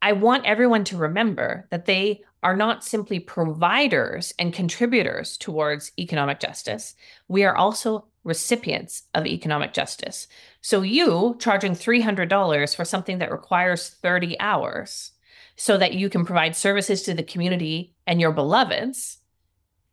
I 0.00 0.12
want 0.12 0.46
everyone 0.46 0.84
to 0.84 0.96
remember 0.96 1.66
that 1.70 1.86
they 1.86 2.22
are 2.42 2.56
not 2.56 2.84
simply 2.84 3.18
providers 3.18 4.32
and 4.38 4.52
contributors 4.52 5.36
towards 5.36 5.90
economic 5.98 6.38
justice. 6.38 6.94
We 7.26 7.44
are 7.44 7.56
also 7.56 8.06
recipients 8.22 9.04
of 9.14 9.26
economic 9.26 9.72
justice. 9.72 10.28
So, 10.60 10.82
you 10.82 11.36
charging 11.40 11.72
$300 11.72 12.76
for 12.76 12.84
something 12.84 13.18
that 13.18 13.32
requires 13.32 13.88
30 13.88 14.38
hours 14.38 15.12
so 15.56 15.76
that 15.78 15.94
you 15.94 16.08
can 16.08 16.24
provide 16.24 16.54
services 16.54 17.02
to 17.02 17.14
the 17.14 17.22
community 17.24 17.94
and 18.06 18.20
your 18.20 18.32
beloveds 18.32 19.18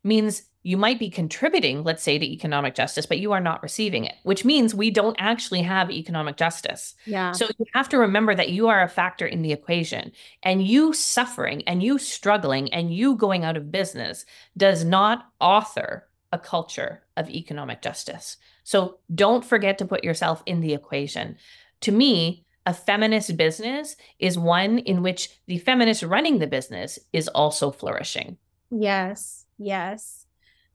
means 0.03 0.43
you 0.65 0.77
might 0.77 0.97
be 0.97 1.11
contributing, 1.11 1.83
let's 1.83 2.01
say, 2.01 2.17
to 2.17 2.25
economic 2.25 2.73
justice, 2.73 3.05
but 3.05 3.19
you 3.19 3.31
are 3.33 3.39
not 3.39 3.61
receiving 3.61 4.05
it, 4.05 4.15
which 4.23 4.43
means 4.43 4.73
we 4.73 4.89
don't 4.89 5.15
actually 5.19 5.61
have 5.61 5.91
economic 5.91 6.37
justice. 6.37 6.95
Yeah. 7.05 7.33
So 7.33 7.47
you 7.59 7.67
have 7.75 7.87
to 7.89 7.99
remember 7.99 8.33
that 8.33 8.49
you 8.49 8.67
are 8.67 8.81
a 8.81 8.89
factor 8.89 9.27
in 9.27 9.43
the 9.43 9.51
equation 9.51 10.11
and 10.41 10.65
you 10.65 10.91
suffering 10.91 11.61
and 11.67 11.83
you 11.83 11.99
struggling 11.99 12.73
and 12.73 12.91
you 12.91 13.13
going 13.15 13.43
out 13.43 13.57
of 13.57 13.71
business 13.71 14.25
does 14.57 14.83
not 14.83 15.27
author 15.39 16.07
a 16.31 16.39
culture 16.39 17.03
of 17.15 17.29
economic 17.29 17.83
justice. 17.83 18.37
So 18.63 18.97
don't 19.13 19.45
forget 19.45 19.77
to 19.77 19.85
put 19.85 20.03
yourself 20.03 20.41
in 20.47 20.61
the 20.61 20.73
equation. 20.73 21.37
To 21.81 21.91
me, 21.91 22.43
a 22.65 22.73
feminist 22.73 23.37
business 23.37 23.97
is 24.17 24.39
one 24.39 24.79
in 24.79 25.03
which 25.03 25.29
the 25.45 25.59
feminist 25.59 26.01
running 26.01 26.39
the 26.39 26.47
business 26.47 26.97
is 27.13 27.27
also 27.27 27.69
flourishing. 27.69 28.37
Yes. 28.71 29.45
Yes. 29.59 30.24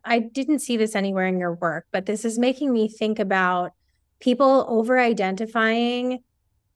I 0.05 0.19
didn't 0.21 0.61
see 0.61 0.77
this 0.77 0.95
anywhere 0.95 1.27
in 1.27 1.39
your 1.39 1.55
work, 1.55 1.87
but 1.93 2.07
this 2.07 2.25
is 2.25 2.39
making 2.39 2.73
me 2.73 2.89
think 2.89 3.19
about 3.19 3.73
people 4.21 4.67
over 4.69 4.99
identifying 4.99 6.23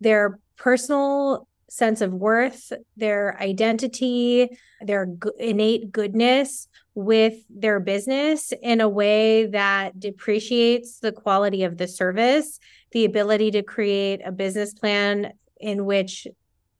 their 0.00 0.38
personal 0.56 1.48
sense 1.68 2.00
of 2.00 2.12
worth, 2.12 2.72
their 2.96 3.40
identity, 3.40 4.48
their 4.80 5.08
innate 5.38 5.90
goodness 5.90 6.68
with 6.94 7.34
their 7.50 7.80
business 7.80 8.52
in 8.62 8.80
a 8.80 8.88
way 8.88 9.46
that 9.46 9.98
depreciates 9.98 11.00
the 11.00 11.10
quality 11.10 11.64
of 11.64 11.76
the 11.78 11.88
service, 11.88 12.60
the 12.92 13.04
ability 13.04 13.50
to 13.50 13.62
create 13.62 14.20
a 14.24 14.30
business 14.30 14.72
plan 14.72 15.32
in 15.58 15.84
which 15.84 16.28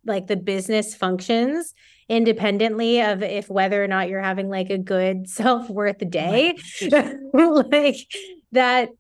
like 0.06 0.26
the 0.26 0.36
business 0.36 0.94
functions 0.94 1.74
independently 2.08 3.00
of 3.00 3.22
if 3.22 3.48
whether 3.48 3.82
or 3.82 3.88
not 3.88 4.08
you're 4.08 4.20
having 4.20 4.48
like 4.48 4.70
a 4.70 4.78
good 4.78 5.28
self-worth 5.28 6.08
day. 6.10 6.56
Like 7.34 7.96
that 8.52 8.90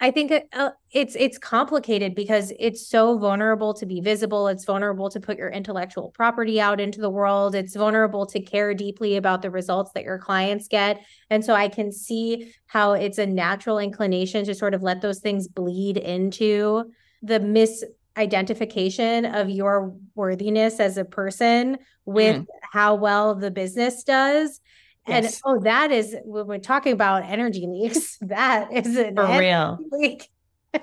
i 0.00 0.10
think 0.10 0.32
uh, 0.52 0.70
it's 0.92 1.16
it's 1.18 1.38
complicated 1.38 2.14
because 2.14 2.52
it's 2.58 2.88
so 2.88 3.18
vulnerable 3.18 3.74
to 3.74 3.86
be 3.86 4.00
visible. 4.00 4.48
It's 4.48 4.64
vulnerable 4.64 5.10
to 5.10 5.20
put 5.20 5.38
your 5.38 5.50
intellectual 5.50 6.10
property 6.10 6.60
out 6.60 6.80
into 6.80 7.00
the 7.00 7.10
world. 7.10 7.54
It's 7.54 7.76
vulnerable 7.76 8.26
to 8.26 8.40
care 8.40 8.74
deeply 8.74 9.16
about 9.16 9.42
the 9.42 9.50
results 9.50 9.92
that 9.94 10.04
your 10.04 10.18
clients 10.18 10.68
get. 10.68 11.04
And 11.30 11.44
so 11.44 11.54
i 11.54 11.68
can 11.68 11.92
see 11.92 12.52
how 12.66 12.92
it's 12.92 13.18
a 13.18 13.26
natural 13.26 13.78
inclination 13.78 14.44
to 14.46 14.54
sort 14.54 14.74
of 14.74 14.82
let 14.82 15.00
those 15.02 15.20
things 15.20 15.48
bleed 15.48 15.96
into 15.96 16.90
the 17.22 17.40
mis 17.40 17.84
identification 18.16 19.24
of 19.24 19.50
your 19.50 19.94
worthiness 20.14 20.80
as 20.80 20.96
a 20.96 21.04
person 21.04 21.78
with 22.04 22.36
mm. 22.36 22.46
how 22.72 22.94
well 22.94 23.34
the 23.34 23.50
business 23.50 24.02
does. 24.02 24.60
Yes. 25.06 25.24
And 25.24 25.40
oh, 25.44 25.60
that 25.62 25.92
is 25.92 26.16
when 26.24 26.46
we're 26.46 26.58
talking 26.58 26.92
about 26.92 27.24
energy 27.24 27.66
leaks, 27.68 28.18
that 28.22 28.72
is 28.72 28.96
an 28.96 29.16
for 29.16 29.38
real. 29.38 29.78
Leak. 29.92 30.28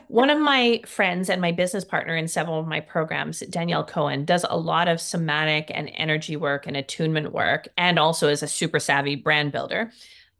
One 0.07 0.29
of 0.29 0.39
my 0.39 0.81
friends 0.87 1.29
and 1.29 1.39
my 1.39 1.51
business 1.51 1.85
partner 1.85 2.15
in 2.15 2.27
several 2.27 2.59
of 2.59 2.67
my 2.67 2.79
programs, 2.79 3.41
Danielle 3.41 3.83
Cohen, 3.83 4.25
does 4.25 4.43
a 4.49 4.57
lot 4.57 4.87
of 4.87 4.99
somatic 4.99 5.69
and 5.71 5.91
energy 5.93 6.35
work 6.35 6.65
and 6.65 6.75
attunement 6.75 7.31
work, 7.31 7.67
and 7.77 7.99
also 7.99 8.29
is 8.29 8.41
a 8.41 8.47
super 8.47 8.79
savvy 8.79 9.15
brand 9.15 9.51
builder. 9.51 9.91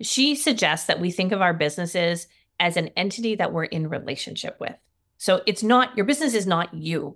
She 0.02 0.36
suggests 0.36 0.88
that 0.88 1.00
we 1.00 1.12
think 1.12 1.32
of 1.32 1.42
our 1.42 1.54
businesses 1.54 2.28
as 2.60 2.78
an 2.78 2.90
entity 2.96 3.36
that 3.36 3.54
we're 3.54 3.66
in 3.66 3.90
relationship 3.90 4.58
with. 4.60 4.76
So 5.24 5.42
it's 5.46 5.64
not 5.64 5.96
your 5.96 6.06
business 6.06 6.34
is 6.34 6.46
not 6.46 6.74
you. 6.74 7.16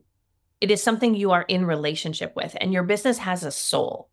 It 0.62 0.72
is 0.72 0.82
something 0.82 1.14
you 1.14 1.32
are 1.32 1.42
in 1.42 1.66
relationship 1.66 2.38
with, 2.38 2.56
and 2.62 2.72
your 2.72 2.84
business 2.84 3.18
has 3.18 3.44
a 3.44 3.52
soul. 3.52 4.08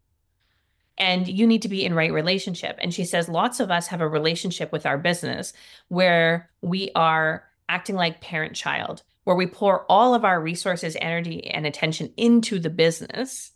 And 0.98 1.28
you 1.28 1.46
need 1.46 1.62
to 1.62 1.68
be 1.68 1.84
in 1.84 1.94
right 1.94 2.12
relationship. 2.12 2.76
And 2.82 2.92
she 2.92 3.04
says 3.04 3.28
lots 3.28 3.60
of 3.60 3.70
us 3.70 3.86
have 3.86 4.00
a 4.00 4.08
relationship 4.08 4.72
with 4.72 4.84
our 4.84 4.98
business 4.98 5.52
where 5.86 6.50
we 6.60 6.90
are 6.96 7.44
acting 7.68 7.94
like 7.94 8.20
parent 8.20 8.56
child, 8.56 9.04
where 9.22 9.36
we 9.36 9.46
pour 9.46 9.86
all 9.88 10.16
of 10.16 10.24
our 10.24 10.40
resources, 10.40 10.96
energy, 11.00 11.48
and 11.48 11.64
attention 11.64 12.12
into 12.16 12.58
the 12.58 12.70
business 12.70 13.52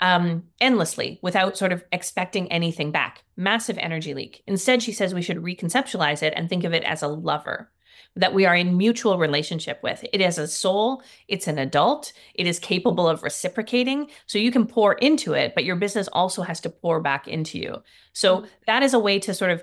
um, 0.00 0.48
endlessly 0.60 1.20
without 1.22 1.56
sort 1.56 1.70
of 1.70 1.84
expecting 1.92 2.50
anything 2.50 2.90
back. 2.90 3.22
Massive 3.36 3.78
energy 3.78 4.14
leak. 4.14 4.42
Instead, 4.48 4.82
she 4.82 4.90
says 4.90 5.14
we 5.14 5.22
should 5.22 5.44
reconceptualize 5.44 6.24
it 6.24 6.34
and 6.36 6.48
think 6.48 6.64
of 6.64 6.74
it 6.74 6.82
as 6.82 7.02
a 7.02 7.08
lover 7.08 7.70
that 8.16 8.34
we 8.34 8.46
are 8.46 8.54
in 8.54 8.76
mutual 8.76 9.18
relationship 9.18 9.80
with. 9.82 10.04
It 10.12 10.20
is 10.20 10.38
a 10.38 10.46
soul, 10.46 11.02
it's 11.28 11.46
an 11.46 11.58
adult, 11.58 12.12
it 12.34 12.46
is 12.46 12.58
capable 12.58 13.08
of 13.08 13.22
reciprocating. 13.22 14.10
So 14.26 14.38
you 14.38 14.50
can 14.50 14.66
pour 14.66 14.94
into 14.94 15.34
it, 15.34 15.54
but 15.54 15.64
your 15.64 15.76
business 15.76 16.08
also 16.12 16.42
has 16.42 16.60
to 16.60 16.70
pour 16.70 17.00
back 17.00 17.28
into 17.28 17.58
you. 17.58 17.82
So 18.12 18.38
mm-hmm. 18.38 18.46
that 18.66 18.82
is 18.82 18.94
a 18.94 18.98
way 18.98 19.18
to 19.20 19.34
sort 19.34 19.50
of 19.50 19.62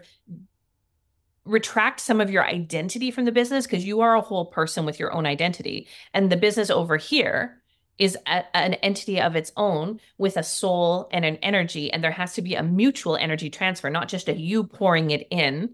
retract 1.45 1.99
some 1.99 2.19
of 2.19 2.29
your 2.29 2.45
identity 2.45 3.09
from 3.09 3.25
the 3.25 3.31
business 3.31 3.65
because 3.65 3.85
you 3.85 4.01
are 4.01 4.15
a 4.15 4.21
whole 4.21 4.45
person 4.45 4.85
with 4.85 4.99
your 4.99 5.13
own 5.13 5.25
identity. 5.25 5.87
And 6.13 6.31
the 6.31 6.37
business 6.37 6.69
over 6.69 6.97
here 6.97 7.61
is 7.97 8.17
a, 8.27 8.43
an 8.55 8.75
entity 8.75 9.19
of 9.19 9.35
its 9.35 9.51
own 9.57 9.99
with 10.17 10.37
a 10.37 10.43
soul 10.43 11.09
and 11.11 11.25
an 11.25 11.37
energy. 11.37 11.91
And 11.91 12.03
there 12.03 12.11
has 12.11 12.33
to 12.33 12.41
be 12.41 12.55
a 12.55 12.63
mutual 12.63 13.17
energy 13.17 13.49
transfer, 13.49 13.89
not 13.89 14.07
just 14.07 14.29
a 14.29 14.33
you 14.33 14.63
pouring 14.63 15.11
it 15.11 15.27
in 15.31 15.73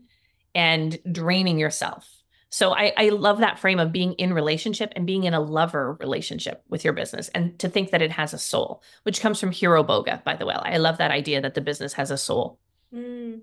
and 0.56 0.98
draining 1.12 1.58
yourself. 1.58 2.23
So 2.54 2.72
I, 2.72 2.94
I 2.96 3.10
love 3.10 3.40
that 3.40 3.58
frame 3.58 3.80
of 3.80 3.92
being 3.92 4.14
in 4.14 4.32
relationship 4.32 4.94
and 4.96 5.08
being 5.08 5.24
in 5.24 5.34
a 5.34 5.40
lover 5.40 5.98
relationship 6.00 6.64
with 6.70 6.84
your 6.84 6.94
business 6.94 7.28
and 7.30 7.58
to 7.58 7.68
think 7.68 7.90
that 7.90 8.04
it 8.04 8.12
has 8.12 8.32
a 8.32 8.38
soul, 8.38 8.84
which 9.02 9.22
comes 9.22 9.40
from 9.40 9.52
Hiro 9.52 9.84
Boga, 9.84 10.24
by 10.24 10.36
the 10.36 10.46
way. 10.46 10.54
I 10.54 10.78
love 10.78 11.00
that 11.00 11.10
idea 11.10 11.42
that 11.42 11.56
the 11.56 11.62
business 11.62 11.94
has 11.94 12.12
a 12.12 12.18
soul. 12.18 12.60
Mm. 12.94 13.42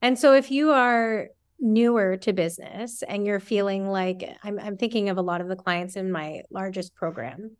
And 0.00 0.16
so 0.16 0.34
if 0.34 0.52
you 0.52 0.70
are 0.70 1.30
newer 1.58 2.16
to 2.18 2.32
business 2.32 3.02
and 3.02 3.26
you're 3.26 3.40
feeling 3.40 3.88
like 3.88 4.36
I'm, 4.44 4.60
I'm 4.60 4.76
thinking 4.76 5.08
of 5.08 5.18
a 5.18 5.22
lot 5.22 5.40
of 5.40 5.48
the 5.48 5.56
clients 5.56 5.96
in 5.96 6.12
my 6.12 6.42
largest 6.48 6.94
program. 6.94 7.56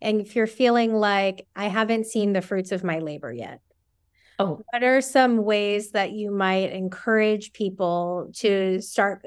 And 0.00 0.20
if 0.20 0.36
you're 0.36 0.46
feeling 0.46 0.94
like 0.94 1.48
I 1.56 1.66
haven't 1.66 2.06
seen 2.06 2.34
the 2.34 2.40
fruits 2.40 2.70
of 2.70 2.84
my 2.84 3.00
labor 3.00 3.32
yet, 3.32 3.62
Oh, 4.38 4.62
what 4.70 4.84
are 4.84 5.00
some 5.00 5.44
ways 5.44 5.92
that 5.92 6.12
you 6.12 6.30
might 6.30 6.70
encourage 6.70 7.52
people 7.52 8.30
to 8.34 8.82
start 8.82 9.24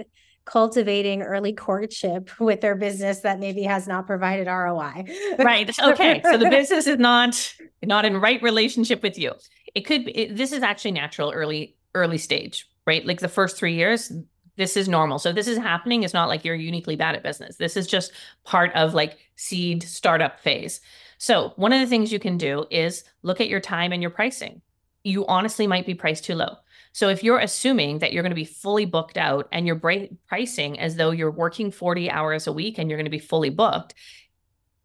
cultivating 0.49 1.21
early 1.21 1.53
courtship 1.53 2.29
with 2.39 2.61
their 2.61 2.75
business 2.75 3.19
that 3.19 3.39
maybe 3.39 3.63
has 3.63 3.87
not 3.87 4.07
provided 4.07 4.47
ROI. 4.47 5.05
right. 5.39 5.69
Okay. 5.79 6.21
so 6.23 6.37
the 6.37 6.49
business 6.49 6.87
is 6.87 6.97
not 6.97 7.55
not 7.83 8.05
in 8.05 8.17
right 8.17 8.41
relationship 8.41 9.03
with 9.03 9.17
you. 9.17 9.33
It 9.75 9.81
could 9.81 10.05
be 10.05 10.11
it, 10.17 10.37
this 10.37 10.51
is 10.51 10.63
actually 10.63 10.91
natural 10.91 11.31
early 11.31 11.75
early 11.95 12.17
stage, 12.17 12.67
right? 12.85 13.05
Like 13.05 13.19
the 13.19 13.27
first 13.27 13.57
3 13.57 13.73
years 13.73 14.11
this 14.57 14.75
is 14.75 14.89
normal. 14.89 15.19
So 15.19 15.31
this 15.31 15.47
is 15.47 15.57
happening 15.57 16.03
it's 16.03 16.13
not 16.13 16.27
like 16.27 16.43
you're 16.43 16.53
uniquely 16.53 16.97
bad 16.97 17.15
at 17.15 17.23
business. 17.23 17.55
This 17.55 17.77
is 17.77 17.87
just 17.87 18.11
part 18.43 18.73
of 18.75 18.93
like 18.93 19.17
seed 19.37 19.83
startup 19.83 20.39
phase. 20.41 20.81
So, 21.17 21.51
one 21.57 21.73
of 21.73 21.81
the 21.81 21.87
things 21.87 22.13
you 22.13 22.19
can 22.19 22.37
do 22.37 22.65
is 22.71 23.03
look 23.23 23.41
at 23.41 23.49
your 23.49 23.59
time 23.59 23.91
and 23.91 24.01
your 24.01 24.09
pricing. 24.09 24.61
You 25.03 25.25
honestly 25.27 25.67
might 25.67 25.85
be 25.85 25.93
priced 25.93 26.23
too 26.23 26.35
low. 26.35 26.55
So 26.91 27.09
if 27.09 27.23
you're 27.23 27.39
assuming 27.39 27.99
that 27.99 28.13
you're 28.13 28.23
going 28.23 28.31
to 28.31 28.35
be 28.35 28.45
fully 28.45 28.85
booked 28.85 29.17
out 29.17 29.47
and 29.51 29.67
you're 29.67 29.81
pricing 30.27 30.79
as 30.79 30.95
though 30.95 31.11
you're 31.11 31.31
working 31.31 31.71
40 31.71 32.09
hours 32.09 32.47
a 32.47 32.51
week 32.51 32.77
and 32.77 32.89
you're 32.89 32.97
going 32.97 33.05
to 33.05 33.11
be 33.11 33.19
fully 33.19 33.49
booked, 33.49 33.93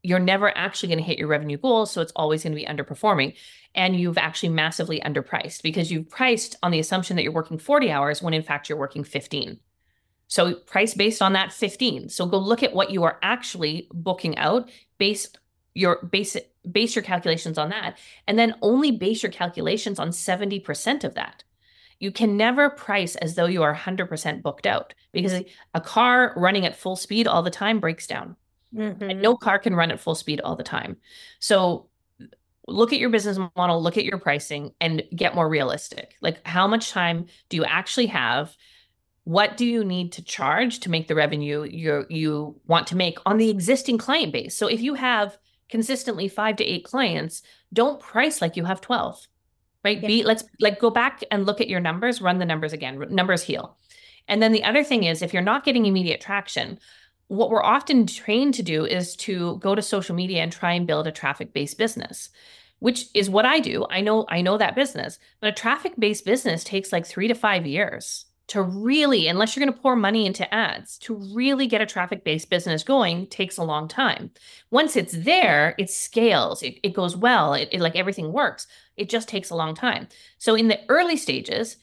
you're 0.03 0.19
never 0.19 0.57
actually 0.57 0.91
going 0.91 0.99
to 0.99 1.05
hit 1.05 1.19
your 1.19 1.29
revenue 1.29 1.57
goals. 1.57 1.91
So 1.91 2.03
it's 2.03 2.13
always 2.15 2.43
going 2.43 2.55
to 2.55 2.61
be 2.61 2.67
underperforming. 2.67 3.37
And 3.75 3.99
you've 3.99 4.19
actually 4.19 4.51
massively 4.51 5.01
underpriced 5.01 5.63
because 5.63 5.91
you've 5.91 6.11
priced 6.11 6.57
on 6.63 6.71
the 6.71 6.79
assumption 6.79 7.17
that 7.17 7.23
you're 7.23 7.33
working 7.33 7.59
40 7.59 7.91
hours 7.91 8.23
when 8.23 8.35
in 8.35 8.43
fact 8.43 8.69
you're 8.69 8.79
working 8.79 9.03
15. 9.03 9.59
So 10.29 10.55
price 10.55 10.95
based 10.95 11.23
on 11.23 11.33
that 11.33 11.53
15. 11.53 12.11
So 12.11 12.27
go 12.27 12.39
look 12.39 12.63
at 12.63 12.75
what 12.75 12.91
you 12.91 13.05
are 13.05 13.19
actually 13.23 13.89
booking 13.93 14.37
out 14.37 14.71
based 14.99 15.39
your 15.75 16.05
base 16.05 16.37
base 16.71 16.95
your 16.95 17.03
calculations 17.03 17.59
on 17.59 17.71
that 17.71 17.99
and 18.29 18.39
then 18.39 18.55
only 18.63 18.93
base 18.93 19.23
your 19.23 19.33
calculations 19.33 19.99
on 19.99 20.11
70% 20.11 21.05
of 21.05 21.15
that. 21.15 21.45
You 22.05 22.13
can 22.13 22.37
never 22.37 22.69
price 22.69 23.17
as 23.17 23.35
though 23.35 23.47
you 23.47 23.63
are 23.63 23.75
100% 23.75 24.43
booked 24.43 24.67
out 24.67 24.93
because 25.11 25.43
a 25.73 25.81
car 25.81 26.35
running 26.37 26.67
at 26.67 26.77
full 26.77 26.97
speed 26.97 27.27
all 27.27 27.43
the 27.43 27.51
time 27.51 27.81
breaks 27.81 28.07
down. 28.07 28.37
Mm-hmm. 28.77 29.03
And 29.03 29.23
no 29.23 29.39
car 29.39 29.59
can 29.59 29.75
run 29.75 29.91
at 29.91 29.99
full 29.99 30.15
speed 30.15 30.43
all 30.43 30.55
the 30.55 30.63
time. 30.63 30.99
So 31.39 31.89
look 32.69 32.93
at 32.93 32.99
your 32.99 33.09
business 33.09 33.39
model, 33.57 33.83
look 33.83 33.97
at 33.97 34.05
your 34.05 34.19
pricing 34.19 34.73
and 34.83 35.03
get 35.17 35.35
more 35.35 35.49
realistic. 35.49 36.17
Like 36.21 36.47
how 36.47 36.67
much 36.67 36.91
time 36.91 37.25
do 37.49 37.57
you 37.57 37.65
actually 37.65 38.09
have? 38.09 38.55
What 39.23 39.57
do 39.57 39.65
you 39.65 39.83
need 39.83 40.13
to 40.13 40.23
charge 40.23 40.81
to 40.81 40.91
make 40.91 41.09
the 41.09 41.15
revenue 41.15 41.63
you 41.63 42.05
you 42.11 42.61
want 42.67 42.87
to 42.89 42.97
make 42.97 43.17
on 43.25 43.39
the 43.39 43.49
existing 43.49 43.97
client 43.97 44.31
base? 44.31 44.55
So 44.55 44.67
if 44.67 44.83
you 44.83 44.93
have 44.93 45.39
consistently 45.71 46.29
5 46.29 46.57
to 46.57 46.65
8 46.65 46.85
clients, 46.85 47.41
don't 47.73 47.99
price 47.99 48.43
like 48.43 48.59
you 48.59 48.67
have 48.67 48.83
12. 48.83 49.27
Right? 49.85 50.01
Yeah. 50.01 50.09
Be 50.09 50.23
let's 50.25 50.45
like 50.61 50.81
go 50.81 50.91
back 50.91 51.23
and 51.31 51.47
look 51.47 51.61
at 51.61 51.69
your 51.69 51.81
numbers, 51.81 52.23
run 52.23 52.39
the 52.39 52.47
numbers 52.47 52.73
again. 52.73 53.05
Numbers 53.11 53.43
heal. 53.43 53.77
And 54.27 54.43
then 54.43 54.53
the 54.53 54.65
other 54.65 54.83
thing 54.83 55.05
is 55.05 55.21
if 55.21 55.33
you're 55.33 55.43
not 55.43 55.65
getting 55.65 55.87
immediate 55.87 56.21
traction, 56.21 56.79
what 57.29 57.51
we're 57.51 57.63
often 57.63 58.07
trained 58.07 58.55
to 58.55 58.63
do 58.63 58.85
is 58.87 59.17
to 59.17 59.59
go 59.59 59.75
to 59.75 59.83
social 59.83 60.15
media 60.15 60.43
and 60.43 60.51
try 60.51 60.73
and 60.73 60.87
build 60.87 61.07
a 61.07 61.13
traffic-based 61.13 61.79
business 61.79 62.31
which 62.85 63.07
is 63.15 63.31
what 63.31 63.47
I 63.47 63.61
do. 63.61 63.87
I 63.89 64.03
know 64.03 64.27
I 64.29 64.43
know 64.43 64.59
that 64.59 64.75
business. 64.75 65.19
But 65.41 65.49
a 65.49 65.53
traffic-based 65.53 66.25
business 66.27 66.63
takes 66.65 66.93
like 66.93 67.07
3 67.07 67.29
to 67.29 67.35
5 67.35 67.67
years 67.67 68.27
to 68.47 68.63
really 68.63 69.29
unless 69.29 69.57
you're 69.57 69.65
going 69.65 69.75
to 69.75 69.81
pour 69.81 69.97
money 69.97 70.27
into 70.27 70.53
ads 70.55 70.99
to 70.99 71.15
really 71.35 71.67
get 71.67 71.81
a 71.81 71.87
traffic-based 71.87 72.51
business 72.51 72.83
going 72.83 73.27
takes 73.29 73.57
a 73.57 73.65
long 73.65 73.89
time. 73.89 74.31
Once 74.71 74.97
it's 74.97 75.13
there, 75.13 75.75
it 75.79 75.91
scales. 75.91 76.63
It, 76.63 76.79
it 76.83 76.95
goes 76.95 77.17
well. 77.17 77.55
It, 77.55 77.69
it 77.73 77.81
like 77.81 77.97
everything 77.97 78.33
works. 78.33 78.67
It 78.97 79.09
just 79.09 79.29
takes 79.29 79.51
a 79.51 79.57
long 79.57 79.75
time. 79.75 80.09
So 80.39 80.55
in 80.55 80.69
the 80.69 80.81
early 80.89 81.17
stages, 81.17 81.77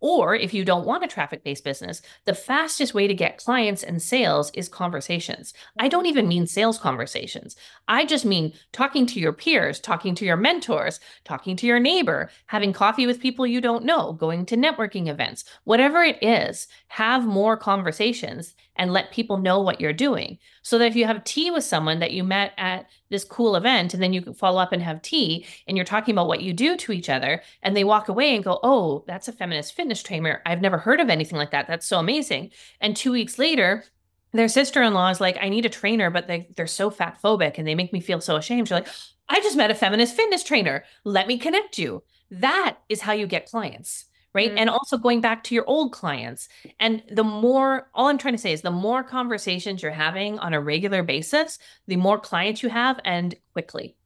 or 0.00 0.34
if 0.34 0.54
you 0.54 0.64
don't 0.64 0.86
want 0.86 1.04
a 1.04 1.08
traffic 1.08 1.42
based 1.42 1.64
business, 1.64 2.02
the 2.24 2.34
fastest 2.34 2.94
way 2.94 3.06
to 3.06 3.14
get 3.14 3.38
clients 3.38 3.82
and 3.82 4.00
sales 4.00 4.50
is 4.54 4.68
conversations. 4.68 5.52
I 5.78 5.88
don't 5.88 6.06
even 6.06 6.28
mean 6.28 6.46
sales 6.46 6.78
conversations. 6.78 7.56
I 7.88 8.04
just 8.04 8.24
mean 8.24 8.52
talking 8.72 9.06
to 9.06 9.20
your 9.20 9.32
peers, 9.32 9.80
talking 9.80 10.14
to 10.16 10.24
your 10.24 10.36
mentors, 10.36 11.00
talking 11.24 11.56
to 11.56 11.66
your 11.66 11.80
neighbor, 11.80 12.30
having 12.46 12.72
coffee 12.72 13.06
with 13.06 13.20
people 13.20 13.46
you 13.46 13.60
don't 13.60 13.84
know, 13.84 14.12
going 14.12 14.46
to 14.46 14.56
networking 14.56 15.08
events, 15.08 15.44
whatever 15.64 16.02
it 16.02 16.22
is, 16.22 16.68
have 16.88 17.26
more 17.26 17.56
conversations 17.56 18.54
and 18.78 18.92
let 18.92 19.10
people 19.10 19.36
know 19.36 19.60
what 19.60 19.80
you're 19.80 19.92
doing. 19.92 20.38
So 20.62 20.78
that 20.78 20.86
if 20.86 20.96
you 20.96 21.04
have 21.04 21.24
tea 21.24 21.50
with 21.50 21.64
someone 21.64 21.98
that 21.98 22.12
you 22.12 22.22
met 22.22 22.52
at 22.56 22.88
this 23.10 23.24
cool 23.24 23.56
event 23.56 23.92
and 23.92 24.02
then 24.02 24.12
you 24.12 24.32
follow 24.32 24.60
up 24.60 24.72
and 24.72 24.82
have 24.82 25.02
tea 25.02 25.44
and 25.66 25.76
you're 25.76 25.84
talking 25.84 26.14
about 26.14 26.28
what 26.28 26.42
you 26.42 26.52
do 26.52 26.76
to 26.76 26.92
each 26.92 27.08
other 27.08 27.42
and 27.62 27.76
they 27.76 27.84
walk 27.84 28.08
away 28.08 28.34
and 28.34 28.44
go, 28.44 28.60
"Oh, 28.62 29.04
that's 29.06 29.28
a 29.28 29.32
feminist 29.32 29.74
fitness 29.74 30.02
trainer. 30.02 30.40
I've 30.46 30.62
never 30.62 30.78
heard 30.78 31.00
of 31.00 31.10
anything 31.10 31.36
like 31.36 31.50
that. 31.50 31.66
That's 31.66 31.86
so 31.86 31.98
amazing." 31.98 32.52
And 32.80 32.96
2 32.96 33.12
weeks 33.12 33.38
later, 33.38 33.84
their 34.32 34.48
sister-in-law 34.48 35.08
is 35.10 35.20
like, 35.20 35.38
"I 35.40 35.48
need 35.48 35.66
a 35.66 35.70
trainer, 35.70 36.10
but 36.10 36.28
they 36.28 36.48
they're 36.56 36.66
so 36.66 36.90
fat 36.90 37.18
phobic 37.22 37.58
and 37.58 37.66
they 37.66 37.74
make 37.74 37.92
me 37.92 38.00
feel 38.00 38.20
so 38.20 38.36
ashamed." 38.36 38.70
You're 38.70 38.80
like, 38.80 38.88
"I 39.28 39.40
just 39.40 39.56
met 39.56 39.70
a 39.70 39.74
feminist 39.74 40.14
fitness 40.14 40.44
trainer. 40.44 40.84
Let 41.04 41.26
me 41.26 41.38
connect 41.38 41.78
you." 41.78 42.04
That 42.30 42.76
is 42.88 43.00
how 43.00 43.12
you 43.14 43.26
get 43.26 43.50
clients 43.50 44.04
right? 44.38 44.50
Mm-hmm. 44.50 44.58
And 44.58 44.70
also 44.70 44.96
going 44.96 45.20
back 45.20 45.42
to 45.44 45.54
your 45.54 45.64
old 45.66 45.90
clients. 45.90 46.48
And 46.78 47.02
the 47.10 47.24
more, 47.24 47.90
all 47.92 48.06
I'm 48.06 48.18
trying 48.18 48.34
to 48.34 48.38
say 48.38 48.52
is 48.52 48.62
the 48.62 48.70
more 48.70 49.02
conversations 49.02 49.82
you're 49.82 49.90
having 49.90 50.38
on 50.38 50.54
a 50.54 50.60
regular 50.60 51.02
basis, 51.02 51.58
the 51.88 51.96
more 51.96 52.20
clients 52.20 52.62
you 52.62 52.68
have 52.68 53.00
and 53.04 53.34
quickly. 53.52 53.96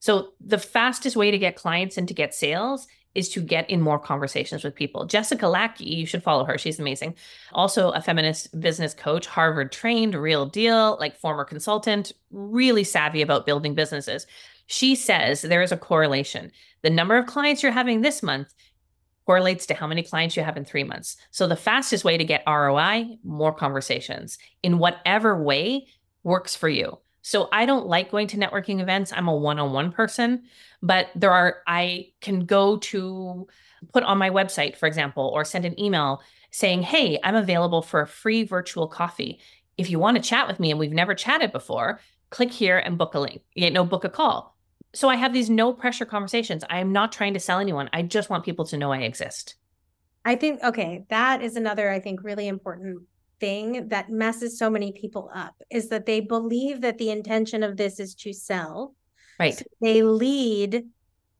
So 0.00 0.34
the 0.38 0.58
fastest 0.58 1.16
way 1.16 1.30
to 1.30 1.38
get 1.38 1.56
clients 1.56 1.96
and 1.96 2.06
to 2.08 2.12
get 2.12 2.34
sales 2.34 2.86
is 3.14 3.30
to 3.30 3.40
get 3.40 3.70
in 3.70 3.80
more 3.80 3.98
conversations 3.98 4.64
with 4.64 4.74
people. 4.74 5.06
Jessica 5.06 5.48
Lackey, 5.48 5.86
you 5.86 6.04
should 6.04 6.22
follow 6.22 6.44
her. 6.44 6.58
She's 6.58 6.78
amazing. 6.78 7.14
Also 7.54 7.90
a 7.92 8.02
feminist 8.02 8.60
business 8.60 8.92
coach, 8.92 9.26
Harvard 9.26 9.72
trained, 9.72 10.14
real 10.14 10.44
deal, 10.44 10.98
like 11.00 11.16
former 11.16 11.44
consultant, 11.44 12.12
really 12.32 12.84
savvy 12.84 13.22
about 13.22 13.46
building 13.46 13.74
businesses. 13.74 14.26
She 14.66 14.94
says 14.94 15.40
there 15.40 15.62
is 15.62 15.72
a 15.72 15.78
correlation. 15.78 16.52
The 16.82 16.90
number 16.90 17.16
of 17.16 17.24
clients 17.24 17.62
you're 17.62 17.72
having 17.72 18.02
this 18.02 18.22
month 18.22 18.52
correlates 19.26 19.66
to 19.66 19.74
how 19.74 19.86
many 19.86 20.02
clients 20.02 20.36
you 20.36 20.42
have 20.42 20.56
in 20.56 20.64
three 20.64 20.84
months. 20.84 21.16
So 21.30 21.46
the 21.46 21.56
fastest 21.56 22.04
way 22.04 22.16
to 22.16 22.24
get 22.24 22.42
ROI, 22.46 23.18
more 23.24 23.52
conversations 23.52 24.38
in 24.62 24.78
whatever 24.78 25.42
way 25.42 25.86
works 26.22 26.54
for 26.54 26.68
you. 26.68 26.98
So 27.22 27.48
I 27.52 27.64
don't 27.64 27.86
like 27.86 28.10
going 28.10 28.26
to 28.28 28.36
networking 28.36 28.80
events. 28.80 29.10
I'm 29.10 29.28
a 29.28 29.34
one-on-one 29.34 29.92
person, 29.92 30.42
but 30.82 31.08
there 31.14 31.32
are 31.32 31.62
I 31.66 32.08
can 32.20 32.44
go 32.44 32.76
to 32.76 33.46
put 33.94 34.04
on 34.04 34.18
my 34.18 34.28
website, 34.28 34.76
for 34.76 34.86
example, 34.86 35.30
or 35.34 35.44
send 35.44 35.64
an 35.64 35.78
email 35.80 36.22
saying, 36.50 36.82
"Hey, 36.82 37.18
I'm 37.24 37.34
available 37.34 37.80
for 37.80 38.02
a 38.02 38.06
free 38.06 38.44
virtual 38.44 38.88
coffee. 38.88 39.40
If 39.78 39.88
you 39.88 39.98
want 39.98 40.18
to 40.18 40.22
chat 40.22 40.46
with 40.46 40.60
me 40.60 40.70
and 40.70 40.78
we've 40.78 40.92
never 40.92 41.14
chatted 41.14 41.50
before, 41.50 41.98
click 42.28 42.52
here 42.52 42.78
and 42.78 42.98
book 42.98 43.14
a 43.14 43.20
link. 43.20 43.40
You 43.54 43.70
know, 43.70 43.84
book 43.84 44.04
a 44.04 44.10
call." 44.10 44.53
So 44.94 45.08
I 45.08 45.16
have 45.16 45.32
these 45.32 45.50
no 45.50 45.72
pressure 45.72 46.04
conversations. 46.04 46.64
I 46.70 46.78
am 46.80 46.92
not 46.92 47.12
trying 47.12 47.34
to 47.34 47.40
sell 47.40 47.58
anyone. 47.58 47.90
I 47.92 48.02
just 48.02 48.30
want 48.30 48.44
people 48.44 48.64
to 48.66 48.78
know 48.78 48.92
I 48.92 48.98
exist. 48.98 49.56
I 50.24 50.36
think, 50.36 50.62
okay, 50.62 51.04
that 51.10 51.42
is 51.42 51.56
another, 51.56 51.90
I 51.90 52.00
think, 52.00 52.22
really 52.22 52.48
important 52.48 53.02
thing 53.40 53.88
that 53.88 54.10
messes 54.10 54.58
so 54.58 54.70
many 54.70 54.92
people 54.92 55.30
up 55.34 55.54
is 55.70 55.88
that 55.88 56.06
they 56.06 56.20
believe 56.20 56.80
that 56.80 56.98
the 56.98 57.10
intention 57.10 57.62
of 57.62 57.76
this 57.76 58.00
is 58.00 58.14
to 58.14 58.32
sell. 58.32 58.94
Right. 59.38 59.54
So 59.54 59.64
they 59.82 60.02
lead 60.02 60.84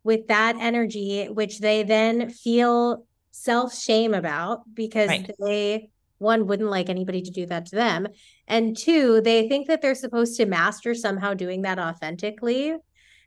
with 0.02 0.26
that 0.26 0.56
energy, 0.58 1.26
which 1.26 1.60
they 1.60 1.82
then 1.82 2.28
feel 2.28 3.06
self 3.30 3.74
shame 3.74 4.12
about 4.14 4.62
because 4.74 5.08
right. 5.08 5.30
they, 5.40 5.90
one, 6.18 6.46
wouldn't 6.46 6.70
like 6.70 6.90
anybody 6.90 7.22
to 7.22 7.30
do 7.30 7.46
that 7.46 7.66
to 7.66 7.76
them. 7.76 8.08
And 8.46 8.76
two, 8.76 9.20
they 9.22 9.48
think 9.48 9.68
that 9.68 9.80
they're 9.80 9.94
supposed 9.94 10.36
to 10.36 10.46
master 10.46 10.94
somehow 10.94 11.34
doing 11.34 11.62
that 11.62 11.78
authentically 11.78 12.74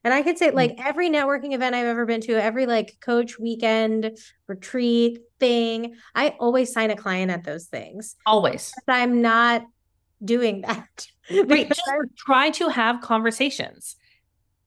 and 0.04 0.14
I 0.14 0.22
could 0.22 0.38
say, 0.38 0.52
like, 0.52 0.78
mm. 0.78 0.86
every 0.86 1.10
networking 1.10 1.54
event 1.54 1.76
I've 1.76 1.88
ever 1.88 2.06
been 2.06 2.22
to, 2.22 2.42
every 2.42 2.66
like 2.66 2.98
coach 3.02 3.40
weekend 3.40 4.18
retreat 4.48 5.20
thing, 5.40 5.96
I 6.16 6.30
always 6.40 6.72
sign 6.72 6.92
a 6.92 6.96
client 6.96 7.32
at 7.32 7.44
those 7.44 7.66
things. 7.66 8.16
Always. 8.26 8.74
But 8.86 8.94
I'm 8.94 9.22
not 9.22 9.64
doing 10.24 10.62
that. 10.62 11.08
Right. 11.30 11.68
Just 11.68 11.82
try 12.18 12.52
to 12.52 12.70
have 12.70 13.02
conversations. 13.02 13.98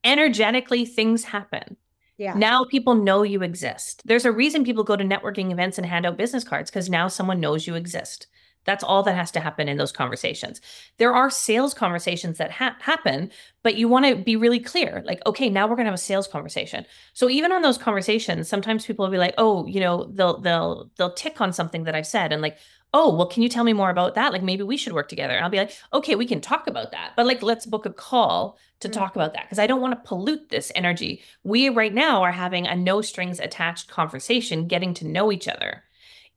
Energetically, 0.05 0.85
things 0.85 1.25
happen. 1.25 1.79
Yeah. 2.19 2.35
Now 2.35 2.67
people 2.67 2.95
know 2.95 3.23
you 3.23 3.43
exist. 3.43 4.03
There's 4.05 4.27
a 4.27 4.31
reason 4.31 4.63
people 4.63 4.85
go 4.85 4.95
to 4.95 5.03
networking 5.03 5.53
events 5.53 5.79
and 5.79 5.87
hand 5.87 6.05
out 6.05 6.19
business 6.19 6.45
cards 6.45 6.71
because 6.71 6.91
now 6.91 7.09
someone 7.09 7.41
knows 7.41 7.67
you 7.67 7.77
exist. 7.77 8.27
That's 8.65 8.85
all 8.85 9.03
that 9.05 9.17
has 9.17 9.31
to 9.33 9.41
happen 9.41 9.69
in 9.69 9.79
those 9.79 9.93
conversations. 9.93 10.61
There 10.99 11.15
are 11.15 11.31
sales 11.31 11.75
conversations 11.75 12.39
that 12.39 12.51
ha- 12.51 12.77
happen, 12.81 13.31
but 13.63 13.77
you 13.77 13.89
want 13.89 14.07
to 14.07 14.17
be 14.17 14.37
really 14.37 14.61
clear 14.61 15.03
like, 15.07 15.21
okay, 15.27 15.49
now 15.49 15.67
we're 15.67 15.77
going 15.77 15.87
to 15.87 15.91
have 15.91 15.95
a 15.95 15.99
sales 15.99 16.29
conversation. 16.29 16.85
So 17.15 17.31
even 17.31 17.53
on 17.53 17.63
those 17.63 17.79
conversations, 17.79 18.49
sometimes 18.49 18.87
people 18.87 19.05
will 19.05 19.13
be 19.13 19.19
like, 19.19 19.35
oh, 19.39 19.67
you 19.67 19.81
know, 19.81 20.11
they'll, 20.13 20.39
they'll, 20.41 20.91
they'll 20.97 21.15
tick 21.15 21.41
on 21.41 21.53
something 21.53 21.85
that 21.85 21.95
I've 21.95 22.07
said 22.07 22.33
and 22.33 22.43
like, 22.43 22.59
oh, 22.93 23.15
well, 23.15 23.27
can 23.27 23.43
you 23.43 23.49
tell 23.49 23.65
me 23.65 23.73
more 23.73 23.91
about 23.91 24.15
that? 24.17 24.33
Like 24.33 24.43
maybe 24.43 24.63
we 24.63 24.77
should 24.77 24.93
work 24.93 25.09
together. 25.09 25.35
And 25.35 25.45
I'll 25.45 25.51
be 25.51 25.59
like, 25.59 25.77
okay, 25.93 26.17
we 26.17 26.27
can 26.27 26.41
talk 26.41 26.67
about 26.67 26.91
that, 26.91 27.13
but 27.17 27.27
like, 27.27 27.43
let's 27.43 27.67
book 27.67 27.87
a 27.87 27.93
call 27.93 28.59
to 28.81 28.89
mm-hmm. 28.89 28.99
talk 28.99 29.15
about 29.15 29.33
that 29.35 29.45
because 29.45 29.59
I 29.59 29.67
don't 29.67 29.81
want 29.81 29.93
to 29.93 30.09
pollute 30.09 30.49
this 30.49 30.73
energy. 30.75 31.23
We 31.45 31.69
right 31.69 31.95
now 31.95 32.23
are 32.23 32.33
having 32.33 32.67
a 32.67 32.75
no 32.75 33.01
strings 33.01 33.39
attached 33.39 33.89
conversation, 33.89 34.67
getting 34.67 34.93
to 34.95 35.07
know 35.07 35.31
each 35.31 35.47
other 35.47 35.85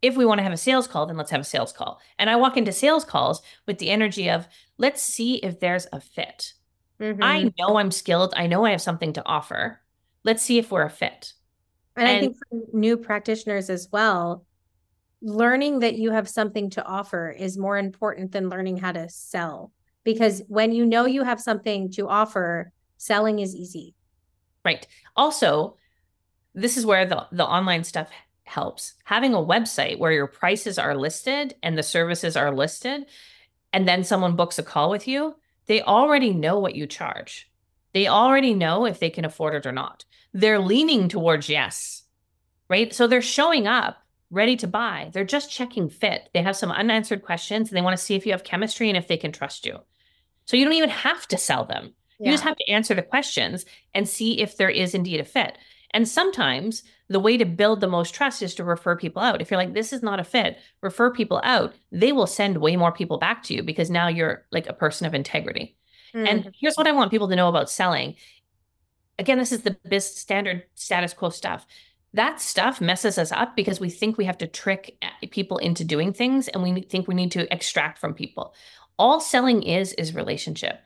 if 0.04 0.18
we 0.18 0.26
want 0.26 0.40
to 0.40 0.44
have 0.44 0.52
a 0.52 0.58
sales 0.58 0.86
call, 0.86 1.06
then 1.06 1.16
let's 1.16 1.32
have 1.32 1.42
a 1.42 1.46
sales 1.46 1.72
call. 1.72 2.00
And 2.20 2.30
I 2.30 2.36
walk 2.36 2.58
into 2.58 2.74
sales 2.74 3.06
calls 3.06 3.42
with 3.66 3.80
the 3.80 3.90
energy 3.90 4.30
of, 4.30 4.46
let's 4.78 5.02
see 5.02 5.36
if 5.36 5.62
there's 5.62 5.88
a 5.94 6.02
fit. 6.02 6.54
Mm-hmm. 7.00 7.24
I 7.24 7.54
know 7.58 7.78
I'm 7.78 7.90
skilled. 7.90 8.34
I 8.36 8.48
know 8.48 8.66
I 8.66 8.72
have 8.72 8.82
something 8.82 9.14
to 9.14 9.26
offer. 9.26 9.80
Let's 10.26 10.44
see 10.44 10.58
if 10.58 10.72
we're 10.72 10.84
a 10.84 10.90
fit. 10.90 11.34
And, 11.96 12.08
and 12.08 12.18
I 12.18 12.20
think 12.20 12.38
for 12.38 12.78
new 12.78 12.98
practitioners 12.98 13.70
as 13.70 13.88
well, 13.94 14.46
learning 15.22 15.80
that 15.80 15.96
you 15.96 16.12
have 16.12 16.28
something 16.28 16.70
to 16.72 16.86
offer 16.86 17.32
is 17.32 17.58
more 17.58 17.78
important 17.78 18.34
than 18.34 18.50
learning 18.50 18.78
how 18.78 18.92
to 18.92 19.08
sell. 19.08 19.72
Because 20.04 20.44
when 20.50 20.74
you 20.74 20.86
know 20.86 21.06
you 21.06 21.24
have 21.24 21.40
something 21.40 21.90
to 21.92 22.10
offer, 22.10 22.74
selling 22.98 23.40
is 23.40 23.56
easy. 23.56 23.96
Right. 24.66 24.86
Also, 25.16 25.78
this 26.54 26.76
is 26.76 26.86
where 26.86 27.06
the, 27.06 27.26
the 27.32 27.46
online 27.46 27.86
stuff 27.86 28.10
helps. 28.44 28.94
Having 29.04 29.34
a 29.34 29.38
website 29.38 30.00
where 30.00 30.12
your 30.12 30.28
prices 30.28 30.78
are 30.78 30.96
listed 30.96 31.56
and 31.64 31.78
the 31.78 31.84
services 31.84 32.36
are 32.36 32.54
listed, 32.54 33.06
and 33.72 33.88
then 33.88 34.04
someone 34.04 34.36
books 34.36 34.60
a 34.60 34.64
call 34.64 34.90
with 34.90 35.08
you, 35.08 35.36
they 35.66 35.82
already 35.82 36.34
know 36.34 36.60
what 36.60 36.76
you 36.76 36.86
charge. 36.86 37.50
They 37.94 38.08
already 38.08 38.54
know 38.54 38.86
if 38.86 39.00
they 39.00 39.10
can 39.10 39.26
afford 39.26 39.56
it 39.56 39.66
or 39.66 39.72
not. 39.72 40.06
They're 40.34 40.60
leaning 40.60 41.10
towards 41.10 41.50
yes, 41.50 42.04
right? 42.70 42.94
So 42.94 43.08
they're 43.08 43.22
showing 43.22 43.68
up 43.68 43.98
ready 44.32 44.56
to 44.58 44.68
buy. 44.68 45.12
They're 45.14 45.24
just 45.24 45.52
checking 45.52 45.90
fit. 45.90 46.30
They 46.34 46.42
have 46.42 46.56
some 46.56 46.72
unanswered 46.72 47.22
questions 47.22 47.70
and 47.70 47.78
they 47.78 47.84
want 47.84 47.96
to 47.98 48.04
see 48.04 48.16
if 48.16 48.26
you 48.26 48.32
have 48.32 48.44
chemistry 48.44 48.90
and 48.90 48.98
if 48.98 49.08
they 49.08 49.18
can 49.18 49.32
trust 49.32 49.66
you. 49.66 49.78
So 50.46 50.58
you 50.58 50.66
don't 50.66 50.74
even 50.74 50.90
have 50.90 51.28
to 51.28 51.38
sell 51.38 51.66
them. 51.66 51.94
Yeah. 52.20 52.28
You 52.28 52.34
just 52.34 52.44
have 52.44 52.58
to 52.58 52.70
answer 52.70 52.96
the 52.96 53.04
questions 53.04 53.66
and 53.94 54.10
see 54.10 54.42
if 54.42 54.58
there 54.58 54.70
is 54.70 54.96
indeed 54.96 55.20
a 55.20 55.24
fit. 55.24 55.58
And 55.94 56.08
sometimes 56.08 56.84
the 57.08 57.20
way 57.20 57.38
to 57.38 57.46
build 57.46 57.80
the 57.80 57.88
most 57.88 58.16
trust 58.16 58.42
is 58.42 58.56
to 58.56 58.64
refer 58.64 58.96
people 58.96 59.22
out. 59.22 59.42
If 59.42 59.52
you're 59.52 59.60
like, 59.60 59.74
this 59.74 59.94
is 59.94 60.02
not 60.02 60.20
a 60.20 60.24
fit, 60.24 60.58
refer 60.82 61.12
people 61.12 61.40
out. 61.44 61.74
They 61.92 62.12
will 62.12 62.28
send 62.28 62.58
way 62.58 62.76
more 62.76 62.92
people 62.92 63.20
back 63.20 63.44
to 63.44 63.54
you 63.54 63.64
because 63.64 63.90
now 63.90 64.08
you're 64.08 64.46
like 64.52 64.68
a 64.68 64.74
person 64.74 65.06
of 65.06 65.14
integrity. 65.14 65.78
Mm. 66.16 66.28
And 66.28 66.56
here's 66.60 66.76
what 66.76 66.88
I 66.88 66.92
want 66.92 67.12
people 67.12 67.30
to 67.30 67.36
know 67.36 67.50
about 67.50 67.70
selling. 67.70 68.16
Again, 69.20 69.38
this 69.38 69.52
is 69.52 69.62
the 69.62 69.78
biz 69.88 70.06
standard 70.06 70.64
status 70.74 71.14
quo 71.14 71.30
stuff. 71.30 71.66
That 72.14 72.40
stuff 72.40 72.82
messes 72.82 73.18
us 73.18 73.32
up 73.32 73.56
because 73.56 73.80
we 73.80 73.90
think 73.90 74.18
we 74.18 74.26
have 74.26 74.38
to 74.40 74.48
trick 74.48 74.98
eh, 75.02 75.28
people 75.32 75.58
into 75.58 75.84
doing 75.84 76.14
things 76.14 76.48
and 76.48 76.62
we 76.62 76.82
think 76.82 77.08
we 77.08 77.16
need 77.16 77.32
to 77.32 77.52
extract 77.54 78.00
from 78.00 78.14
people. 78.14 78.54
All 78.98 79.20
selling 79.20 79.64
is 79.64 79.94
is 79.94 80.16
relationship. 80.16 80.80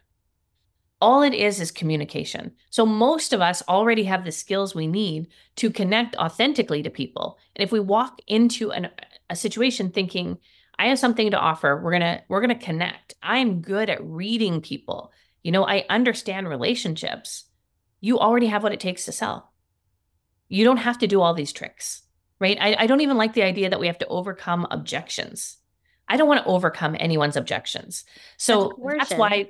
All 1.00 1.22
it 1.22 1.34
is 1.34 1.60
is 1.60 1.70
communication. 1.72 2.54
So 2.70 2.86
most 2.86 3.32
of 3.32 3.42
us 3.42 3.62
already 3.68 4.04
have 4.06 4.26
the 4.26 4.32
skills 4.32 4.74
we 4.74 4.88
need 4.88 5.28
to 5.58 5.70
connect 5.70 6.16
authentically 6.16 6.82
to 6.84 6.90
people. 6.90 7.38
And 7.56 7.64
if 7.64 7.72
we 7.72 7.80
walk 7.80 8.20
into 8.26 8.72
an, 8.72 8.90
a 9.30 9.36
situation 9.36 9.92
thinking, 9.92 10.40
I 10.80 10.88
have 10.88 11.00
something 11.00 11.32
to 11.32 11.40
offer, 11.40 11.80
we're 11.84 11.92
going 11.92 12.02
to 12.02 12.22
we're 12.30 12.42
going 12.42 12.58
to 12.58 12.66
connect. 12.66 13.16
I'm 13.22 13.62
good 13.62 13.90
at 13.90 14.04
reading 14.04 14.62
people. 14.62 15.12
You 15.44 15.52
know, 15.52 15.66
I 15.66 15.86
understand 15.90 16.50
relationships. 16.50 17.46
You 18.02 18.20
already 18.20 18.48
have 18.48 18.64
what 18.64 18.74
it 18.74 18.80
takes 18.80 19.06
to 19.06 19.12
sell. 19.12 19.54
You 20.50 20.64
don't 20.64 20.78
have 20.78 21.00
to 21.00 21.08
do 21.08 21.22
all 21.22 21.34
these 21.34 21.52
tricks, 21.52 22.04
right? 22.40 22.58
I, 22.60 22.76
I 22.80 22.88
don't 22.88 23.02
even 23.02 23.18
like 23.18 23.34
the 23.34 23.44
idea 23.44 23.70
that 23.70 23.80
we 23.80 23.88
have 23.88 23.98
to 24.00 24.08
overcome 24.08 24.68
objections. 24.72 25.58
I 26.08 26.16
don't 26.18 26.28
want 26.28 26.44
to 26.44 26.50
overcome 26.50 26.96
anyone's 27.00 27.36
objections. 27.36 28.06
So 28.38 28.80
that's, 28.84 29.10
that's 29.10 29.20
why 29.20 29.50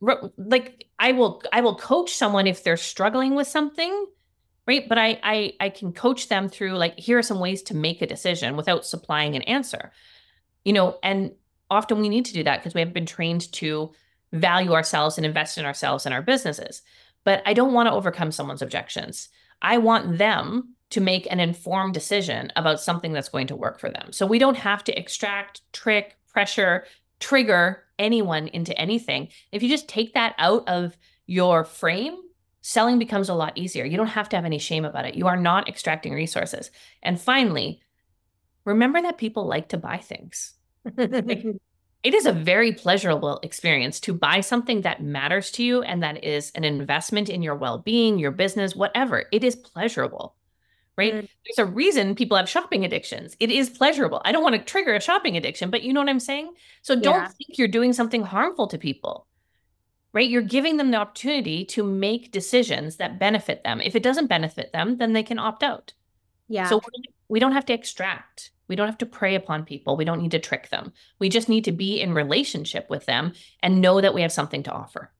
like 0.00 0.86
I 0.98 1.12
will 1.12 1.42
I 1.52 1.60
will 1.60 1.76
coach 1.76 2.14
someone 2.14 2.46
if 2.46 2.62
they're 2.62 2.76
struggling 2.76 3.34
with 3.34 3.46
something, 3.46 4.06
right? 4.66 4.88
But 4.88 4.98
I 4.98 5.18
I 5.22 5.52
I 5.60 5.68
can 5.70 5.92
coach 5.92 6.28
them 6.28 6.48
through 6.48 6.72
like 6.72 6.98
here 6.98 7.18
are 7.18 7.22
some 7.22 7.40
ways 7.40 7.62
to 7.64 7.76
make 7.76 8.02
a 8.02 8.06
decision 8.06 8.56
without 8.56 8.86
supplying 8.86 9.36
an 9.36 9.42
answer. 9.42 9.92
You 10.64 10.72
know, 10.72 10.98
and 11.02 11.32
often 11.70 12.00
we 12.00 12.08
need 12.08 12.24
to 12.26 12.32
do 12.32 12.42
that 12.44 12.58
because 12.58 12.74
we 12.74 12.80
have 12.80 12.92
been 12.92 13.06
trained 13.06 13.52
to 13.52 13.92
value 14.32 14.72
ourselves 14.72 15.16
and 15.16 15.26
invest 15.26 15.58
in 15.58 15.64
ourselves 15.64 16.06
and 16.06 16.14
our 16.14 16.22
businesses. 16.22 16.82
But 17.24 17.42
I 17.46 17.54
don't 17.54 17.72
want 17.72 17.88
to 17.88 17.92
overcome 17.92 18.32
someone's 18.32 18.62
objections. 18.62 19.28
I 19.62 19.78
want 19.78 20.18
them 20.18 20.74
to 20.90 21.00
make 21.00 21.26
an 21.30 21.40
informed 21.40 21.94
decision 21.94 22.52
about 22.54 22.80
something 22.80 23.12
that's 23.12 23.28
going 23.28 23.48
to 23.48 23.56
work 23.56 23.80
for 23.80 23.90
them. 23.90 24.12
So 24.12 24.26
we 24.26 24.38
don't 24.38 24.56
have 24.56 24.84
to 24.84 24.98
extract, 24.98 25.60
trick, 25.72 26.16
pressure, 26.28 26.84
trigger 27.20 27.84
anyone 27.98 28.48
into 28.48 28.78
anything. 28.78 29.28
If 29.52 29.62
you 29.62 29.68
just 29.68 29.88
take 29.88 30.14
that 30.14 30.34
out 30.38 30.68
of 30.68 30.96
your 31.26 31.64
frame, 31.64 32.16
selling 32.60 32.98
becomes 32.98 33.28
a 33.28 33.34
lot 33.34 33.56
easier. 33.56 33.84
You 33.84 33.96
don't 33.96 34.06
have 34.08 34.28
to 34.30 34.36
have 34.36 34.44
any 34.44 34.58
shame 34.58 34.84
about 34.84 35.06
it. 35.06 35.14
You 35.14 35.26
are 35.26 35.36
not 35.36 35.68
extracting 35.68 36.12
resources. 36.12 36.70
And 37.02 37.20
finally, 37.20 37.80
remember 38.64 39.00
that 39.02 39.18
people 39.18 39.46
like 39.46 39.68
to 39.68 39.78
buy 39.78 39.98
things. 39.98 40.54
it 42.06 42.14
is 42.14 42.26
a 42.26 42.32
very 42.32 42.72
pleasurable 42.72 43.40
experience 43.42 44.00
to 44.00 44.14
buy 44.14 44.40
something 44.40 44.82
that 44.82 45.02
matters 45.02 45.50
to 45.52 45.64
you 45.64 45.82
and 45.82 46.02
that 46.02 46.22
is 46.22 46.50
an 46.54 46.64
investment 46.64 47.28
in 47.28 47.42
your 47.42 47.54
well 47.54 47.78
being, 47.78 48.18
your 48.18 48.30
business, 48.30 48.76
whatever. 48.76 49.24
It 49.32 49.42
is 49.42 49.56
pleasurable 49.56 50.36
right? 50.96 51.14
Mm. 51.14 51.28
There's 51.44 51.58
a 51.58 51.70
reason 51.70 52.14
people 52.14 52.36
have 52.36 52.48
shopping 52.48 52.84
addictions. 52.84 53.36
It 53.40 53.50
is 53.50 53.70
pleasurable. 53.70 54.22
I 54.24 54.32
don't 54.32 54.42
want 54.42 54.54
to 54.54 54.62
trigger 54.62 54.94
a 54.94 55.00
shopping 55.00 55.36
addiction, 55.36 55.70
but 55.70 55.82
you 55.82 55.92
know 55.92 56.00
what 56.00 56.08
I'm 56.08 56.20
saying? 56.20 56.54
So 56.82 56.94
don't 56.94 57.22
yeah. 57.22 57.28
think 57.28 57.58
you're 57.58 57.68
doing 57.68 57.92
something 57.92 58.22
harmful 58.22 58.66
to 58.68 58.78
people. 58.78 59.26
Right? 60.12 60.30
You're 60.30 60.42
giving 60.42 60.78
them 60.78 60.90
the 60.90 60.96
opportunity 60.96 61.66
to 61.66 61.82
make 61.84 62.32
decisions 62.32 62.96
that 62.96 63.18
benefit 63.18 63.62
them. 63.64 63.82
If 63.82 63.94
it 63.94 64.02
doesn't 64.02 64.28
benefit 64.28 64.72
them, 64.72 64.96
then 64.96 65.12
they 65.12 65.22
can 65.22 65.38
opt 65.38 65.62
out. 65.62 65.92
Yeah. 66.48 66.68
So 66.68 66.80
we 67.28 67.38
don't 67.38 67.52
have 67.52 67.66
to 67.66 67.74
extract. 67.74 68.50
We 68.68 68.76
don't 68.76 68.88
have 68.88 68.98
to 68.98 69.06
prey 69.06 69.34
upon 69.34 69.64
people. 69.64 69.96
We 69.96 70.04
don't 70.06 70.22
need 70.22 70.30
to 70.30 70.38
trick 70.38 70.70
them. 70.70 70.92
We 71.18 71.28
just 71.28 71.48
need 71.48 71.64
to 71.64 71.72
be 71.72 72.00
in 72.00 72.14
relationship 72.14 72.88
with 72.88 73.04
them 73.06 73.34
and 73.62 73.82
know 73.82 74.00
that 74.00 74.14
we 74.14 74.22
have 74.22 74.32
something 74.32 74.62
to 74.64 74.72
offer. 74.72 75.12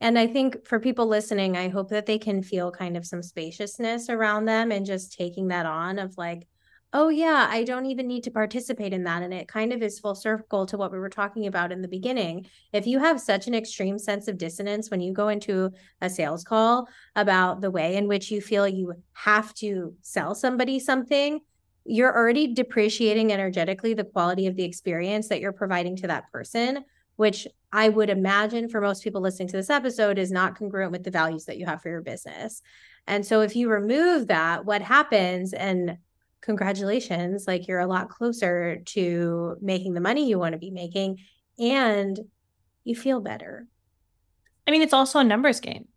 And 0.00 0.18
I 0.18 0.26
think 0.26 0.66
for 0.66 0.78
people 0.78 1.06
listening, 1.06 1.56
I 1.56 1.68
hope 1.68 1.88
that 1.90 2.06
they 2.06 2.18
can 2.18 2.42
feel 2.42 2.70
kind 2.70 2.96
of 2.96 3.06
some 3.06 3.22
spaciousness 3.22 4.10
around 4.10 4.44
them 4.44 4.70
and 4.70 4.84
just 4.84 5.16
taking 5.16 5.48
that 5.48 5.66
on 5.66 5.98
of 5.98 6.18
like, 6.18 6.46
oh, 6.92 7.08
yeah, 7.08 7.46
I 7.50 7.64
don't 7.64 7.86
even 7.86 8.06
need 8.06 8.24
to 8.24 8.30
participate 8.30 8.92
in 8.92 9.04
that. 9.04 9.22
And 9.22 9.34
it 9.34 9.48
kind 9.48 9.72
of 9.72 9.82
is 9.82 9.98
full 9.98 10.14
circle 10.14 10.66
to 10.66 10.76
what 10.76 10.92
we 10.92 10.98
were 10.98 11.10
talking 11.10 11.46
about 11.46 11.72
in 11.72 11.82
the 11.82 11.88
beginning. 11.88 12.46
If 12.72 12.86
you 12.86 12.98
have 12.98 13.20
such 13.20 13.46
an 13.46 13.54
extreme 13.54 13.98
sense 13.98 14.28
of 14.28 14.38
dissonance 14.38 14.90
when 14.90 15.00
you 15.00 15.12
go 15.12 15.28
into 15.28 15.72
a 16.00 16.08
sales 16.08 16.44
call 16.44 16.88
about 17.14 17.60
the 17.60 17.70
way 17.70 17.96
in 17.96 18.06
which 18.06 18.30
you 18.30 18.40
feel 18.40 18.68
you 18.68 18.94
have 19.14 19.52
to 19.54 19.94
sell 20.00 20.34
somebody 20.34 20.78
something, 20.78 21.40
you're 21.84 22.14
already 22.14 22.54
depreciating 22.54 23.32
energetically 23.32 23.94
the 23.94 24.04
quality 24.04 24.46
of 24.46 24.56
the 24.56 24.64
experience 24.64 25.28
that 25.28 25.40
you're 25.40 25.52
providing 25.52 25.96
to 25.96 26.06
that 26.06 26.30
person 26.32 26.84
which 27.16 27.46
I 27.72 27.88
would 27.88 28.10
imagine 28.10 28.68
for 28.68 28.80
most 28.80 29.02
people 29.02 29.20
listening 29.20 29.48
to 29.48 29.56
this 29.56 29.70
episode 29.70 30.18
is 30.18 30.30
not 30.30 30.56
congruent 30.56 30.92
with 30.92 31.04
the 31.04 31.10
values 31.10 31.46
that 31.46 31.58
you 31.58 31.66
have 31.66 31.82
for 31.82 31.88
your 31.88 32.02
business. 32.02 32.62
And 33.06 33.24
so 33.24 33.40
if 33.40 33.56
you 33.56 33.68
remove 33.68 34.28
that, 34.28 34.64
what 34.64 34.82
happens 34.82 35.52
and 35.52 35.98
congratulations, 36.40 37.46
like 37.46 37.66
you're 37.66 37.80
a 37.80 37.86
lot 37.86 38.08
closer 38.08 38.82
to 38.86 39.56
making 39.60 39.94
the 39.94 40.00
money 40.00 40.28
you 40.28 40.38
want 40.38 40.52
to 40.52 40.58
be 40.58 40.70
making 40.70 41.18
and 41.58 42.18
you 42.84 42.94
feel 42.94 43.20
better. 43.20 43.66
I 44.66 44.70
mean, 44.70 44.82
it's 44.82 44.92
also 44.92 45.18
a 45.18 45.24
numbers 45.24 45.60
game. 45.60 45.88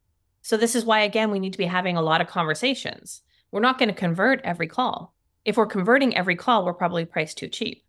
So 0.41 0.57
this 0.57 0.75
is 0.75 0.85
why 0.85 1.01
again 1.01 1.31
we 1.31 1.39
need 1.39 1.53
to 1.53 1.57
be 1.57 1.65
having 1.65 1.97
a 1.97 2.01
lot 2.01 2.21
of 2.21 2.27
conversations. 2.27 3.21
We're 3.51 3.59
not 3.59 3.77
going 3.77 3.89
to 3.89 3.95
convert 3.95 4.41
every 4.43 4.67
call. 4.67 5.13
If 5.45 5.57
we're 5.57 5.65
converting 5.65 6.15
every 6.15 6.35
call, 6.35 6.65
we're 6.65 6.73
probably 6.73 7.05
priced 7.05 7.37
too 7.37 7.47
cheap. 7.47 7.83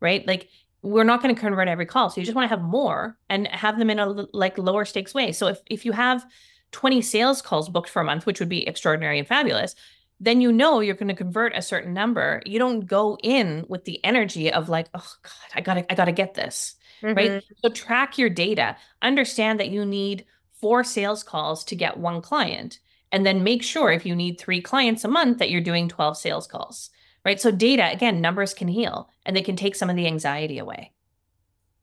Right? 0.00 0.26
Like 0.26 0.48
we're 0.82 1.04
not 1.04 1.22
going 1.22 1.34
to 1.34 1.40
convert 1.40 1.68
every 1.68 1.86
call. 1.86 2.10
So 2.10 2.20
you 2.20 2.24
just 2.24 2.34
want 2.34 2.50
to 2.50 2.56
have 2.56 2.64
more 2.64 3.16
and 3.28 3.46
have 3.48 3.78
them 3.78 3.90
in 3.90 3.98
a 3.98 4.06
like 4.32 4.56
lower 4.56 4.84
stakes 4.84 5.14
way. 5.14 5.32
So 5.32 5.48
if 5.48 5.60
if 5.66 5.84
you 5.84 5.92
have 5.92 6.24
20 6.72 7.02
sales 7.02 7.42
calls 7.42 7.68
booked 7.68 7.88
for 7.88 8.00
a 8.00 8.04
month, 8.04 8.26
which 8.26 8.40
would 8.40 8.48
be 8.48 8.66
extraordinary 8.66 9.18
and 9.18 9.28
fabulous, 9.28 9.74
then 10.20 10.40
you 10.40 10.52
know 10.52 10.80
you're 10.80 10.94
going 10.94 11.08
to 11.08 11.14
convert 11.14 11.56
a 11.56 11.62
certain 11.62 11.92
number. 11.92 12.42
You 12.46 12.58
don't 12.58 12.86
go 12.86 13.18
in 13.22 13.64
with 13.68 13.84
the 13.84 14.02
energy 14.04 14.52
of 14.52 14.68
like, 14.68 14.88
oh 14.94 15.12
God, 15.22 15.32
I 15.54 15.60
gotta, 15.60 15.90
I 15.90 15.94
gotta 15.94 16.12
get 16.12 16.34
this. 16.34 16.76
Mm-hmm. 17.02 17.16
Right. 17.16 17.44
So 17.62 17.70
track 17.70 18.18
your 18.18 18.28
data. 18.28 18.76
Understand 19.02 19.58
that 19.60 19.70
you 19.70 19.84
need 19.84 20.26
four 20.60 20.84
sales 20.84 21.22
calls 21.22 21.64
to 21.64 21.74
get 21.74 21.96
one 21.96 22.20
client. 22.20 22.78
And 23.12 23.26
then 23.26 23.42
make 23.42 23.62
sure 23.62 23.90
if 23.90 24.06
you 24.06 24.14
need 24.14 24.38
three 24.38 24.60
clients 24.60 25.04
a 25.04 25.08
month 25.08 25.38
that 25.38 25.50
you're 25.50 25.60
doing 25.60 25.88
12 25.88 26.16
sales 26.16 26.46
calls 26.46 26.90
right? 27.24 27.40
So 27.40 27.50
data, 27.50 27.90
again, 27.92 28.20
numbers 28.20 28.54
can 28.54 28.68
heal 28.68 29.08
and 29.24 29.36
they 29.36 29.42
can 29.42 29.56
take 29.56 29.74
some 29.74 29.90
of 29.90 29.96
the 29.96 30.06
anxiety 30.06 30.58
away. 30.58 30.92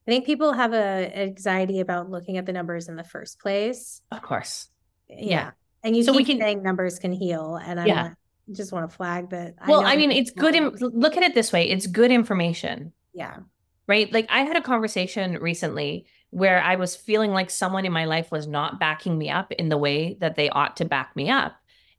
I 0.08 0.12
think 0.12 0.26
people 0.26 0.54
have 0.54 0.74
a 0.74 1.12
anxiety 1.16 1.82
about 1.82 2.10
looking 2.10 2.38
at 2.38 2.46
the 2.46 2.54
numbers 2.54 2.88
in 2.88 2.96
the 2.96 3.04
first 3.04 3.40
place. 3.40 4.02
Of 4.12 4.22
course. 4.22 4.70
Yeah. 5.10 5.18
yeah. 5.20 5.52
And 5.84 5.96
you 5.96 6.04
so 6.04 6.14
keep 6.14 6.18
we 6.18 6.26
can, 6.26 6.40
saying 6.40 6.64
numbers 6.64 6.98
can 6.98 7.12
heal. 7.12 7.60
And 7.62 7.80
I 7.80 7.86
yeah. 7.86 8.10
just 8.52 8.72
want 8.72 8.90
to 8.90 8.96
flag 8.96 9.32
that. 9.32 9.56
Well, 9.68 9.86
I, 9.86 9.94
I 9.94 9.98
mean, 9.98 10.12
it's 10.12 10.32
good. 10.32 10.56
Im- 10.56 10.76
look 10.80 11.18
at 11.18 11.24
it 11.24 11.36
this 11.36 11.52
way. 11.52 11.70
It's 11.70 11.88
good 11.88 12.12
information. 12.12 12.94
Yeah. 13.14 13.38
Right. 13.86 14.12
Like 14.12 14.28
I 14.30 14.42
had 14.42 14.56
a 14.56 14.62
conversation 14.62 15.34
recently 15.34 16.06
where 16.30 16.62
I 16.62 16.76
was 16.76 16.96
feeling 16.96 17.32
like 17.32 17.50
someone 17.50 17.86
in 17.86 17.92
my 17.92 18.06
life 18.06 18.32
was 18.32 18.48
not 18.48 18.80
backing 18.80 19.18
me 19.18 19.30
up 19.30 19.52
in 19.54 19.70
the 19.70 19.78
way 19.78 20.18
that 20.20 20.36
they 20.36 20.50
ought 20.50 20.78
to 20.78 20.86
back 20.86 21.16
me 21.16 21.30
up. 21.30 21.56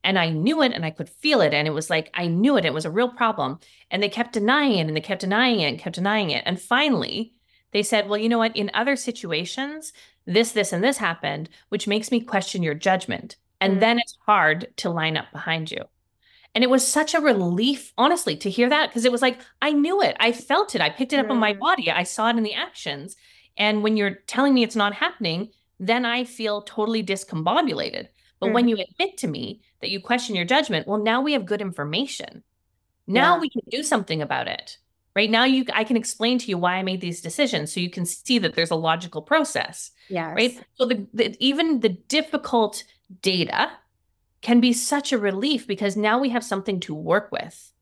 And 0.08 0.18
I 0.18 0.30
knew 0.30 0.62
it 0.62 0.72
and 0.72 0.86
I 0.86 0.90
could 0.90 1.10
feel 1.10 1.42
it. 1.42 1.52
And 1.52 1.68
it 1.68 1.72
was 1.72 1.90
like, 1.90 2.10
I 2.14 2.28
knew 2.28 2.56
it. 2.56 2.64
It 2.64 2.72
was 2.72 2.86
a 2.86 2.90
real 2.90 3.10
problem. 3.10 3.60
And 3.90 4.02
they 4.02 4.08
kept 4.08 4.32
denying 4.32 4.78
it 4.78 4.86
and 4.86 4.96
they 4.96 5.02
kept 5.02 5.20
denying 5.20 5.60
it 5.60 5.66
and 5.66 5.78
kept 5.78 5.96
denying 5.96 6.30
it. 6.30 6.42
And 6.46 6.58
finally, 6.58 7.34
they 7.72 7.82
said, 7.82 8.08
well, 8.08 8.18
you 8.18 8.30
know 8.30 8.38
what? 8.38 8.56
In 8.56 8.70
other 8.72 8.96
situations, 8.96 9.92
this, 10.24 10.52
this, 10.52 10.72
and 10.72 10.82
this 10.82 10.96
happened, 10.96 11.50
which 11.68 11.86
makes 11.86 12.10
me 12.10 12.22
question 12.22 12.62
your 12.62 12.72
judgment. 12.72 13.36
And 13.60 13.72
mm-hmm. 13.72 13.80
then 13.80 13.98
it's 13.98 14.16
hard 14.24 14.74
to 14.78 14.88
line 14.88 15.18
up 15.18 15.30
behind 15.30 15.70
you. 15.70 15.84
And 16.54 16.64
it 16.64 16.70
was 16.70 16.88
such 16.88 17.12
a 17.12 17.20
relief, 17.20 17.92
honestly, 17.98 18.34
to 18.38 18.48
hear 18.48 18.70
that 18.70 18.88
because 18.88 19.04
it 19.04 19.12
was 19.12 19.20
like, 19.20 19.38
I 19.60 19.72
knew 19.72 20.00
it. 20.00 20.16
I 20.20 20.32
felt 20.32 20.74
it. 20.74 20.80
I 20.80 20.88
picked 20.88 21.12
it 21.12 21.18
up 21.18 21.24
mm-hmm. 21.24 21.32
on 21.32 21.38
my 21.38 21.52
body. 21.52 21.90
I 21.90 22.04
saw 22.04 22.30
it 22.30 22.38
in 22.38 22.44
the 22.44 22.54
actions. 22.54 23.14
And 23.58 23.82
when 23.82 23.98
you're 23.98 24.20
telling 24.26 24.54
me 24.54 24.62
it's 24.62 24.74
not 24.74 24.94
happening, 24.94 25.50
then 25.78 26.06
I 26.06 26.24
feel 26.24 26.62
totally 26.62 27.04
discombobulated. 27.04 28.08
But 28.40 28.46
mm-hmm. 28.46 28.54
when 28.54 28.68
you 28.68 28.76
admit 28.76 29.18
to 29.18 29.28
me 29.28 29.62
that 29.80 29.90
you 29.90 30.00
question 30.00 30.36
your 30.36 30.44
judgment, 30.44 30.86
well, 30.86 30.98
now 30.98 31.20
we 31.20 31.32
have 31.32 31.46
good 31.46 31.60
information. 31.60 32.42
Now 33.06 33.34
Yeah. 33.34 33.40
we 33.40 33.50
can 33.50 33.62
do 33.70 33.82
something 33.82 34.22
about 34.22 34.48
it. 34.48 34.78
Right 35.16 35.30
now, 35.30 35.44
you 35.44 35.64
I 35.74 35.82
can 35.82 35.96
explain 35.96 36.38
to 36.38 36.46
you 36.46 36.58
why 36.58 36.74
I 36.74 36.82
made 36.84 37.00
these 37.00 37.20
decisions, 37.20 37.72
so 37.72 37.80
you 37.80 37.90
can 37.90 38.06
see 38.06 38.38
that 38.38 38.54
there's 38.54 38.70
a 38.70 38.76
logical 38.76 39.20
process. 39.22 39.90
Yeah. 40.08 40.32
Right. 40.32 40.56
So 40.74 40.86
the, 40.86 41.06
the 41.12 41.36
even 41.40 41.80
the 41.80 41.88
difficult 41.88 42.84
data 43.20 43.70
can 44.42 44.60
be 44.60 44.72
such 44.72 45.12
a 45.12 45.18
relief 45.18 45.66
because 45.66 45.96
now 45.96 46.20
we 46.20 46.28
have 46.28 46.44
something 46.44 46.78
to 46.80 46.94
work 46.94 47.32
with. 47.32 47.72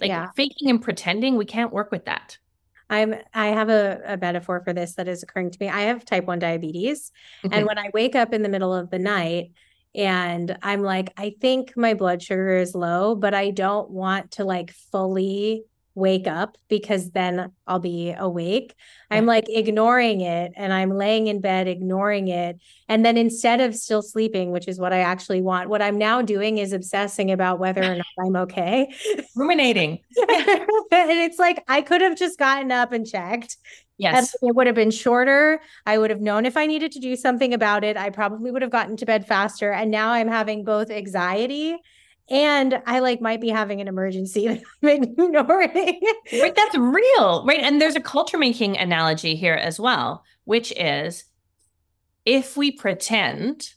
Like 0.00 0.08
Yeah. 0.08 0.30
faking 0.34 0.70
and 0.70 0.80
pretending, 0.80 1.36
we 1.36 1.44
can't 1.44 1.72
work 1.72 1.90
with 1.90 2.06
that. 2.06 2.38
I'm 2.88 3.16
I 3.34 3.48
have 3.48 3.68
a, 3.68 4.00
a 4.06 4.16
metaphor 4.16 4.62
for 4.64 4.72
this 4.72 4.94
that 4.94 5.08
is 5.08 5.22
occurring 5.22 5.50
to 5.50 5.58
me. 5.60 5.68
I 5.68 5.82
have 5.82 6.06
type 6.06 6.24
1 6.24 6.38
diabetes. 6.38 7.12
Mhm. 7.44 7.50
And 7.52 7.66
when 7.66 7.76
I 7.78 7.90
wake 7.92 8.14
up 8.14 8.32
in 8.32 8.42
the 8.42 8.48
middle 8.48 8.72
of 8.72 8.88
the 8.88 8.98
night 8.98 9.50
and 9.98 10.56
I'm 10.62 10.82
like, 10.82 11.12
I 11.16 11.34
think 11.40 11.76
my 11.76 11.94
blood 11.94 12.22
sugar 12.22 12.56
is 12.56 12.72
low, 12.72 13.16
but 13.16 13.34
I 13.34 13.50
don't 13.50 13.90
want 13.90 14.30
to 14.32 14.44
like 14.44 14.70
fully 14.92 15.64
wake 15.96 16.28
up 16.28 16.56
because 16.68 17.10
then 17.10 17.50
I'll 17.66 17.80
be 17.80 18.14
awake. 18.16 18.76
I'm 19.10 19.26
like 19.26 19.46
ignoring 19.48 20.20
it 20.20 20.52
and 20.54 20.72
I'm 20.72 20.96
laying 20.96 21.26
in 21.26 21.40
bed 21.40 21.66
ignoring 21.66 22.28
it. 22.28 22.60
And 22.88 23.04
then 23.04 23.16
instead 23.16 23.60
of 23.60 23.74
still 23.74 24.02
sleeping, 24.02 24.52
which 24.52 24.68
is 24.68 24.78
what 24.78 24.92
I 24.92 25.00
actually 25.00 25.40
want, 25.40 25.68
what 25.68 25.82
I'm 25.82 25.98
now 25.98 26.22
doing 26.22 26.58
is 26.58 26.72
obsessing 26.72 27.32
about 27.32 27.58
whether 27.58 27.82
or 27.82 27.96
not 27.96 28.06
I'm 28.24 28.36
okay. 28.36 28.94
Ruminating. 29.34 29.98
and 30.16 30.68
it's 30.92 31.40
like 31.40 31.64
I 31.66 31.82
could 31.82 32.02
have 32.02 32.16
just 32.16 32.38
gotten 32.38 32.70
up 32.70 32.92
and 32.92 33.04
checked. 33.04 33.56
And 34.00 34.14
Yes. 34.14 34.36
it 34.42 34.54
would 34.54 34.66
have 34.66 34.76
been 34.76 34.90
shorter. 34.92 35.60
I 35.84 35.98
would 35.98 36.10
have 36.10 36.20
known 36.20 36.46
if 36.46 36.56
I 36.56 36.66
needed 36.66 36.92
to 36.92 37.00
do 37.00 37.16
something 37.16 37.52
about 37.52 37.82
it. 37.82 37.96
I 37.96 38.10
probably 38.10 38.50
would 38.52 38.62
have 38.62 38.70
gotten 38.70 38.96
to 38.98 39.06
bed 39.06 39.26
faster. 39.26 39.72
And 39.72 39.90
now 39.90 40.10
I'm 40.10 40.28
having 40.28 40.62
both 40.64 40.90
anxiety 40.90 41.76
and 42.30 42.80
I 42.86 42.98
like 43.00 43.20
might 43.20 43.40
be 43.40 43.48
having 43.48 43.80
an 43.80 43.88
emergency 43.88 44.46
that 44.48 44.62
I'm 44.82 45.02
ignoring. 45.02 46.00
Right, 46.32 46.54
that's 46.54 46.76
real, 46.76 47.44
right? 47.46 47.60
And 47.60 47.80
there's 47.80 47.96
a 47.96 48.00
culture 48.00 48.38
making 48.38 48.76
analogy 48.78 49.34
here 49.34 49.54
as 49.54 49.80
well, 49.80 50.22
which 50.44 50.72
is 50.76 51.24
if 52.24 52.56
we 52.56 52.70
pretend 52.70 53.70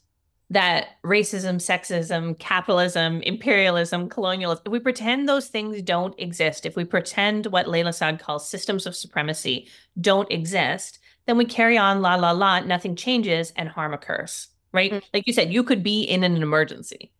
that 0.52 1.02
racism, 1.02 1.56
sexism, 1.56 2.38
capitalism, 2.38 3.22
imperialism, 3.22 4.08
colonialism, 4.08 4.62
if 4.66 4.72
we 4.72 4.78
pretend 4.78 5.26
those 5.26 5.48
things 5.48 5.80
don't 5.80 6.14
exist, 6.18 6.66
if 6.66 6.76
we 6.76 6.84
pretend 6.84 7.46
what 7.46 7.66
Layla 7.66 7.94
Saad 7.94 8.20
calls 8.20 8.48
systems 8.48 8.86
of 8.86 8.94
supremacy 8.94 9.68
don't 9.98 10.30
exist, 10.30 10.98
then 11.24 11.38
we 11.38 11.46
carry 11.46 11.78
on 11.78 12.02
la 12.02 12.16
la 12.16 12.32
la, 12.32 12.60
nothing 12.60 12.94
changes 12.96 13.52
and 13.56 13.68
harm 13.68 13.94
occurs, 13.94 14.48
right? 14.72 14.92
Mm. 14.92 15.02
Like 15.14 15.26
you 15.26 15.32
said, 15.32 15.52
you 15.52 15.64
could 15.64 15.82
be 15.82 16.02
in 16.02 16.22
an 16.22 16.42
emergency. 16.42 17.10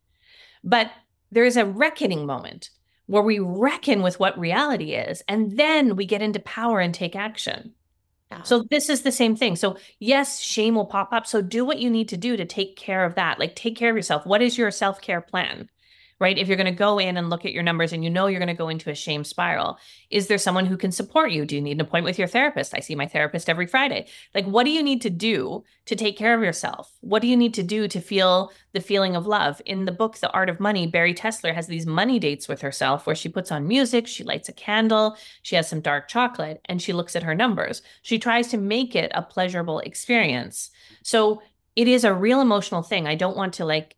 But 0.63 0.91
there 1.31 1.45
is 1.45 1.57
a 1.57 1.65
reckoning 1.65 2.27
moment 2.27 2.69
where 3.07 3.23
we 3.23 3.39
reckon 3.39 4.03
with 4.03 4.19
what 4.19 4.37
reality 4.37 4.93
is, 4.93 5.23
and 5.27 5.57
then 5.57 5.95
we 5.95 6.05
get 6.05 6.21
into 6.21 6.39
power 6.39 6.79
and 6.79 6.93
take 6.93 7.15
action. 7.15 7.73
So 8.41 8.63
this 8.69 8.89
is 8.89 9.01
the 9.03 9.11
same 9.11 9.35
thing. 9.35 9.55
So 9.55 9.77
yes, 9.99 10.39
shame 10.39 10.75
will 10.75 10.85
pop 10.85 11.13
up. 11.13 11.27
So 11.27 11.41
do 11.41 11.63
what 11.65 11.79
you 11.79 11.89
need 11.89 12.09
to 12.09 12.17
do 12.17 12.35
to 12.35 12.45
take 12.45 12.75
care 12.75 13.05
of 13.05 13.15
that. 13.15 13.39
Like 13.39 13.55
take 13.55 13.75
care 13.75 13.89
of 13.89 13.95
yourself. 13.95 14.25
What 14.25 14.41
is 14.41 14.57
your 14.57 14.71
self-care 14.71 15.21
plan? 15.21 15.69
Right? 16.19 16.37
If 16.37 16.47
you're 16.47 16.57
going 16.57 16.65
to 16.65 16.71
go 16.71 16.99
in 16.99 17.17
and 17.17 17.29
look 17.29 17.45
at 17.45 17.53
your 17.53 17.63
numbers 17.63 17.91
and 17.91 18.03
you 18.03 18.09
know 18.09 18.27
you're 18.27 18.39
going 18.39 18.47
to 18.47 18.53
go 18.53 18.69
into 18.69 18.89
a 18.89 18.95
shame 18.95 19.23
spiral, 19.23 19.77
is 20.09 20.27
there 20.27 20.37
someone 20.37 20.65
who 20.65 20.77
can 20.77 20.91
support 20.91 21.31
you? 21.31 21.45
Do 21.45 21.55
you 21.55 21.61
need 21.61 21.73
an 21.73 21.81
appointment 21.81 22.11
with 22.11 22.19
your 22.19 22.27
therapist? 22.27 22.73
I 22.75 22.79
see 22.79 22.95
my 22.95 23.07
therapist 23.07 23.49
every 23.49 23.67
Friday. 23.67 24.07
Like 24.33 24.45
what 24.45 24.63
do 24.63 24.71
you 24.71 24.83
need 24.83 25.01
to 25.01 25.09
do 25.09 25.63
to 25.85 25.95
take 25.95 26.17
care 26.17 26.33
of 26.33 26.41
yourself? 26.41 26.91
What 27.01 27.21
do 27.21 27.27
you 27.27 27.35
need 27.35 27.53
to 27.55 27.63
do 27.63 27.87
to 27.87 27.99
feel 27.99 28.51
the 28.73 28.79
feeling 28.79 29.15
of 29.15 29.27
love? 29.27 29.61
In 29.65 29.85
the 29.85 29.91
book 29.91 30.17
The 30.17 30.31
Art 30.31 30.49
of 30.49 30.59
Money, 30.59 30.87
Bari 30.87 31.13
Tessler 31.13 31.53
has 31.53 31.67
these 31.67 31.85
money 31.85 32.19
dates 32.19 32.47
with 32.47 32.61
herself 32.61 33.05
where 33.05 33.15
she 33.15 33.29
puts 33.29 33.51
on 33.51 33.67
music, 33.67 34.07
she 34.07 34.23
lights 34.23 34.49
a 34.49 34.53
candle, 34.53 35.17
she 35.41 35.55
has 35.55 35.67
some 35.67 35.81
dark 35.81 36.07
chocolate, 36.07 36.61
and 36.65 36.81
she 36.81 36.93
looks 36.93 37.15
at 37.15 37.23
her 37.23 37.35
numbers. 37.35 37.81
She 38.01 38.19
tries 38.19 38.47
to 38.49 38.57
make 38.57 38.95
it 38.95 39.11
a 39.13 39.21
pleasurable 39.21 39.79
experience. 39.79 40.69
So 41.01 41.41
it 41.75 41.87
is 41.87 42.03
a 42.03 42.13
real 42.13 42.39
emotional 42.39 42.83
thing. 42.83 43.07
I 43.07 43.15
don't 43.15 43.37
want 43.37 43.55
to 43.55 43.65
like 43.65 43.95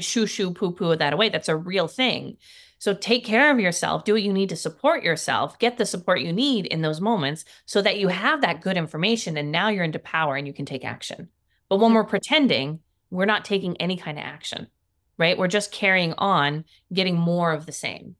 shoo 0.00 0.26
shoo 0.26 0.52
poo 0.52 0.72
poo 0.72 0.96
that 0.96 1.12
away. 1.12 1.28
That's 1.28 1.48
a 1.48 1.56
real 1.56 1.88
thing. 1.88 2.36
So 2.78 2.92
take 2.94 3.24
care 3.24 3.50
of 3.50 3.58
yourself, 3.58 4.04
do 4.04 4.12
what 4.12 4.22
you 4.22 4.32
need 4.32 4.50
to 4.50 4.56
support 4.56 5.02
yourself, 5.02 5.58
get 5.58 5.78
the 5.78 5.86
support 5.86 6.20
you 6.20 6.32
need 6.32 6.66
in 6.66 6.82
those 6.82 7.00
moments 7.00 7.44
so 7.64 7.80
that 7.80 7.98
you 7.98 8.08
have 8.08 8.42
that 8.42 8.60
good 8.60 8.76
information 8.76 9.36
and 9.36 9.50
now 9.50 9.68
you're 9.68 9.84
into 9.84 9.98
power 9.98 10.36
and 10.36 10.46
you 10.46 10.52
can 10.52 10.66
take 10.66 10.84
action. 10.84 11.28
But 11.68 11.80
when 11.80 11.94
we're 11.94 12.04
pretending, 12.04 12.80
we're 13.10 13.24
not 13.24 13.44
taking 13.44 13.76
any 13.78 13.96
kind 13.96 14.18
of 14.18 14.24
action, 14.24 14.68
right? 15.16 15.38
We're 15.38 15.48
just 15.48 15.72
carrying 15.72 16.12
on, 16.18 16.64
getting 16.92 17.16
more 17.16 17.52
of 17.52 17.64
the 17.64 17.72
same. 17.72 18.16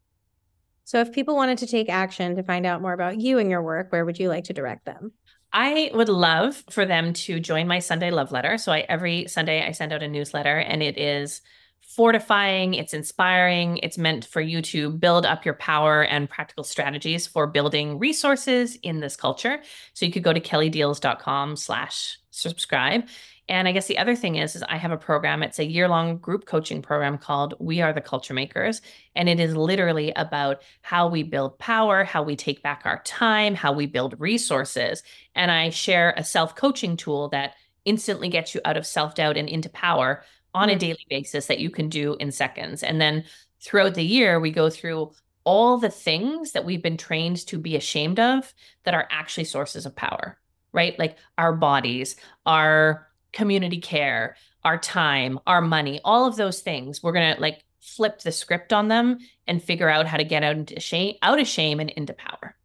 So 0.84 1.00
if 1.00 1.12
people 1.12 1.36
wanted 1.36 1.58
to 1.58 1.66
take 1.66 1.88
action 1.88 2.36
to 2.36 2.42
find 2.42 2.64
out 2.64 2.80
more 2.80 2.92
about 2.92 3.20
you 3.20 3.38
and 3.38 3.50
your 3.50 3.62
work, 3.62 3.92
where 3.92 4.04
would 4.04 4.18
you 4.18 4.28
like 4.28 4.44
to 4.44 4.52
direct 4.52 4.86
them? 4.86 5.12
I 5.52 5.90
would 5.94 6.08
love 6.08 6.64
for 6.70 6.86
them 6.86 7.12
to 7.12 7.40
join 7.40 7.66
my 7.66 7.78
Sunday 7.80 8.10
love 8.10 8.32
letter. 8.32 8.56
So 8.58 8.72
I 8.72 8.80
every 8.80 9.26
Sunday 9.26 9.66
I 9.66 9.72
send 9.72 9.92
out 9.92 10.02
a 10.02 10.08
newsletter 10.08 10.58
and 10.58 10.82
it 10.82 10.98
is 10.98 11.40
fortifying, 11.86 12.74
it's 12.74 12.92
inspiring, 12.92 13.78
it's 13.78 13.96
meant 13.96 14.24
for 14.24 14.40
you 14.40 14.60
to 14.60 14.90
build 14.90 15.24
up 15.24 15.44
your 15.44 15.54
power 15.54 16.02
and 16.02 16.28
practical 16.28 16.64
strategies 16.64 17.26
for 17.26 17.46
building 17.46 17.98
resources 17.98 18.76
in 18.82 19.00
this 19.00 19.16
culture. 19.16 19.60
So 19.94 20.04
you 20.04 20.12
could 20.12 20.24
go 20.24 20.32
to 20.32 20.40
kellydiels.com 20.40 21.56
slash 21.56 22.18
subscribe. 22.30 23.08
And 23.48 23.68
I 23.68 23.72
guess 23.72 23.86
the 23.86 23.98
other 23.98 24.16
thing 24.16 24.34
is, 24.34 24.56
is 24.56 24.64
I 24.64 24.76
have 24.76 24.90
a 24.90 24.96
program. 24.96 25.44
It's 25.44 25.60
a 25.60 25.64
year-long 25.64 26.18
group 26.18 26.46
coaching 26.46 26.82
program 26.82 27.16
called 27.16 27.54
We 27.60 27.80
Are 27.80 27.92
the 27.92 28.00
Culture 28.00 28.34
Makers. 28.34 28.82
And 29.14 29.28
it 29.28 29.38
is 29.38 29.56
literally 29.56 30.12
about 30.16 30.62
how 30.82 31.06
we 31.08 31.22
build 31.22 31.56
power, 31.60 32.02
how 32.02 32.24
we 32.24 32.34
take 32.34 32.62
back 32.62 32.82
our 32.84 33.00
time, 33.04 33.54
how 33.54 33.72
we 33.72 33.86
build 33.86 34.20
resources. 34.20 35.04
And 35.36 35.52
I 35.52 35.70
share 35.70 36.12
a 36.16 36.24
self-coaching 36.24 36.96
tool 36.96 37.28
that 37.28 37.54
instantly 37.84 38.28
gets 38.28 38.52
you 38.52 38.60
out 38.64 38.76
of 38.76 38.84
self-doubt 38.84 39.36
and 39.36 39.48
into 39.48 39.68
power 39.68 40.24
on 40.56 40.70
a 40.70 40.74
daily 40.76 41.06
basis 41.10 41.46
that 41.46 41.60
you 41.60 41.68
can 41.68 41.90
do 41.90 42.16
in 42.18 42.32
seconds. 42.32 42.82
And 42.82 42.98
then 42.98 43.24
throughout 43.60 43.94
the 43.94 44.02
year, 44.02 44.40
we 44.40 44.50
go 44.50 44.70
through 44.70 45.12
all 45.44 45.76
the 45.76 45.90
things 45.90 46.52
that 46.52 46.64
we've 46.64 46.82
been 46.82 46.96
trained 46.96 47.46
to 47.46 47.58
be 47.58 47.76
ashamed 47.76 48.18
of 48.18 48.54
that 48.84 48.94
are 48.94 49.06
actually 49.10 49.44
sources 49.44 49.84
of 49.84 49.94
power, 49.94 50.38
right? 50.72 50.98
Like 50.98 51.18
our 51.36 51.52
bodies, 51.52 52.16
our 52.46 53.06
community 53.34 53.80
care, 53.80 54.36
our 54.64 54.78
time, 54.78 55.38
our 55.46 55.60
money, 55.60 56.00
all 56.04 56.26
of 56.26 56.36
those 56.36 56.60
things. 56.60 57.02
We're 57.02 57.12
going 57.12 57.34
to 57.34 57.40
like 57.40 57.62
flip 57.80 58.20
the 58.20 58.32
script 58.32 58.72
on 58.72 58.88
them 58.88 59.18
and 59.46 59.62
figure 59.62 59.90
out 59.90 60.06
how 60.06 60.16
to 60.16 60.24
get 60.24 60.42
out 60.42 60.56
into 60.56 60.80
shame, 60.80 61.16
out 61.20 61.38
of 61.38 61.46
shame 61.46 61.80
and 61.80 61.90
into 61.90 62.14
power. 62.14 62.55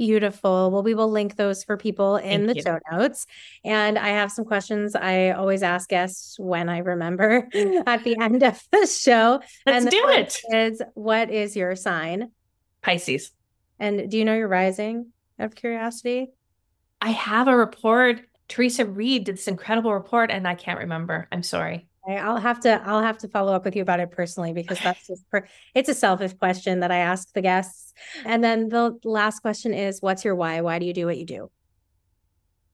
Beautiful. 0.00 0.70
Well, 0.70 0.82
we 0.82 0.94
will 0.94 1.10
link 1.10 1.36
those 1.36 1.62
for 1.62 1.76
people 1.76 2.16
in 2.16 2.46
Thank 2.46 2.46
the 2.46 2.54
you. 2.56 2.62
show 2.62 2.78
notes. 2.90 3.26
And 3.66 3.98
I 3.98 4.08
have 4.08 4.32
some 4.32 4.46
questions 4.46 4.94
I 4.94 5.32
always 5.32 5.62
ask 5.62 5.90
guests 5.90 6.38
when 6.38 6.70
I 6.70 6.78
remember 6.78 7.46
at 7.86 8.02
the 8.02 8.16
end 8.18 8.42
of 8.42 8.58
the 8.72 8.86
show. 8.86 9.42
Let's 9.66 9.76
and 9.76 9.86
the 9.86 9.90
do 9.90 10.08
it. 10.08 10.40
Is 10.54 10.80
what 10.94 11.30
is 11.30 11.54
your 11.54 11.76
sign? 11.76 12.30
Pisces. 12.80 13.32
And 13.78 14.10
do 14.10 14.16
you 14.16 14.24
know 14.24 14.34
your 14.34 14.48
rising 14.48 15.12
out 15.38 15.44
of 15.44 15.54
curiosity? 15.54 16.30
I 17.02 17.10
have 17.10 17.46
a 17.46 17.54
report. 17.54 18.22
Theresa 18.48 18.86
Reed 18.86 19.24
did 19.24 19.36
this 19.36 19.48
incredible 19.48 19.92
report 19.92 20.30
and 20.30 20.48
I 20.48 20.54
can't 20.54 20.78
remember. 20.78 21.28
I'm 21.30 21.42
sorry. 21.42 21.89
I'll 22.08 22.38
have 22.38 22.60
to 22.60 22.80
I'll 22.84 23.02
have 23.02 23.18
to 23.18 23.28
follow 23.28 23.52
up 23.52 23.64
with 23.64 23.76
you 23.76 23.82
about 23.82 24.00
it 24.00 24.10
personally 24.10 24.52
because 24.52 24.80
that's 24.80 25.06
just 25.06 25.28
per, 25.30 25.46
it's 25.74 25.88
a 25.88 25.94
selfish 25.94 26.32
question 26.34 26.80
that 26.80 26.90
I 26.90 26.98
ask 26.98 27.32
the 27.32 27.42
guests. 27.42 27.92
And 28.24 28.42
then 28.42 28.68
the 28.68 28.98
last 29.04 29.40
question 29.40 29.74
is 29.74 30.00
what's 30.00 30.24
your 30.24 30.34
why? 30.34 30.60
Why 30.60 30.78
do 30.78 30.86
you 30.86 30.94
do 30.94 31.06
what 31.06 31.18
you 31.18 31.26
do? 31.26 31.50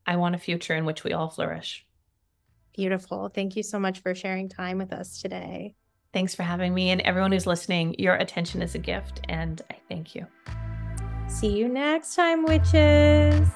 I 0.07 0.17
want 0.17 0.35
a 0.35 0.39
future 0.39 0.75
in 0.75 0.85
which 0.85 1.03
we 1.03 1.13
all 1.13 1.29
flourish. 1.29 1.85
Beautiful. 2.75 3.29
Thank 3.29 3.57
you 3.57 3.63
so 3.63 3.79
much 3.79 4.01
for 4.01 4.15
sharing 4.15 4.49
time 4.49 4.79
with 4.79 4.93
us 4.93 5.21
today. 5.21 5.75
Thanks 6.13 6.35
for 6.35 6.45
having 6.45 6.73
me. 6.73 6.91
And 6.91 7.01
everyone 7.01 7.33
who's 7.33 7.47
listening, 7.47 7.97
your 7.99 8.15
attention 8.15 8.63
is 8.63 8.75
a 8.75 8.79
gift. 8.79 9.23
And 9.29 9.61
I 9.71 9.77
thank 9.89 10.15
you. 10.15 10.27
See 11.29 11.57
you 11.59 11.69
next 11.69 12.15
time, 12.15 12.45
witches. 12.45 13.49